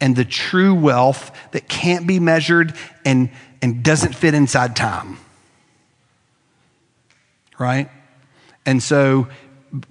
And 0.00 0.14
the 0.14 0.26
true 0.26 0.74
wealth 0.74 1.34
that 1.52 1.68
can't 1.68 2.06
be 2.06 2.20
measured 2.20 2.74
and, 3.04 3.30
and 3.62 3.82
doesn't 3.82 4.14
fit 4.14 4.34
inside 4.34 4.76
time. 4.76 5.16
Right? 7.58 7.88
And 8.66 8.82
so 8.82 9.28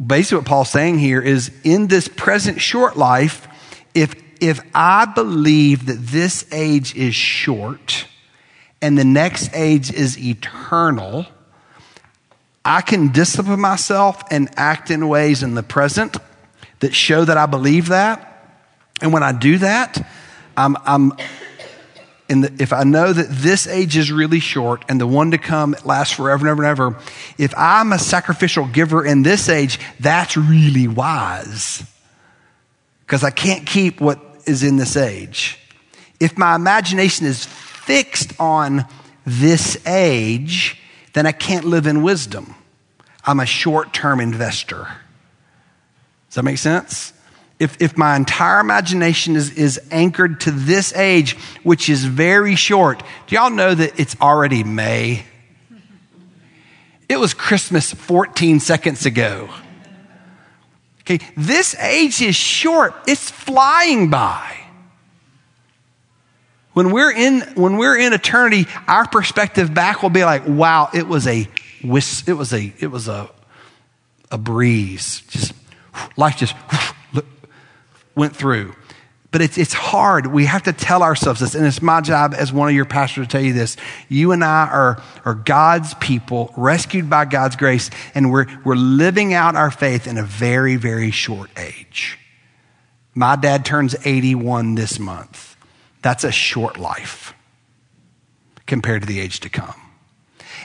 basically 0.03 0.39
what 0.39 0.47
Paul's 0.47 0.69
saying 0.69 0.99
here 0.99 1.21
is 1.21 1.51
in 1.63 1.87
this 1.87 2.07
present 2.07 2.61
short 2.61 2.97
life, 2.97 3.47
if, 3.93 4.15
if 4.41 4.59
I 4.73 5.05
believe 5.05 5.85
that 5.87 5.99
this 5.99 6.45
age 6.51 6.95
is 6.95 7.15
short 7.15 8.07
and 8.81 8.97
the 8.97 9.05
next 9.05 9.53
age 9.53 9.91
is 9.91 10.17
eternal, 10.17 11.25
I 12.65 12.81
can 12.81 13.09
discipline 13.09 13.59
myself 13.59 14.21
and 14.31 14.49
act 14.55 14.89
in 14.89 15.07
ways 15.07 15.43
in 15.43 15.53
the 15.53 15.63
present 15.63 16.17
that 16.79 16.93
show 16.93 17.25
that 17.25 17.37
I 17.37 17.45
believe 17.45 17.89
that. 17.89 18.29
And 19.01 19.11
when 19.11 19.23
I 19.23 19.33
do 19.33 19.57
that, 19.57 20.05
I'm, 20.55 20.77
I'm 20.85 21.13
the, 22.41 22.53
if 22.59 22.73
I 22.73 22.83
know 22.83 23.11
that 23.11 23.27
this 23.29 23.67
age 23.67 23.97
is 23.97 24.11
really 24.11 24.39
short 24.39 24.85
and 24.87 24.99
the 24.99 25.07
one 25.07 25.31
to 25.31 25.37
come 25.37 25.75
lasts 25.83 26.15
forever 26.15 26.47
and 26.47 26.51
ever 26.51 26.63
and 26.63 26.71
ever, 26.71 27.03
if 27.37 27.53
I'm 27.57 27.91
a 27.93 27.99
sacrificial 27.99 28.67
giver 28.67 29.05
in 29.05 29.23
this 29.23 29.49
age, 29.49 29.79
that's 29.99 30.37
really 30.37 30.87
wise 30.87 31.83
because 33.01 33.23
I 33.23 33.29
can't 33.29 33.65
keep 33.65 34.01
what 34.01 34.19
is 34.45 34.63
in 34.63 34.77
this 34.77 34.97
age. 34.97 35.59
If 36.19 36.37
my 36.37 36.55
imagination 36.55 37.25
is 37.25 37.45
fixed 37.45 38.39
on 38.39 38.85
this 39.25 39.77
age, 39.87 40.81
then 41.13 41.25
I 41.25 41.31
can't 41.31 41.65
live 41.65 41.87
in 41.87 42.03
wisdom. 42.03 42.55
I'm 43.25 43.39
a 43.39 43.45
short 43.45 43.93
term 43.93 44.19
investor. 44.19 44.87
Does 46.29 46.35
that 46.35 46.43
make 46.43 46.57
sense? 46.57 47.12
If, 47.63 47.81
if 47.81 47.97
my 47.97 48.15
entire 48.17 48.59
imagination 48.59 49.37
is, 49.37 49.51
is 49.51 49.79
anchored 49.89 50.41
to 50.41 50.51
this 50.51 50.93
age, 50.93 51.37
which 51.63 51.87
is 51.87 52.03
very 52.03 52.55
short, 52.55 53.01
do 53.27 53.35
y'all 53.35 53.49
know 53.49 53.73
that 53.73 53.97
it's 53.97 54.15
already 54.19 54.65
May? 54.65 55.23
It 57.07 57.17
was 57.17 57.33
Christmas 57.33 57.93
14 57.93 58.59
seconds 58.59 59.05
ago. 59.05 59.49
Okay, 61.01 61.19
this 61.37 61.73
age 61.75 62.21
is 62.21 62.35
short, 62.35 62.93
it's 63.07 63.31
flying 63.31 64.09
by. 64.09 64.57
When 66.73 66.91
we're 66.91 67.11
in, 67.13 67.41
when 67.55 67.77
we're 67.77 67.97
in 67.97 68.11
eternity, 68.11 68.65
our 68.87 69.07
perspective 69.07 69.73
back 69.73 70.03
will 70.03 70.09
be 70.09 70.25
like, 70.25 70.47
wow, 70.47 70.89
it 70.93 71.07
was 71.07 71.27
a 71.27 71.47
it 71.81 72.33
was 72.33 72.53
a, 72.53 72.73
it 72.79 72.87
was 72.87 73.07
a, 73.07 73.29
a 74.31 74.37
breeze. 74.37 75.21
Just, 75.29 75.53
life 76.17 76.37
just 76.37 76.55
went 78.15 78.35
through. 78.35 78.75
But 79.31 79.41
it's, 79.41 79.57
it's 79.57 79.73
hard. 79.73 80.27
We 80.27 80.45
have 80.45 80.63
to 80.63 80.73
tell 80.73 81.01
ourselves 81.01 81.39
this, 81.39 81.55
and 81.55 81.65
it's 81.65 81.81
my 81.81 82.01
job 82.01 82.35
as 82.37 82.53
one 82.53 82.69
of 82.69 82.75
your 82.75 82.85
pastors 82.85 83.25
to 83.25 83.31
tell 83.31 83.41
you 83.41 83.53
this. 83.53 83.77
You 84.07 84.31
and 84.31 84.43
I 84.43 84.67
are, 84.67 85.01
are 85.25 85.33
God's 85.33 85.95
people, 85.95 86.53
rescued 86.55 87.09
by 87.09 87.25
God's 87.25 87.55
grace, 87.55 87.89
and 88.13 88.31
we're, 88.31 88.45
we're 88.63 88.75
living 88.75 89.33
out 89.33 89.55
our 89.55 89.71
faith 89.71 90.05
in 90.05 90.19
a 90.19 90.23
very, 90.23 90.75
very 90.75 91.09
short 91.09 91.49
age. 91.57 92.19
My 93.15 93.35
dad 93.35 93.65
turns 93.65 93.95
81 94.05 94.75
this 94.75 94.99
month. 94.99 95.55
That's 96.03 96.23
a 96.23 96.31
short 96.31 96.77
life 96.77 97.33
compared 98.67 99.01
to 99.01 99.07
the 99.07 99.19
age 99.19 99.39
to 99.39 99.49
come. 99.49 99.75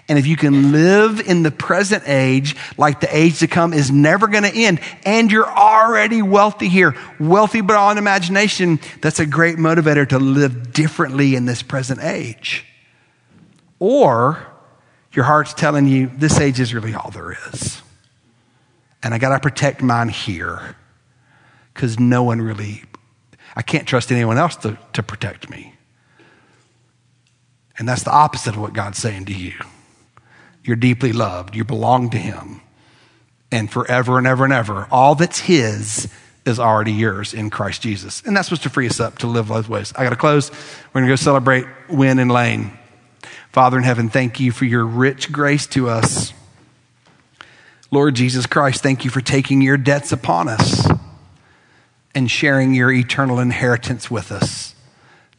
And 0.09 0.19
if 0.19 0.27
you 0.27 0.37
can 0.37 0.73
live 0.73 1.21
in 1.21 1.43
the 1.43 1.51
present 1.51 2.05
age 2.07 2.57
like 2.79 3.01
the 3.01 3.15
age 3.15 3.41
to 3.41 3.47
come 3.47 3.75
is 3.75 3.91
never 3.91 4.27
going 4.27 4.45
to 4.45 4.55
end, 4.55 4.81
and 5.05 5.31
you're 5.31 5.47
already 5.47 6.23
wealthy 6.23 6.69
here, 6.69 6.97
wealthy 7.21 7.61
beyond 7.61 7.99
imagination, 7.99 8.81
that's 9.03 9.21
a 9.21 9.27
great 9.27 9.59
motivator 9.59 10.09
to 10.09 10.19
live 10.19 10.73
differently 10.73 11.35
in 11.35 11.45
this 11.45 11.63
present 11.63 12.03
age. 12.03 12.65
Or 13.79 14.47
your 15.13 15.27
heart's 15.27 15.53
telling 15.53 15.87
you 15.87 16.11
this 16.17 16.41
age 16.41 16.59
is 16.59 16.73
really 16.73 16.95
all 16.95 17.11
there 17.11 17.37
is. 17.53 17.83
And 19.03 19.13
I 19.13 19.19
got 19.19 19.31
to 19.31 19.41
protect 19.41 19.83
mine 19.83 20.09
here 20.09 20.75
because 21.75 22.01
no 22.01 22.23
one 22.23 22.41
really, 22.41 22.83
I 23.55 23.63
can't 23.63 23.87
trust 23.87 24.11
anyone 24.11 24.39
else 24.39 24.57
to, 24.57 24.79
to 24.95 25.03
protect 25.03 25.51
me. 25.51 25.75
And 27.79 27.87
that's 27.87 28.03
the 28.03 28.11
opposite 28.11 28.55
of 28.55 28.61
what 28.61 28.73
God's 28.73 28.99
saying 28.99 29.27
to 29.27 29.35
you. 29.35 29.53
You're 30.65 30.77
deeply 30.77 31.13
loved. 31.13 31.55
You 31.55 31.65
belong 31.65 32.11
to 32.11 32.19
Him. 32.19 32.61
And 33.51 33.71
forever 33.71 34.19
and 34.19 34.27
ever 34.27 34.45
and 34.45 34.53
ever, 34.53 34.87
all 34.91 35.15
that's 35.15 35.41
His 35.41 36.09
is 36.45 36.59
already 36.59 36.93
yours 36.93 37.35
in 37.35 37.51
Christ 37.51 37.83
Jesus. 37.83 38.23
And 38.25 38.37
that's 38.37 38.49
supposed 38.49 38.63
to 38.65 38.71
free 38.71 38.87
us 38.87 39.01
up 39.01 39.19
to 39.19 39.27
live 39.27 39.49
those 39.49 39.69
ways. 39.69 39.93
I 39.97 40.05
got 40.05 40.11
to 40.11 40.17
close. 40.17 40.51
We're 40.51 41.01
going 41.01 41.07
to 41.07 41.13
go 41.13 41.17
celebrate 41.17 41.67
Win 41.89 42.19
and 42.19 42.31
Lane. 42.31 42.77
Father 43.53 43.79
in 43.79 43.85
heaven, 43.85 44.09
thank 44.09 44.41
you 44.41 44.53
for 44.53 44.65
your 44.65 44.85
rich 44.85 45.33
grace 45.33 45.67
to 45.69 45.89
us. 45.89 46.33
Lord 47.91 48.15
Jesus 48.15 48.47
Christ, 48.47 48.83
thank 48.83 49.05
you 49.05 49.11
for 49.11 49.21
taking 49.23 49.63
your 49.63 49.79
debts 49.79 50.13
upon 50.13 50.49
us 50.49 50.87
and 52.15 52.31
sharing 52.31 52.75
your 52.75 52.93
eternal 52.93 53.39
inheritance 53.39 54.11
with 54.11 54.31
us. 54.31 54.75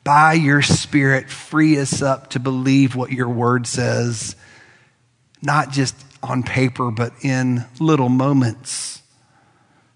By 0.04 0.34
your 0.34 0.62
Spirit, 0.62 1.30
free 1.30 1.80
us 1.80 2.02
up 2.02 2.32
to 2.32 2.40
believe 2.40 2.96
what 2.96 3.12
your 3.12 3.30
word 3.30 3.68
says 3.68 4.36
not 5.42 5.72
just 5.72 5.96
on 6.22 6.44
paper, 6.44 6.92
but 6.92 7.14
in 7.22 7.66
little 7.80 8.10
moments 8.10 9.02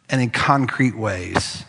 and 0.09 0.21
in 0.21 0.29
concrete 0.29 0.95
ways. 0.95 1.65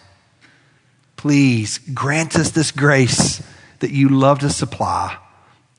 Please 1.16 1.78
grant 1.78 2.36
us 2.36 2.50
this 2.50 2.70
grace 2.70 3.42
that 3.80 3.90
you 3.90 4.08
love 4.08 4.40
to 4.40 4.50
supply. 4.50 5.16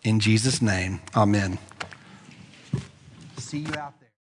In 0.04 0.20
Jesus' 0.20 0.62
name, 0.62 1.02
amen. 1.16 1.58
See 3.38 3.60
you 3.60 3.74
out 3.76 4.00
there. 4.00 4.05